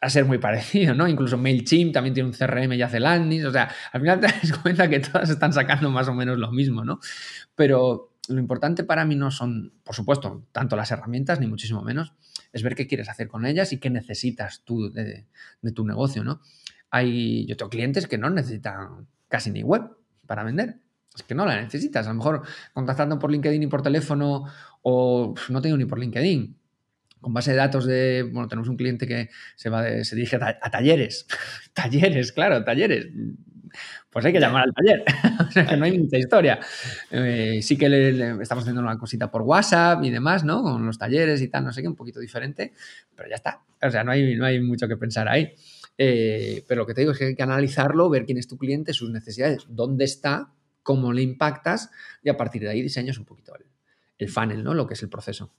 a 0.01 0.09
ser 0.09 0.25
muy 0.25 0.37
parecido, 0.39 0.93
¿no? 0.95 1.07
Incluso 1.07 1.37
MailChimp 1.37 1.93
también 1.93 2.13
tiene 2.13 2.29
un 2.29 2.35
CRM 2.35 2.73
y 2.73 2.81
hace 2.81 2.99
landings. 2.99 3.45
O 3.45 3.51
sea, 3.51 3.69
al 3.91 4.01
final 4.01 4.19
te 4.19 4.27
das 4.43 4.53
cuenta 4.57 4.89
que 4.89 4.99
todas 4.99 5.29
están 5.29 5.53
sacando 5.53 5.89
más 5.89 6.07
o 6.07 6.13
menos 6.13 6.37
lo 6.37 6.51
mismo, 6.51 6.83
¿no? 6.83 6.99
Pero 7.55 8.11
lo 8.27 8.39
importante 8.39 8.83
para 8.83 9.05
mí 9.05 9.15
no 9.15 9.31
son, 9.31 9.73
por 9.83 9.95
supuesto, 9.95 10.45
tanto 10.51 10.75
las 10.75 10.91
herramientas, 10.91 11.39
ni 11.39 11.47
muchísimo 11.47 11.81
menos, 11.81 12.13
es 12.53 12.63
ver 12.63 12.75
qué 12.75 12.87
quieres 12.87 13.09
hacer 13.09 13.27
con 13.27 13.45
ellas 13.45 13.73
y 13.73 13.79
qué 13.79 13.89
necesitas 13.89 14.63
tú 14.63 14.91
de, 14.91 15.25
tu 15.73 15.85
negocio, 15.85 16.23
¿no? 16.23 16.41
Hay, 16.89 17.45
yo 17.47 17.55
tengo 17.55 17.69
clientes 17.69 18.07
que 18.07 18.17
no 18.17 18.29
necesitan 18.29 19.07
casi 19.27 19.51
ni 19.51 19.63
web 19.63 19.83
para 20.27 20.43
vender. 20.43 20.79
Es 21.15 21.23
que 21.23 21.35
no 21.35 21.45
la 21.45 21.61
necesitas. 21.61 22.05
A 22.07 22.09
lo 22.09 22.15
mejor 22.15 22.43
contactando 22.73 23.19
por 23.19 23.31
LinkedIn 23.31 23.63
y 23.63 23.67
por 23.67 23.81
teléfono 23.81 24.45
o 24.81 25.33
no 25.49 25.61
tengo 25.61 25.77
ni 25.77 25.85
por 25.85 25.99
LinkedIn. 25.99 26.57
Con 27.19 27.33
base 27.33 27.51
de 27.51 27.57
datos 27.57 27.85
de, 27.85 28.23
bueno, 28.23 28.47
tenemos 28.47 28.67
un 28.67 28.77
cliente 28.77 29.05
que 29.05 29.29
se, 29.55 29.69
va 29.69 29.83
se 30.03 30.15
dirige 30.15 30.37
a 30.37 30.71
talleres. 30.71 31.27
talleres, 31.73 32.31
claro, 32.31 32.63
talleres 32.63 33.09
pues 34.11 34.25
hay 34.25 34.33
que 34.33 34.39
llamar 34.39 34.65
al 34.65 34.73
taller. 34.73 35.03
o 35.47 35.51
sea, 35.51 35.65
que 35.65 35.77
no 35.77 35.85
hay 35.85 35.97
mucha 35.97 36.17
historia. 36.17 36.59
Eh, 37.09 37.59
sí 37.61 37.77
que 37.77 37.87
estamos 38.41 38.63
haciendo 38.63 38.81
una 38.81 38.97
cosita 38.97 39.31
por 39.31 39.41
WhatsApp 39.43 40.03
y 40.03 40.09
demás, 40.09 40.43
¿no? 40.43 40.61
Con 40.61 40.85
los 40.85 40.97
talleres 40.97 41.41
y 41.41 41.47
tal, 41.47 41.63
no 41.63 41.71
sé 41.71 41.81
qué, 41.81 41.87
un 41.87 41.95
poquito 41.95 42.19
diferente, 42.19 42.73
pero 43.15 43.29
ya 43.29 43.35
está. 43.35 43.61
O 43.81 43.89
sea, 43.89 44.03
no 44.03 44.11
hay, 44.11 44.35
no 44.35 44.45
hay 44.45 44.59
mucho 44.59 44.87
que 44.87 44.97
pensar 44.97 45.29
ahí. 45.29 45.53
Eh, 45.97 46.65
pero 46.67 46.81
lo 46.81 46.87
que 46.87 46.93
te 46.93 47.01
digo 47.01 47.13
es 47.13 47.17
que 47.17 47.25
hay 47.25 47.35
que 47.35 47.43
analizarlo, 47.43 48.09
ver 48.09 48.25
quién 48.25 48.37
es 48.37 48.47
tu 48.47 48.57
cliente, 48.57 48.93
sus 48.93 49.09
necesidades, 49.11 49.65
dónde 49.69 50.05
está, 50.05 50.51
cómo 50.83 51.13
le 51.13 51.21
impactas 51.21 51.91
y 52.23 52.29
a 52.29 52.37
partir 52.37 52.61
de 52.63 52.69
ahí 52.69 52.81
diseñas 52.81 53.17
un 53.17 53.25
poquito 53.25 53.55
el, 53.55 53.65
el 54.17 54.29
funnel, 54.29 54.63
¿no? 54.63 54.73
Lo 54.73 54.87
que 54.87 54.93
es 54.93 55.03
el 55.03 55.09
proceso. 55.09 55.51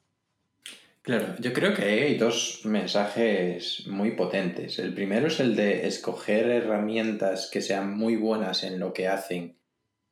Claro, 1.03 1.35
yo 1.41 1.53
creo 1.53 1.75
que 1.75 1.83
hay 1.83 2.17
dos 2.17 2.61
mensajes 2.65 3.89
muy 3.89 4.13
potentes. 4.13 4.79
El 4.79 4.95
primero 4.95 5.27
es 5.27 5.41
el 5.41 5.57
de 5.57 5.89
escoger 5.89 6.49
herramientas 6.49 7.51
que 7.53 7.61
sean 7.61 7.97
muy 7.97 8.15
buenas 8.15 8.63
en 8.63 8.79
lo 8.79 8.93
que 8.93 9.09
hacen 9.09 9.59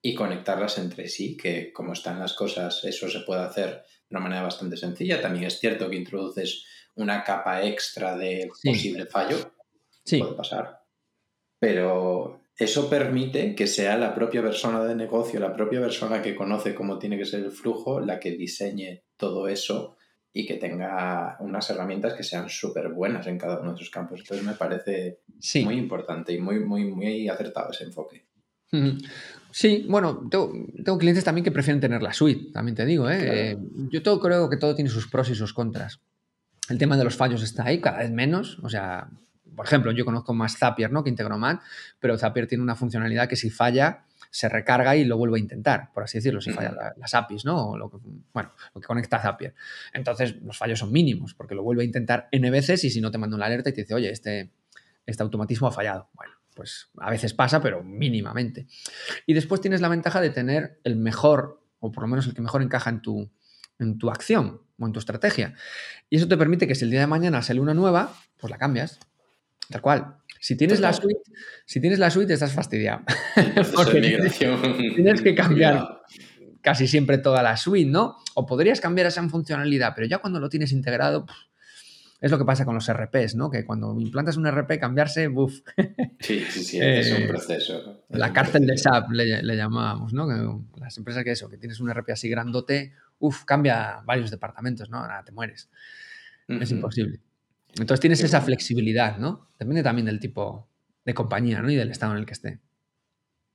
y 0.02 0.16
conectarlas 0.16 0.78
entre 0.78 1.06
sí, 1.08 1.36
que 1.36 1.72
como 1.72 1.92
están 1.92 2.18
las 2.18 2.32
cosas, 2.32 2.82
eso 2.84 3.08
se 3.08 3.20
puede 3.20 3.42
hacer 3.42 3.68
de 3.68 4.16
una 4.16 4.20
manera 4.20 4.42
bastante 4.42 4.76
sencilla. 4.76 5.22
También 5.22 5.44
es 5.44 5.60
cierto 5.60 5.88
que 5.88 5.96
introduces 5.96 6.64
una 6.96 7.22
capa 7.22 7.62
extra 7.62 8.16
de 8.16 8.48
posible 8.48 9.06
fallo. 9.06 9.52
Sí. 10.04 10.18
Puede 10.18 10.34
pasar. 10.34 10.80
Pero 11.60 12.39
eso 12.60 12.90
permite 12.90 13.54
que 13.54 13.66
sea 13.66 13.96
la 13.96 14.14
propia 14.14 14.42
persona 14.42 14.84
de 14.84 14.94
negocio, 14.94 15.40
la 15.40 15.54
propia 15.54 15.80
persona 15.80 16.20
que 16.20 16.34
conoce 16.36 16.74
cómo 16.74 16.98
tiene 16.98 17.16
que 17.16 17.24
ser 17.24 17.40
el 17.40 17.52
flujo, 17.52 18.00
la 18.00 18.20
que 18.20 18.32
diseñe 18.32 19.02
todo 19.16 19.48
eso 19.48 19.96
y 20.30 20.46
que 20.46 20.54
tenga 20.54 21.38
unas 21.40 21.70
herramientas 21.70 22.12
que 22.12 22.22
sean 22.22 22.50
súper 22.50 22.90
buenas 22.90 23.26
en 23.26 23.38
cada 23.38 23.60
uno 23.60 23.72
de 23.72 23.78
sus 23.78 23.88
campos. 23.88 24.20
Entonces 24.20 24.46
me 24.46 24.52
parece 24.52 25.20
muy 25.64 25.76
importante 25.76 26.34
y 26.34 26.38
muy, 26.38 26.60
muy, 26.60 26.84
muy 26.84 27.28
acertado 27.30 27.70
ese 27.70 27.84
enfoque. 27.84 28.26
Sí, 29.50 29.86
bueno, 29.88 30.28
tengo, 30.30 30.98
clientes 30.98 31.24
también 31.24 31.44
que 31.44 31.50
prefieren 31.50 31.80
tener 31.80 32.02
la 32.02 32.12
suite, 32.12 32.52
también 32.52 32.76
te 32.76 32.84
digo. 32.84 33.08
¿eh? 33.08 33.52
eh 33.52 33.58
yo 33.90 34.02
todo, 34.02 34.20
creo 34.20 34.50
que 34.50 34.58
todo 34.58 34.74
tiene 34.74 34.90
sus 34.90 35.08
pros 35.08 35.30
y 35.30 35.34
sus 35.34 35.54
contras. 35.54 36.00
El 36.68 36.76
tema 36.76 36.98
de 36.98 37.04
los 37.04 37.16
fallos 37.16 37.42
está 37.42 37.64
ahí, 37.64 37.80
cada 37.80 38.00
vez 38.00 38.10
menos. 38.10 38.58
O 38.62 38.68
sea, 38.68 39.08
por 39.60 39.66
ejemplo, 39.66 39.92
yo 39.92 40.06
conozco 40.06 40.32
más 40.32 40.56
Zapier 40.56 40.90
¿no? 40.90 41.04
que 41.04 41.10
Integromat, 41.10 41.60
pero 41.98 42.16
Zapier 42.16 42.46
tiene 42.46 42.64
una 42.64 42.76
funcionalidad 42.76 43.28
que 43.28 43.36
si 43.36 43.50
falla, 43.50 44.06
se 44.30 44.48
recarga 44.48 44.96
y 44.96 45.04
lo 45.04 45.18
vuelve 45.18 45.36
a 45.36 45.38
intentar, 45.38 45.92
por 45.92 46.02
así 46.02 46.16
decirlo, 46.16 46.40
si 46.40 46.50
falla 46.50 46.94
las 46.96 47.12
APIs, 47.12 47.44
¿no? 47.44 47.72
O 47.72 47.76
lo 47.76 47.90
que, 47.90 47.98
bueno, 48.32 48.54
lo 48.74 48.80
que 48.80 48.86
conecta 48.86 49.18
a 49.18 49.20
Zapier. 49.20 49.54
Entonces, 49.92 50.36
los 50.40 50.56
fallos 50.56 50.78
son 50.78 50.90
mínimos, 50.90 51.34
porque 51.34 51.54
lo 51.54 51.62
vuelve 51.62 51.82
a 51.82 51.84
intentar 51.84 52.26
N 52.32 52.50
veces 52.50 52.84
y 52.84 52.90
si 52.90 53.02
no 53.02 53.10
te 53.10 53.18
manda 53.18 53.36
una 53.36 53.44
alerta 53.44 53.68
y 53.68 53.74
te 53.74 53.82
dice, 53.82 53.92
oye, 53.92 54.10
este, 54.10 54.50
este 55.04 55.22
automatismo 55.22 55.66
ha 55.68 55.72
fallado. 55.72 56.08
Bueno, 56.14 56.32
pues 56.54 56.88
a 56.96 57.10
veces 57.10 57.34
pasa, 57.34 57.60
pero 57.60 57.84
mínimamente. 57.84 58.66
Y 59.26 59.34
después 59.34 59.60
tienes 59.60 59.82
la 59.82 59.88
ventaja 59.88 60.22
de 60.22 60.30
tener 60.30 60.80
el 60.84 60.96
mejor, 60.96 61.62
o 61.80 61.92
por 61.92 62.04
lo 62.04 62.08
menos 62.08 62.26
el 62.26 62.32
que 62.32 62.40
mejor 62.40 62.62
encaja 62.62 62.88
en 62.88 63.02
tu, 63.02 63.30
en 63.78 63.98
tu 63.98 64.08
acción 64.08 64.62
o 64.78 64.86
en 64.86 64.92
tu 64.94 65.00
estrategia. 65.00 65.52
Y 66.08 66.16
eso 66.16 66.26
te 66.26 66.38
permite 66.38 66.66
que 66.66 66.74
si 66.74 66.86
el 66.86 66.90
día 66.90 67.00
de 67.00 67.06
mañana 67.08 67.42
sale 67.42 67.60
una 67.60 67.74
nueva, 67.74 68.14
pues 68.38 68.50
la 68.50 68.56
cambias. 68.56 68.98
Tal 69.70 69.80
cual. 69.80 70.16
Si 70.40 70.56
tienes, 70.56 70.80
la 70.80 70.92
suite, 70.92 71.20
si 71.66 71.80
tienes 71.80 71.98
la 71.98 72.10
suite, 72.10 72.32
estás 72.32 72.52
fastidiado. 72.52 73.02
Porque 73.74 74.00
tienes 74.96 75.20
que 75.20 75.34
cambiar 75.34 76.00
casi 76.62 76.86
siempre 76.86 77.18
toda 77.18 77.42
la 77.42 77.56
suite, 77.56 77.90
¿no? 77.90 78.16
O 78.34 78.46
podrías 78.46 78.80
cambiar 78.80 79.06
esa 79.06 79.26
funcionalidad, 79.28 79.92
pero 79.94 80.06
ya 80.06 80.18
cuando 80.18 80.40
lo 80.40 80.48
tienes 80.48 80.72
integrado, 80.72 81.26
es 82.20 82.30
lo 82.30 82.38
que 82.38 82.44
pasa 82.44 82.64
con 82.64 82.74
los 82.74 82.90
RPs, 82.90 83.34
¿no? 83.34 83.50
Que 83.50 83.64
cuando 83.64 83.98
implantas 83.98 84.36
un 84.36 84.46
RP, 84.46 84.78
cambiarse, 84.78 85.28
¡buf! 85.28 85.60
Sí, 86.20 86.44
sí, 86.48 86.64
sí, 86.64 86.78
es 86.80 87.12
un 87.12 87.22
eh, 87.22 87.28
proceso. 87.28 88.04
la 88.10 88.32
cárcel 88.32 88.66
de 88.66 88.76
SAP 88.76 89.10
le, 89.10 89.56
llamábamos, 89.56 90.12
¿no? 90.12 90.26
las 90.76 90.96
empresas 90.98 91.24
que 91.24 91.32
eso, 91.32 91.48
que 91.48 91.56
tienes 91.56 91.80
un 91.80 91.90
RP 91.90 92.10
así 92.10 92.28
grandote, 92.28 92.92
uff, 93.18 93.44
cambia 93.44 94.02
varios 94.04 94.30
departamentos, 94.30 94.90
¿no? 94.90 95.00
Nada, 95.00 95.22
te 95.24 95.32
mueres. 95.32 95.70
Es 96.48 96.70
imposible. 96.72 97.20
Entonces 97.78 98.00
tienes 98.00 98.22
esa 98.22 98.40
flexibilidad, 98.40 99.18
¿no? 99.18 99.48
Depende 99.58 99.82
también 99.82 100.06
del 100.06 100.20
tipo 100.20 100.68
de 101.04 101.14
compañía, 101.14 101.62
¿no? 101.62 101.70
Y 101.70 101.76
del 101.76 101.90
estado 101.90 102.12
en 102.12 102.18
el 102.18 102.26
que 102.26 102.32
esté. 102.32 102.60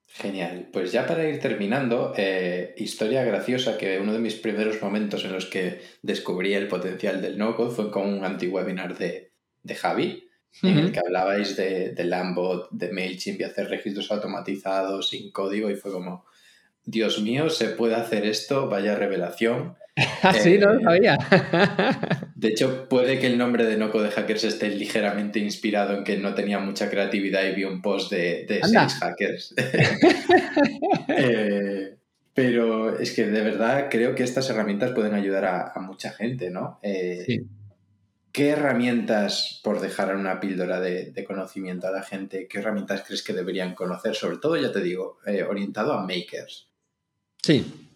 Genial. 0.08 0.70
Pues 0.72 0.92
ya 0.92 1.06
para 1.06 1.28
ir 1.28 1.40
terminando, 1.40 2.14
eh, 2.16 2.74
historia 2.78 3.24
graciosa 3.24 3.78
que 3.78 4.00
uno 4.00 4.14
de 4.14 4.20
mis 4.20 4.36
primeros 4.36 4.82
momentos 4.82 5.26
en 5.26 5.34
los 5.34 5.46
que 5.46 5.82
descubrí 6.04 6.54
el 6.54 6.68
potencial 6.68 7.22
del 7.22 7.38
no-code 7.38 7.76
fue 7.76 7.92
con 7.92 8.08
un 8.08 8.24
anti-webinar 8.24 8.98
de, 8.98 9.32
de 9.64 9.76
Javi, 9.76 10.30
en 10.64 10.78
el 10.78 10.92
que 10.94 11.00
hablabais 11.00 11.58
de, 11.58 11.92
de 11.92 12.04
Lambot, 12.06 12.70
de 12.72 12.90
MailChimp 12.94 13.42
y 13.42 13.44
hacer 13.44 13.68
registros 13.68 14.10
automatizados 14.10 15.10
sin 15.10 15.32
código 15.32 15.70
y 15.70 15.76
fue 15.76 15.92
como, 15.92 16.26
Dios 16.86 17.22
mío, 17.22 17.50
se 17.50 17.70
puede 17.70 17.96
hacer 17.96 18.26
esto, 18.26 18.70
vaya 18.70 18.96
revelación. 18.96 19.76
Ah, 20.24 20.34
sí, 20.34 20.58
no 20.58 20.74
lo 20.74 20.80
eh, 20.80 20.84
sabía. 20.84 21.18
de 22.36 22.48
hecho, 22.50 22.90
puede 22.90 23.18
que 23.20 23.28
el 23.28 23.38
nombre 23.38 23.66
de 23.66 23.78
Noco 23.78 24.02
de 24.02 24.10
Hackers 24.10 24.44
esté 24.44 24.70
ligeramente 24.70 25.40
inspirado 25.40 25.96
en 25.96 26.04
que 26.04 26.18
no 26.18 26.34
tenía 26.34 26.60
mucha 26.60 26.90
creatividad 26.90 27.46
y 27.46 27.54
vi 27.54 27.64
un 27.64 27.82
post 27.82 28.12
de, 28.12 28.46
de 28.46 28.62
seis 28.64 28.96
hackers. 28.96 29.54
Eh, 31.08 31.96
pero 32.34 32.98
es 33.00 33.14
que 33.14 33.28
de 33.28 33.42
verdad 33.42 33.88
creo 33.90 34.16
que 34.16 34.24
estas 34.24 34.50
herramientas 34.50 34.92
pueden 34.92 35.14
ayudar 35.14 35.46
a, 35.46 35.80
mucha 35.80 36.12
gente, 36.12 36.50
¿no? 36.50 36.80
Eh, 36.82 37.24
sí. 37.26 37.48
¿Qué 38.36 38.50
herramientas, 38.50 39.62
por 39.64 39.80
dejar 39.80 40.14
una 40.14 40.42
píldora 40.42 40.82
de, 40.82 41.24
conocimiento 41.26 41.88
a 41.88 41.92
la 41.92 42.04
gente, 42.04 42.50
qué 42.50 42.60
herramientas 42.60 43.04
crees 43.08 43.24
que 43.24 43.32
deberían 43.32 43.74
conocer? 43.76 44.14
Sobre 44.14 44.40
todo, 44.40 44.58
ya 44.58 44.74
te 44.74 44.82
digo, 44.82 45.20
orientado 45.48 45.94
a 45.94 46.06
makers. 46.06 46.68
Sí, 47.46 47.92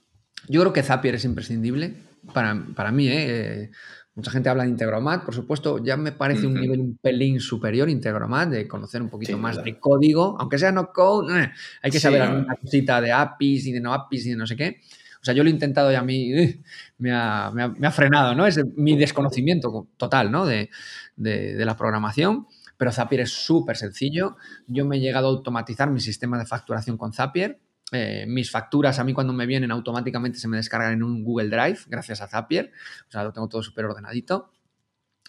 yo 0.47 0.61
creo 0.61 0.73
que 0.73 0.83
Zapier 0.83 1.15
es 1.15 1.25
imprescindible 1.25 1.95
para, 2.35 2.91
mí. 2.91 3.07
¿eh? 3.09 3.71
Mucha 4.13 4.29
gente 4.29 4.47
habla 4.47 4.61
de 4.61 4.69
Integromat, 4.69 5.25
por 5.25 5.33
supuesto, 5.33 5.83
ya 5.83 5.97
me 5.97 6.11
parece 6.11 6.45
un 6.45 6.53
nivel 6.53 6.79
un 6.79 6.99
pelín 7.01 7.39
superior 7.39 7.89
Integromat, 7.89 8.49
de 8.49 8.67
conocer 8.67 9.01
un 9.01 9.09
poquito 9.09 9.39
más 9.39 9.63
de 9.63 9.79
código, 9.79 10.37
aunque 10.39 10.59
sea 10.59 10.71
no 10.71 10.93
code, 10.93 11.45
eh, 11.45 11.51
hay 11.81 11.89
que 11.89 11.99
saber 11.99 12.21
alguna 12.21 12.57
cosita 12.57 13.01
de 13.01 13.11
APIs 13.11 13.65
y 13.65 13.71
de 13.71 13.81
no 13.81 13.91
APIs 13.91 14.27
y 14.27 14.29
de 14.29 14.35
no 14.35 14.45
sé 14.45 14.55
qué. 14.55 14.81
O 15.19 15.25
sea, 15.25 15.33
yo 15.33 15.41
lo 15.41 15.49
he 15.49 15.53
intentado 15.53 15.91
y 15.91 15.95
a 15.95 16.03
mí 16.03 16.31
eh, 16.31 16.61
me, 16.99 17.11
ha, 17.11 17.91
frenado, 17.91 18.35
¿no? 18.35 18.45
Es 18.45 18.63
mi 18.75 18.95
desconocimiento 18.97 19.87
total, 19.97 20.29
¿no? 20.29 20.45
De, 20.45 20.69
de 21.15 21.65
la 21.65 21.75
programación 21.75 22.45
pero 22.77 22.93
Zapier 22.93 23.19
es 23.21 23.31
súper 23.31 23.75
sencillo. 23.75 24.37
Yo 24.65 24.85
me 24.85 24.95
he 24.95 24.99
llegado 25.01 25.27
a 25.27 25.31
automatizar 25.31 25.89
mi 25.89 25.99
sistema 25.99 26.39
de 26.39 26.45
facturación 26.45 26.95
con 26.95 27.11
Zapier 27.11 27.59
eh, 27.91 28.25
mis 28.27 28.51
facturas 28.51 28.99
a 28.99 29.03
mí 29.03 29.13
cuando 29.13 29.33
me 29.33 29.45
vienen 29.45 29.71
automáticamente 29.71 30.37
se 30.37 30.47
me 30.47 30.57
descargan 30.57 30.93
en 30.93 31.03
un 31.03 31.23
Google 31.23 31.49
Drive 31.49 31.79
gracias 31.87 32.21
a 32.21 32.27
Zapier, 32.27 32.71
o 33.07 33.11
sea, 33.11 33.23
lo 33.23 33.33
tengo 33.33 33.47
todo 33.49 33.63
súper 33.63 33.85
ordenadito. 33.85 34.51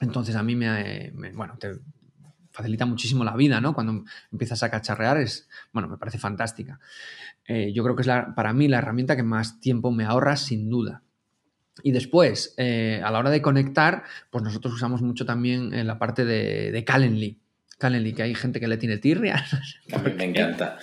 Entonces 0.01 0.35
a 0.35 0.43
mí 0.43 0.57
me, 0.57 1.13
bueno, 1.35 1.59
facilita 2.51 2.87
muchísimo 2.87 3.23
la 3.23 3.37
vida, 3.37 3.61
¿no? 3.61 3.75
Cuando 3.75 4.05
empiezas 4.33 4.63
a 4.63 4.71
cacharrear 4.71 5.19
es, 5.19 5.49
bueno, 5.73 5.89
me 5.89 5.99
parece 5.99 6.19
fantástica. 6.19 6.81
Eh, 7.47 7.73
yo 7.73 7.83
creo 7.83 7.97
que 7.97 8.03
es 8.03 8.09
para 8.35 8.53
mí 8.53 8.69
la 8.69 8.79
herramienta 8.79 9.17
que 9.17 9.23
más 9.23 9.61
tiempo 9.61 9.91
me 9.91 10.05
ahorra 10.05 10.37
sin 10.37 10.71
duda. 10.71 11.03
Y 11.83 11.93
después, 11.93 12.55
eh, 12.57 13.01
a 13.05 13.11
la 13.11 13.19
hora 13.19 13.31
de 13.31 13.43
conectar, 13.43 14.05
pues 14.31 14.43
nosotros 14.43 14.75
usamos 14.75 15.03
mucho 15.03 15.25
también 15.25 15.87
la 15.87 15.99
parte 15.99 16.25
de, 16.25 16.73
de 16.73 16.85
Calendly. 16.85 17.41
Calendly, 17.81 18.12
que 18.12 18.22
hay 18.22 18.35
gente 18.35 18.61
que 18.61 18.68
le 18.68 18.76
tiene 18.76 18.99
tirria. 18.99 19.43
A 19.93 19.99
mí 19.99 20.12
me 20.12 20.24
encanta. 20.24 20.76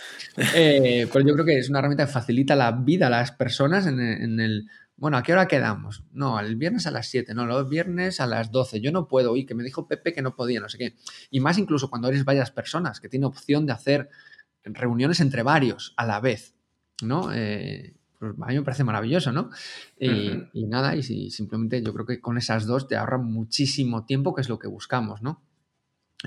Eh, 0.55 1.07
pero 1.13 1.25
yo 1.25 1.35
creo 1.35 1.45
que 1.45 1.59
es 1.59 1.69
una 1.69 1.79
herramienta 1.79 2.07
que 2.07 2.11
facilita 2.11 2.55
la 2.55 2.71
vida 2.71 3.07
a 3.07 3.09
las 3.11 3.31
personas 3.31 3.85
en, 3.85 3.99
el, 3.99 4.67
bueno, 4.95 5.17
¿a 5.17 5.23
qué 5.23 5.31
hora 5.31 5.47
quedamos? 5.47 6.03
No, 6.11 6.39
el 6.39 6.55
viernes 6.55 6.87
a 6.87 6.91
las 6.91 7.07
7, 7.07 7.35
no, 7.35 7.45
los 7.45 7.69
viernes 7.69 8.19
a 8.19 8.25
las 8.25 8.51
12. 8.51 8.81
Yo 8.81 8.91
no 8.91 9.07
puedo, 9.07 9.35
y 9.35 9.45
que 9.45 9.53
me 9.53 9.63
dijo 9.63 9.87
Pepe 9.87 10.11
que 10.11 10.23
no 10.23 10.35
podía, 10.35 10.59
no 10.59 10.69
sé 10.69 10.79
qué. 10.79 10.95
Y 11.29 11.39
más 11.39 11.59
incluso 11.59 11.89
cuando 11.91 12.07
eres 12.07 12.25
varias 12.25 12.49
personas, 12.49 12.99
que 12.99 13.09
tiene 13.09 13.27
opción 13.27 13.67
de 13.67 13.73
hacer 13.73 14.09
reuniones 14.63 15.19
entre 15.19 15.43
varios 15.43 15.93
a 15.97 16.05
la 16.05 16.19
vez, 16.19 16.55
¿no? 17.03 17.31
Eh, 17.31 17.93
pues 18.17 18.33
a 18.41 18.47
mí 18.47 18.55
me 18.55 18.63
parece 18.63 18.83
maravilloso, 18.83 19.31
¿no? 19.31 19.51
Y, 19.99 20.31
y 20.53 20.65
nada, 20.65 20.95
y 20.95 21.03
si, 21.03 21.29
simplemente 21.29 21.83
yo 21.83 21.93
creo 21.93 22.07
que 22.07 22.19
con 22.19 22.39
esas 22.39 22.65
dos 22.65 22.87
te 22.87 22.95
ahorran 22.95 23.25
muchísimo 23.25 24.03
tiempo, 24.05 24.33
que 24.33 24.41
es 24.41 24.49
lo 24.49 24.57
que 24.57 24.67
buscamos, 24.67 25.21
¿no? 25.21 25.46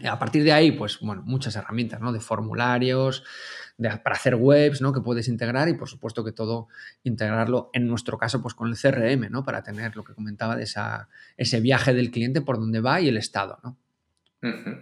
A 0.04 0.18
partir 0.18 0.44
de 0.44 0.52
ahí, 0.52 0.70
pues 0.72 1.00
bueno, 1.00 1.22
muchas 1.24 1.56
herramientas, 1.56 2.00
¿no? 2.00 2.12
De 2.12 2.20
formularios, 2.20 3.24
para 3.76 4.14
hacer 4.14 4.36
webs, 4.36 4.80
¿no? 4.80 4.92
Que 4.92 5.00
puedes 5.00 5.26
integrar 5.26 5.68
y 5.68 5.74
por 5.74 5.88
supuesto 5.88 6.24
que 6.24 6.32
todo 6.32 6.68
integrarlo, 7.02 7.70
en 7.72 7.88
nuestro 7.88 8.18
caso, 8.18 8.40
pues 8.40 8.54
con 8.54 8.68
el 8.68 8.76
CRM, 8.76 9.30
¿no? 9.30 9.44
Para 9.44 9.62
tener 9.62 9.96
lo 9.96 10.04
que 10.04 10.14
comentaba 10.14 10.56
de 10.56 10.64
esa, 10.64 11.08
ese 11.36 11.60
viaje 11.60 11.92
del 11.92 12.10
cliente 12.10 12.40
por 12.40 12.58
donde 12.58 12.80
va 12.80 13.00
y 13.00 13.08
el 13.08 13.16
estado, 13.16 13.58
¿no? 13.64 13.76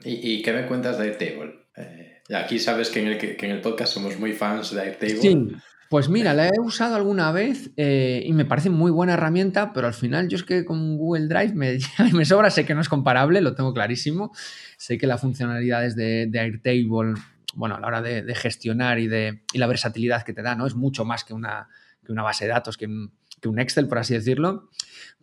¿Y, 0.04 0.42
qué 0.42 0.52
me 0.52 0.66
cuentas 0.66 0.98
de 0.98 1.04
Airtable? 1.04 1.66
Eh, 1.76 2.22
aquí 2.34 2.58
sabes 2.60 2.90
que 2.90 3.00
en, 3.00 3.08
el, 3.08 3.18
que 3.18 3.46
en 3.46 3.50
el 3.50 3.60
podcast 3.60 3.94
somos 3.94 4.18
muy 4.18 4.32
fans 4.32 4.72
de 4.72 4.82
Airtable. 4.82 5.16
Sí, 5.16 5.52
pues 5.88 6.10
mira, 6.10 6.34
la 6.34 6.48
he 6.48 6.60
usado 6.60 6.96
alguna 6.96 7.32
vez 7.32 7.70
eh, 7.76 8.22
y 8.26 8.32
me 8.34 8.44
parece 8.44 8.68
muy 8.68 8.90
buena 8.90 9.14
herramienta, 9.14 9.72
pero 9.72 9.86
al 9.86 9.94
final 9.94 10.28
yo 10.28 10.36
es 10.36 10.44
que 10.44 10.66
con 10.66 10.98
Google 10.98 11.28
Drive 11.28 11.54
me, 11.54 11.78
me 12.12 12.24
sobra, 12.26 12.50
sé 12.50 12.66
que 12.66 12.74
no 12.74 12.82
es 12.82 12.90
comparable, 12.90 13.40
lo 13.40 13.54
tengo 13.54 13.72
clarísimo, 13.72 14.32
sé 14.76 14.98
que 14.98 15.06
las 15.06 15.20
funcionalidades 15.20 15.96
de, 15.96 16.26
de 16.26 16.40
Airtable, 16.40 17.14
bueno, 17.54 17.76
a 17.76 17.80
la 17.80 17.86
hora 17.86 18.02
de, 18.02 18.34
gestionar 18.34 18.98
y, 18.98 19.08
de, 19.08 19.42
la 19.54 19.66
versatilidad 19.66 20.24
que 20.24 20.34
te 20.34 20.42
da, 20.42 20.54
¿no? 20.54 20.66
Es 20.66 20.74
mucho 20.74 21.06
más 21.06 21.24
que 21.24 21.32
una, 21.32 21.68
que 22.04 22.12
una 22.12 22.22
base 22.22 22.44
de 22.44 22.50
datos, 22.50 22.76
que 22.76 22.86
un, 22.86 23.58
Excel, 23.58 23.88
por 23.88 23.98
así 23.98 24.12
decirlo, 24.12 24.68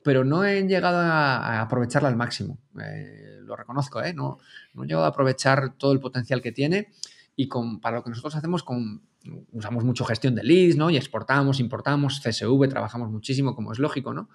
pero 0.02 0.24
no 0.24 0.46
he 0.46 0.66
llegado 0.66 0.98
a, 0.98 1.62
aprovecharla 1.62 2.10
al 2.10 2.16
máximo, 2.16 2.58
eh, 2.82 3.40
lo 3.42 3.56
reconozco, 3.56 4.02
¿eh? 4.02 4.14
No, 4.14 4.40
no 4.74 4.84
he 4.84 4.88
llegado 4.88 5.06
a 5.06 5.10
aprovechar 5.10 5.76
todo 5.78 5.92
el 5.92 6.00
potencial 6.00 6.42
que 6.42 6.52
tiene 6.52 6.88
y 7.36 7.48
con, 7.48 7.80
para 7.82 7.98
lo 7.98 8.04
que 8.04 8.10
nosotros 8.10 8.36
hacemos 8.36 8.64
con 8.64 9.04
usamos 9.52 9.84
mucho 9.84 10.06
gestión 10.06 10.36
de 10.36 10.44
leads, 10.44 10.76
¿no? 10.76 10.90
Y 10.90 10.98
exportamos, 10.98 11.60
importamos, 11.60 12.22
CSV, 12.22 12.68
trabajamos 12.70 13.10
muchísimo, 13.10 13.56
como 13.56 13.72
es 13.72 13.80
lógico, 13.80 14.14
¿no? 14.14 14.30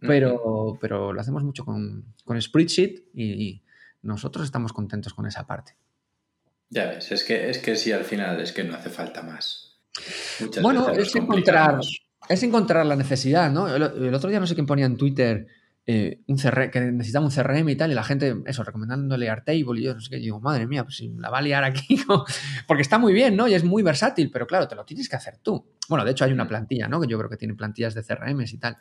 Pero, 0.00 0.78
pero 0.80 1.12
lo 1.12 1.20
hacemos 1.20 1.42
mucho 1.42 1.64
con, 1.64 2.14
con 2.24 2.40
Spreadsheet 2.40 3.04
y, 3.14 3.62
nosotros 4.00 4.44
estamos 4.44 4.72
contentos 4.72 5.12
con 5.12 5.26
esa 5.26 5.44
parte. 5.44 5.74
Ya 6.70 6.86
ves, 6.86 7.10
es 7.10 7.24
que, 7.24 7.50
es 7.50 7.58
que 7.58 7.74
sí, 7.74 7.90
al 7.90 8.04
final 8.04 8.40
es 8.40 8.52
que 8.52 8.62
no 8.62 8.76
hace 8.76 8.90
falta 8.90 9.22
más. 9.22 9.80
bueno, 10.62 10.88
es 10.90 11.16
encontrar, 11.16 11.80
es 12.28 12.42
encontrar 12.44 12.86
la 12.86 12.94
necesidad, 12.94 13.50
¿no? 13.50 13.66
el, 13.74 14.14
otro 14.14 14.30
día 14.30 14.38
no 14.38 14.46
sé 14.46 14.54
quién 14.54 14.66
ponía 14.66 14.86
en 14.86 14.96
Twitter 14.96 15.48
eh, 15.90 16.20
un 16.26 16.36
CR, 16.36 16.70
que 16.70 16.82
necesitaba 16.82 17.24
un 17.24 17.32
CRM 17.32 17.66
y 17.70 17.74
tal, 17.74 17.90
y 17.90 17.94
la 17.94 18.04
gente, 18.04 18.36
eso, 18.44 18.62
recomendándole 18.62 19.30
Airtable, 19.30 19.80
y 19.80 19.84
yo 19.84 19.94
no 19.94 20.00
sé 20.02 20.10
qué, 20.10 20.16
digo, 20.18 20.38
madre 20.38 20.66
mía, 20.66 20.84
pues 20.84 20.98
si 20.98 21.08
la 21.16 21.30
va 21.30 21.38
a 21.38 21.40
liar 21.40 21.64
aquí, 21.64 21.98
porque 22.68 22.82
está 22.82 22.98
muy 22.98 23.14
bien, 23.14 23.34
¿no? 23.36 23.48
Y 23.48 23.54
es 23.54 23.64
muy 23.64 23.82
versátil, 23.82 24.30
pero 24.30 24.46
claro, 24.46 24.68
te 24.68 24.74
lo 24.74 24.84
tienes 24.84 25.08
que 25.08 25.16
hacer 25.16 25.38
tú. 25.38 25.64
Bueno, 25.88 26.04
de 26.04 26.10
hecho 26.10 26.26
hay 26.26 26.32
una 26.32 26.46
plantilla, 26.46 26.88
¿no? 26.88 27.00
Que 27.00 27.06
yo 27.06 27.16
creo 27.16 27.30
que 27.30 27.38
tiene 27.38 27.54
plantillas 27.54 27.94
de 27.94 28.02
CRMs 28.02 28.52
y 28.52 28.58
tal. 28.58 28.76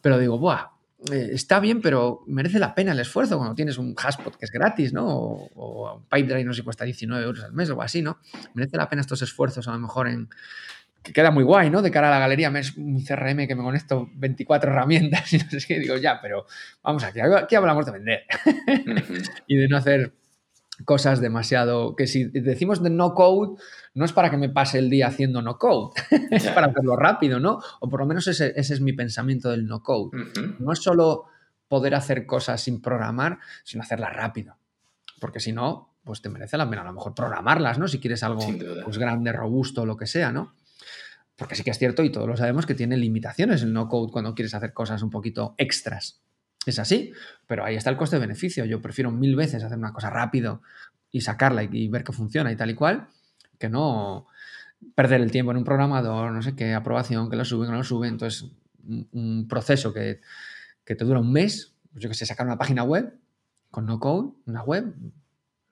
Pero 0.00 0.16
digo, 0.16 0.38
buah, 0.38 0.70
eh, 1.10 1.30
está 1.32 1.58
bien, 1.58 1.80
pero 1.80 2.22
merece 2.28 2.60
la 2.60 2.72
pena 2.72 2.92
el 2.92 3.00
esfuerzo 3.00 3.36
cuando 3.36 3.56
tienes 3.56 3.76
un 3.76 3.96
Hashpot 3.96 4.36
que 4.36 4.44
es 4.44 4.52
gratis, 4.52 4.92
¿no? 4.92 5.08
O, 5.08 5.96
un 5.96 6.04
Pipedrive, 6.04 6.44
no 6.44 6.52
sé 6.52 6.60
si 6.60 6.64
cuesta 6.64 6.84
19 6.84 7.24
euros 7.24 7.42
al 7.42 7.52
mes 7.52 7.68
o 7.70 7.82
así, 7.82 8.00
¿no? 8.00 8.20
Merece 8.54 8.76
la 8.76 8.88
pena 8.88 9.02
estos 9.02 9.22
esfuerzos 9.22 9.66
a 9.66 9.72
lo 9.72 9.80
mejor 9.80 10.06
en, 10.06 10.28
que 11.02 11.12
queda 11.12 11.30
muy 11.30 11.44
guay, 11.44 11.70
¿no? 11.70 11.82
De 11.82 11.90
cara 11.90 12.08
a 12.08 12.10
la 12.10 12.18
galería, 12.18 12.50
me 12.50 12.60
es 12.60 12.76
un 12.76 13.02
CRM 13.02 13.46
que 13.46 13.54
me 13.54 13.62
conecto 13.62 14.08
24 14.14 14.70
herramientas 14.70 15.32
y 15.32 15.38
no 15.38 15.50
sé 15.50 15.58
qué, 15.66 15.78
digo, 15.78 15.96
ya, 15.96 16.20
pero 16.20 16.46
vamos 16.82 17.02
aquí, 17.04 17.20
aquí 17.20 17.54
hablamos 17.54 17.86
de 17.86 17.92
vender 17.92 18.22
y 19.46 19.56
de 19.56 19.68
no 19.68 19.76
hacer 19.76 20.12
cosas 20.84 21.20
demasiado, 21.20 21.96
que 21.96 22.06
si 22.06 22.24
decimos 22.24 22.82
de 22.82 22.90
no 22.90 23.14
code, 23.14 23.60
no 23.94 24.04
es 24.04 24.12
para 24.12 24.30
que 24.30 24.36
me 24.36 24.48
pase 24.48 24.78
el 24.78 24.90
día 24.90 25.08
haciendo 25.08 25.42
no 25.42 25.58
code, 25.58 25.92
es 26.30 26.48
para 26.48 26.68
hacerlo 26.68 26.96
rápido, 26.96 27.40
¿no? 27.40 27.60
O 27.80 27.88
por 27.88 28.00
lo 28.00 28.06
menos 28.06 28.26
ese, 28.26 28.52
es 28.56 28.80
mi 28.80 28.92
pensamiento 28.92 29.50
del 29.50 29.66
no 29.66 29.82
code. 29.82 30.10
No 30.58 30.72
es 30.72 30.80
solo 30.80 31.26
poder 31.68 31.94
hacer 31.94 32.26
cosas 32.26 32.60
sin 32.60 32.80
programar, 32.80 33.38
sino 33.64 33.82
hacerlas 33.82 34.14
rápido, 34.14 34.56
porque 35.20 35.40
si 35.40 35.52
no, 35.52 35.94
pues 36.04 36.20
te 36.20 36.28
merece 36.28 36.56
la 36.56 36.68
pena 36.68 36.82
a 36.82 36.86
lo 36.86 36.92
mejor 36.92 37.14
programarlas, 37.14 37.78
¿no? 37.78 37.86
Si 37.86 38.00
quieres 38.00 38.22
algo 38.22 38.44
pues, 38.84 38.98
grande, 38.98 39.32
robusto, 39.32 39.86
lo 39.86 39.96
que 39.96 40.06
sea, 40.06 40.32
¿no? 40.32 40.54
Porque 41.36 41.54
sí 41.54 41.64
que 41.64 41.70
es 41.70 41.78
cierto 41.78 42.02
y 42.02 42.10
todos 42.10 42.28
lo 42.28 42.36
sabemos 42.36 42.66
que 42.66 42.74
tiene 42.74 42.96
limitaciones 42.96 43.62
el 43.62 43.72
no 43.72 43.88
code 43.88 44.12
cuando 44.12 44.34
quieres 44.34 44.54
hacer 44.54 44.72
cosas 44.72 45.02
un 45.02 45.10
poquito 45.10 45.54
extras. 45.58 46.22
Es 46.66 46.78
así, 46.78 47.12
pero 47.46 47.64
ahí 47.64 47.74
está 47.74 47.90
el 47.90 47.96
coste-beneficio. 47.96 48.64
Yo 48.64 48.80
prefiero 48.80 49.10
mil 49.10 49.34
veces 49.34 49.64
hacer 49.64 49.78
una 49.78 49.92
cosa 49.92 50.10
rápido 50.10 50.62
y 51.10 51.20
sacarla 51.20 51.64
y, 51.64 51.88
ver 51.88 52.04
que 52.04 52.12
funciona 52.12 52.52
y 52.52 52.56
tal 52.56 52.70
y 52.70 52.74
cual, 52.74 53.08
que 53.58 53.68
no 53.68 54.26
perder 54.94 55.20
el 55.20 55.30
tiempo 55.30 55.50
en 55.50 55.58
un 55.58 55.64
programador, 55.64 56.32
no 56.32 56.42
sé 56.42 56.54
qué, 56.54 56.74
aprobación, 56.74 57.30
que 57.30 57.36
lo 57.36 57.44
sube, 57.44 57.66
que 57.66 57.72
no 57.72 57.78
lo 57.78 57.84
sube. 57.84 58.08
Entonces, 58.08 58.50
un, 58.84 59.46
proceso 59.48 59.92
que, 59.92 60.20
te 60.84 61.04
dura 61.04 61.20
un 61.20 61.32
mes, 61.32 61.74
pues 61.92 62.02
yo 62.02 62.08
que 62.08 62.14
sé, 62.14 62.26
sacar 62.26 62.46
una 62.46 62.58
página 62.58 62.82
web 62.82 63.18
con 63.70 63.86
no 63.86 63.98
code, 63.98 64.32
una 64.46 64.62
web, 64.62 64.94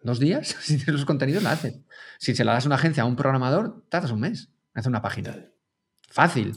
dos 0.02 0.18
días, 0.18 0.48
si 0.60 0.76
tienes 0.76 0.94
los 0.94 1.04
contenidos, 1.04 1.42
la 1.42 1.52
haces. 1.52 1.78
Si 2.18 2.34
se 2.34 2.44
la 2.44 2.52
das 2.52 2.64
a 2.64 2.68
una 2.68 2.76
agencia, 2.76 3.02
a 3.02 3.06
un 3.06 3.16
programador, 3.16 3.84
tardas 3.88 4.10
un 4.10 4.20
mes, 4.20 4.50
hace 4.74 4.88
una 4.88 5.02
página. 5.02 5.36
Fácil. 6.08 6.54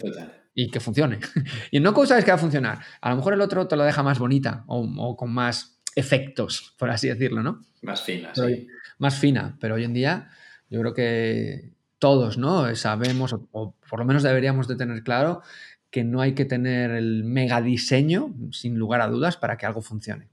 Y 0.55 0.69
que 0.69 0.79
funcione. 0.79 1.19
y 1.71 1.79
no 1.79 1.93
code 1.93 2.07
sabes 2.07 2.25
que 2.25 2.31
va 2.31 2.35
a 2.35 2.39
funcionar. 2.39 2.79
A 3.01 3.09
lo 3.09 3.15
mejor 3.15 3.33
el 3.33 3.41
otro 3.41 3.67
te 3.67 3.75
lo 3.75 3.83
deja 3.83 4.03
más 4.03 4.19
bonita 4.19 4.63
o, 4.67 5.15
con 5.15 5.31
más 5.31 5.81
efectos, 5.95 6.75
por 6.77 6.89
así 6.89 7.07
decirlo, 7.07 7.43
¿no? 7.43 7.61
Más 7.81 8.01
fina, 8.01 8.33
sí. 8.33 8.67
Más 8.97 9.17
fina. 9.17 9.57
Pero 9.59 9.75
hoy 9.75 9.83
en 9.83 9.93
día 9.93 10.29
yo 10.69 10.79
creo 10.79 10.93
que 10.93 11.73
todos, 11.99 12.37
¿no? 12.37 12.75
Sabemos, 12.75 13.35
o, 13.51 13.75
por 13.89 13.99
lo 13.99 14.05
menos 14.05 14.23
deberíamos 14.23 14.67
de 14.67 14.75
tener 14.75 15.03
claro, 15.03 15.41
que 15.89 16.03
no 16.03 16.21
hay 16.21 16.33
que 16.33 16.45
tener 16.45 16.91
el 16.91 17.23
mega 17.23 17.61
diseño, 17.61 18.33
sin 18.51 18.77
lugar 18.79 19.01
a 19.01 19.07
dudas, 19.07 19.37
para 19.37 19.57
que 19.57 19.67
algo 19.67 19.81
funcione. 19.81 20.27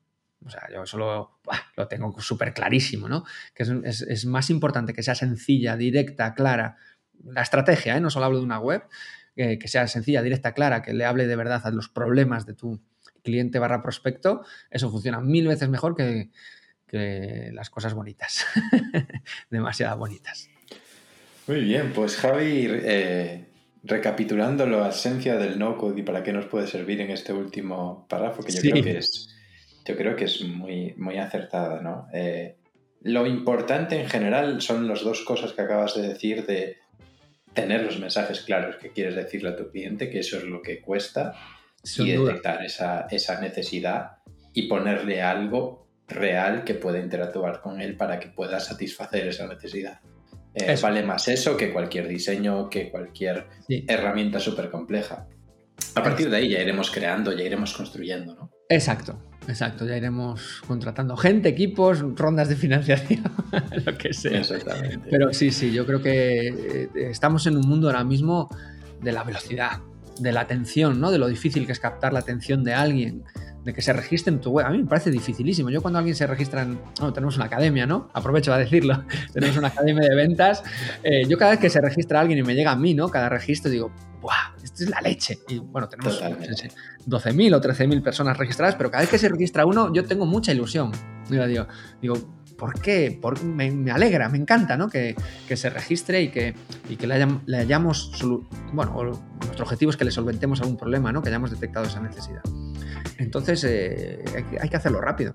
O 0.45 0.49
sea, 0.49 0.67
yo 0.73 0.83
eso 0.83 0.97
lo, 0.97 1.87
tengo 1.87 2.19
súper 2.21 2.55
clarísimo, 2.55 3.09
¿no? 3.09 3.25
Que 3.55 3.65
es, 3.65 4.01
es, 4.01 4.25
más 4.25 4.49
importante 4.49 4.95
que 4.95 5.03
sea 5.03 5.15
sencilla, 5.15 5.77
directa, 5.77 6.35
clara, 6.35 6.79
la 7.25 7.43
estrategia, 7.43 7.97
¿eh? 7.97 8.01
no 8.01 8.11
solo 8.11 8.27
hablo 8.27 8.39
de 8.39 8.45
una 8.45 8.59
web, 8.59 8.83
que 9.35 9.69
sea 9.69 9.87
sencilla, 9.87 10.21
directa, 10.21 10.53
clara, 10.53 10.83
que 10.83 10.93
le 10.93 11.07
hable 11.07 11.27
de 11.27 11.35
verdad 11.35 11.63
a 11.65 11.71
los 11.71 11.89
problemas 11.89 12.45
de 12.45 12.53
tu 12.53 12.79
cliente 13.23 13.59
barra 13.59 13.83
prospecto, 13.83 14.43
eso 14.71 14.91
funciona 14.91 15.21
mil 15.21 15.47
veces 15.47 15.69
mejor 15.69 15.97
que, 15.97 16.31
las 16.93 17.71
cosas 17.71 17.95
bonitas, 17.95 18.45
demasiado 19.51 19.97
bonitas. 19.97 20.51
Muy 21.47 21.61
bien, 21.61 21.93
pues 21.93 22.17
Javi, 22.17 22.67
eh, 22.69 23.47
recapitulando 23.85 24.67
la 24.67 24.89
esencia 24.89 25.37
del 25.37 25.57
no-code 25.57 26.01
y 26.01 26.03
para 26.03 26.25
qué 26.25 26.33
nos 26.33 26.47
puede 26.47 26.67
servir 26.67 27.01
en 27.01 27.11
este 27.11 27.33
último 27.33 28.07
párrafo, 28.09 28.43
que 28.43 28.53
yo 28.53 28.61
creo 28.61 28.83
que 28.83 28.99
es, 28.99 29.29
yo 29.85 29.97
creo 29.97 30.17
que 30.17 30.25
es 30.25 30.43
muy, 30.43 30.95
muy 30.97 31.19
acertada, 31.19 31.81
¿no? 31.81 32.09
Eh, 32.13 32.57
lo 33.03 33.25
importante 33.27 33.99
en 34.01 34.09
general 34.09 34.61
son 34.61 34.89
las 34.89 35.03
dos 35.03 35.23
cosas 35.23 35.53
que 35.53 35.63
acabas 35.63 35.95
de 35.95 36.09
decir 36.09 36.45
de 36.45 36.77
tener 37.55 37.83
los 37.83 37.99
mensajes 37.99 38.41
claros 38.41 38.77
que 38.77 38.91
quieres 38.91 39.17
decirle 39.17 39.51
a 39.51 39.57
tu 39.57 39.71
cliente, 39.71 40.11
que 40.11 40.21
eso 40.21 40.39
es 40.39 40.45
lo 40.45 40.63
que 40.63 40.81
cuesta, 40.81 41.35
y 41.99 42.13
detectar 42.13 42.65
esa, 42.65 43.41
necesidad 43.41 44.19
y 44.53 44.69
ponerle 44.69 45.23
algo 45.23 45.89
real 46.07 46.65
que 46.65 46.75
pueda 46.75 46.99
interactuar 46.99 47.61
con 47.61 47.81
él 47.81 47.97
para 47.97 48.19
que 48.19 48.29
pueda 48.29 48.61
satisfacer 48.61 49.29
esa 49.29 49.47
necesidad. 49.47 50.01
Eh, 50.55 50.77
vale 50.83 51.03
más 51.03 51.29
eso 51.29 51.57
que 51.57 51.73
cualquier 51.73 52.09
diseño, 52.09 52.69
que 52.69 52.91
cualquier 52.91 53.47
herramienta 53.69 54.41
súper 54.41 54.69
compleja. 54.71 55.29
A 55.95 56.03
partir 56.03 56.29
de 56.29 56.37
ahí 56.37 56.49
ya 56.51 56.61
iremos 56.61 56.91
creando, 56.91 57.33
ya 57.33 57.45
iremos 57.45 57.73
construyendo, 57.73 58.35
¿no? 58.35 58.51
Exacto, 58.69 59.30
exacto. 59.51 59.87
Ya 59.87 59.97
iremos 59.97 60.63
contratando 60.67 61.17
gente, 61.17 61.49
equipos, 61.49 62.01
rondas 62.17 62.49
de 62.49 62.57
financiación, 62.57 63.23
lo 63.85 63.99
que 63.99 64.15
sea. 64.15 64.39
Exactamente. 64.39 65.09
Pero 65.11 65.33
sí, 65.33 65.51
sí, 65.51 65.73
yo 65.73 65.87
creo 65.87 66.01
que 66.01 66.49
eh, 66.49 66.89
estamos 66.95 67.47
en 67.47 67.57
un 67.57 67.69
mundo 67.69 67.89
ahora 67.89 68.05
mismo 68.05 68.49
de 69.03 69.13
la 69.13 69.25
velocidad, 69.25 69.81
de 70.19 70.33
la 70.33 70.41
atención, 70.41 71.01
¿no? 71.01 71.11
De 71.11 71.19
lo 71.19 71.29
difícil 71.29 71.67
que 71.67 71.73
es 71.73 71.81
captar 71.81 72.13
la 72.13 72.21
atención 72.21 72.65
de 72.65 72.75
alguien, 72.75 73.25
de 73.65 73.75
que 73.75 73.83
se 73.83 73.93
registre 73.93 74.33
en 74.33 74.41
tu 74.41 74.51
web. 74.51 74.67
A 74.67 74.71
mí 74.71 74.79
me 74.79 74.87
parece 74.87 75.11
dificilísimo. 75.11 75.71
Yo 75.71 75.83
cuando 75.83 75.99
alguien 75.99 76.17
se 76.17 76.27
registra 76.27 76.63
en... 76.63 76.79
Bueno, 76.99 77.13
tenemos 77.13 77.37
una 77.37 77.47
academia, 77.47 77.87
¿no? 77.87 78.09
Aprovecho 78.15 78.53
a 78.53 78.59
decirlo. 78.59 79.05
tenemos 79.33 79.57
una 79.57 79.69
academia 79.69 80.09
de 80.09 80.15
ventas. 80.15 80.63
Eh, 81.03 81.27
yo 81.29 81.37
cada 81.37 81.53
vez 81.53 81.61
que 81.61 81.71
se 81.71 81.81
registra 81.81 82.21
alguien 82.21 82.39
y 82.39 82.43
me 82.43 82.55
llega 82.55 82.73
a 82.73 82.77
mí, 82.77 82.95
¿no? 82.95 83.09
Cada 83.09 83.29
registro 83.29 83.71
digo, 83.71 83.93
¡buah! 84.21 84.55
Esto 84.63 84.85
es 84.85 84.91
la 84.91 85.01
leche. 85.01 85.39
Y 85.49 85.59
bueno, 85.59 85.89
tenemos 85.89 86.21
12.000 86.23 87.55
o 87.55 87.61
13.000 87.61 88.03
personas 88.03 88.37
registradas, 88.37 88.75
pero 88.77 88.91
cada 88.91 89.03
vez 89.03 89.11
que 89.11 89.19
se 89.19 89.29
registra 89.29 89.67
uno, 89.67 89.93
yo 89.93 90.05
tengo 90.05 90.27
mucha 90.27 90.53
ilusión. 90.53 90.93
Digo, 91.29 91.47
digo, 91.47 91.67
digo 92.01 92.15
¿por 92.61 92.79
qué? 92.79 93.19
me, 93.43 93.91
alegra, 93.91 94.29
me 94.29 94.37
encanta, 94.37 94.77
¿no? 94.77 94.91
Que, 94.91 95.17
se 95.55 95.71
registre 95.71 96.21
y 96.21 96.29
que, 96.29 96.55
que 96.99 97.07
le, 97.07 97.57
hayamos, 97.57 98.13
bueno, 98.75 99.19
nuestro 99.47 99.65
objetivo 99.65 99.91
es 99.91 99.97
que 99.97 100.05
le 100.05 100.11
solventemos 100.11 100.61
algún 100.61 100.77
problema, 100.77 101.11
¿no? 101.11 101.23
Que 101.23 101.31
hayamos 101.31 101.51
detectado 101.51 101.87
esa 101.87 102.01
necesidad. 102.01 102.43
Entonces 103.17 103.65
eh, 103.65 104.23
hay, 104.61 104.69
que 104.69 104.77
hacerlo 104.77 105.01
rápido. 105.01 105.35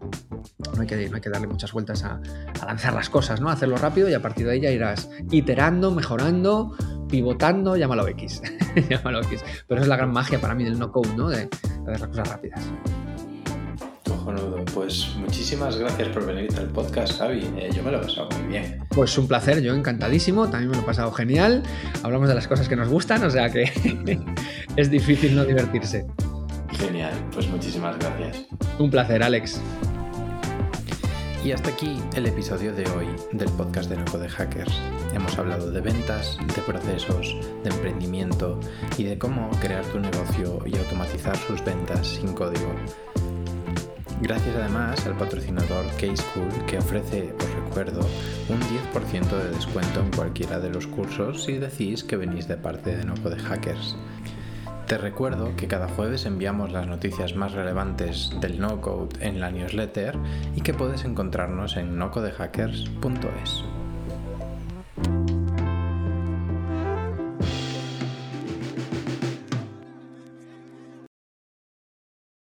No 0.75 0.81
hay 0.81 0.87
que, 0.87 1.09
no 1.09 1.15
hay 1.15 1.21
que 1.21 1.29
darle 1.31 1.47
muchas 1.47 1.71
vueltas 1.71 2.03
a, 2.03 2.21
lanzar 2.63 2.93
las 2.93 3.09
cosas, 3.09 3.41
¿no? 3.41 3.49
Hacerlo 3.49 3.77
rápido 3.77 4.07
y 4.07 4.13
a 4.13 4.21
partir 4.21 4.45
de 4.45 4.53
ahí 4.53 4.61
ya 4.61 4.69
irás 4.69 5.09
iterando, 5.31 5.91
mejorando, 5.91 6.75
pivotando, 7.15 7.77
llámalo 7.77 8.07
X. 8.09 8.41
llámalo 8.89 9.21
X. 9.21 9.43
Pero 9.67 9.81
es 9.81 9.87
la 9.87 9.95
gran 9.95 10.11
magia 10.11 10.39
para 10.41 10.53
mí 10.53 10.65
del 10.65 10.77
no-code, 10.77 11.15
¿no? 11.15 11.29
De, 11.29 11.37
de 11.37 11.91
hacer 11.91 11.99
las 12.01 12.09
cosas 12.09 12.27
rápidas. 12.27 12.61
Pues 14.73 15.15
muchísimas 15.15 15.77
gracias 15.77 16.09
por 16.09 16.25
venir 16.25 16.49
al 16.57 16.67
podcast, 16.67 17.17
Javi. 17.17 17.47
Eh, 17.57 17.69
yo 17.73 17.81
me 17.83 17.91
lo 17.91 18.01
he 18.01 18.01
pasado 18.01 18.27
muy 18.37 18.47
bien. 18.49 18.83
Pues 18.89 19.17
un 19.17 19.27
placer, 19.27 19.61
yo 19.61 19.73
encantadísimo. 19.73 20.49
También 20.49 20.71
me 20.71 20.75
lo 20.75 20.81
he 20.81 20.85
pasado 20.85 21.11
genial. 21.13 21.63
Hablamos 22.03 22.27
de 22.27 22.35
las 22.35 22.45
cosas 22.45 22.67
que 22.67 22.75
nos 22.75 22.89
gustan, 22.89 23.23
o 23.23 23.29
sea 23.29 23.49
que 23.49 23.63
es 24.75 24.91
difícil 24.91 25.33
no 25.35 25.45
divertirse. 25.45 26.05
Genial, 26.73 27.13
pues 27.31 27.47
muchísimas 27.47 27.97
gracias. 27.97 28.45
Un 28.77 28.89
placer, 28.89 29.23
Alex. 29.23 29.61
Y 31.45 31.51
hasta 31.51 31.69
aquí 31.69 31.99
el 32.15 32.25
episodio 32.25 32.73
de 32.73 32.89
hoy 32.89 33.05
del 33.31 33.51
podcast 33.51 33.87
de 33.87 33.97
Noco 33.97 34.17
de 34.17 34.27
Hackers. 34.27 34.81
Hemos 35.13 35.37
hablado 35.37 35.69
de 35.69 35.79
ventas, 35.79 36.39
de 36.55 36.61
procesos, 36.63 37.35
de 37.63 37.69
emprendimiento 37.69 38.59
y 38.97 39.03
de 39.03 39.19
cómo 39.19 39.51
crear 39.61 39.85
tu 39.85 39.99
negocio 39.99 40.59
y 40.65 40.75
automatizar 40.75 41.37
sus 41.37 41.63
ventas 41.63 42.07
sin 42.07 42.33
código. 42.33 42.73
Gracias 44.21 44.55
además 44.55 45.05
al 45.05 45.15
patrocinador 45.19 45.85
K-School 45.99 46.65
que 46.65 46.79
ofrece, 46.79 47.31
os 47.37 47.63
recuerdo, 47.63 47.99
un 48.49 48.59
10% 48.61 49.29
de 49.29 49.51
descuento 49.51 49.99
en 49.99 50.11
cualquiera 50.13 50.59
de 50.59 50.71
los 50.71 50.87
cursos 50.87 51.43
si 51.43 51.59
decís 51.59 52.03
que 52.03 52.17
venís 52.17 52.47
de 52.47 52.57
parte 52.57 52.97
de 52.97 53.05
Noco 53.05 53.29
de 53.29 53.37
Hackers. 53.37 53.95
Te 54.87 54.99
recuerdo 54.99 55.55
que 55.55 55.67
cada 55.67 55.87
jueves 55.87 56.27
enviamos 56.27 56.71
las 56.71 56.85
noticias 56.85 57.35
más 57.35 57.53
relevantes 57.53 58.31
del 58.39 58.59
no-code 58.59 59.25
en 59.25 59.39
la 59.39 59.49
newsletter 59.49 60.15
y 60.55 60.61
que 60.61 60.75
puedes 60.75 61.05
encontrarnos 61.05 61.75
en 61.75 61.97
nocodehackers.es. 61.97 63.63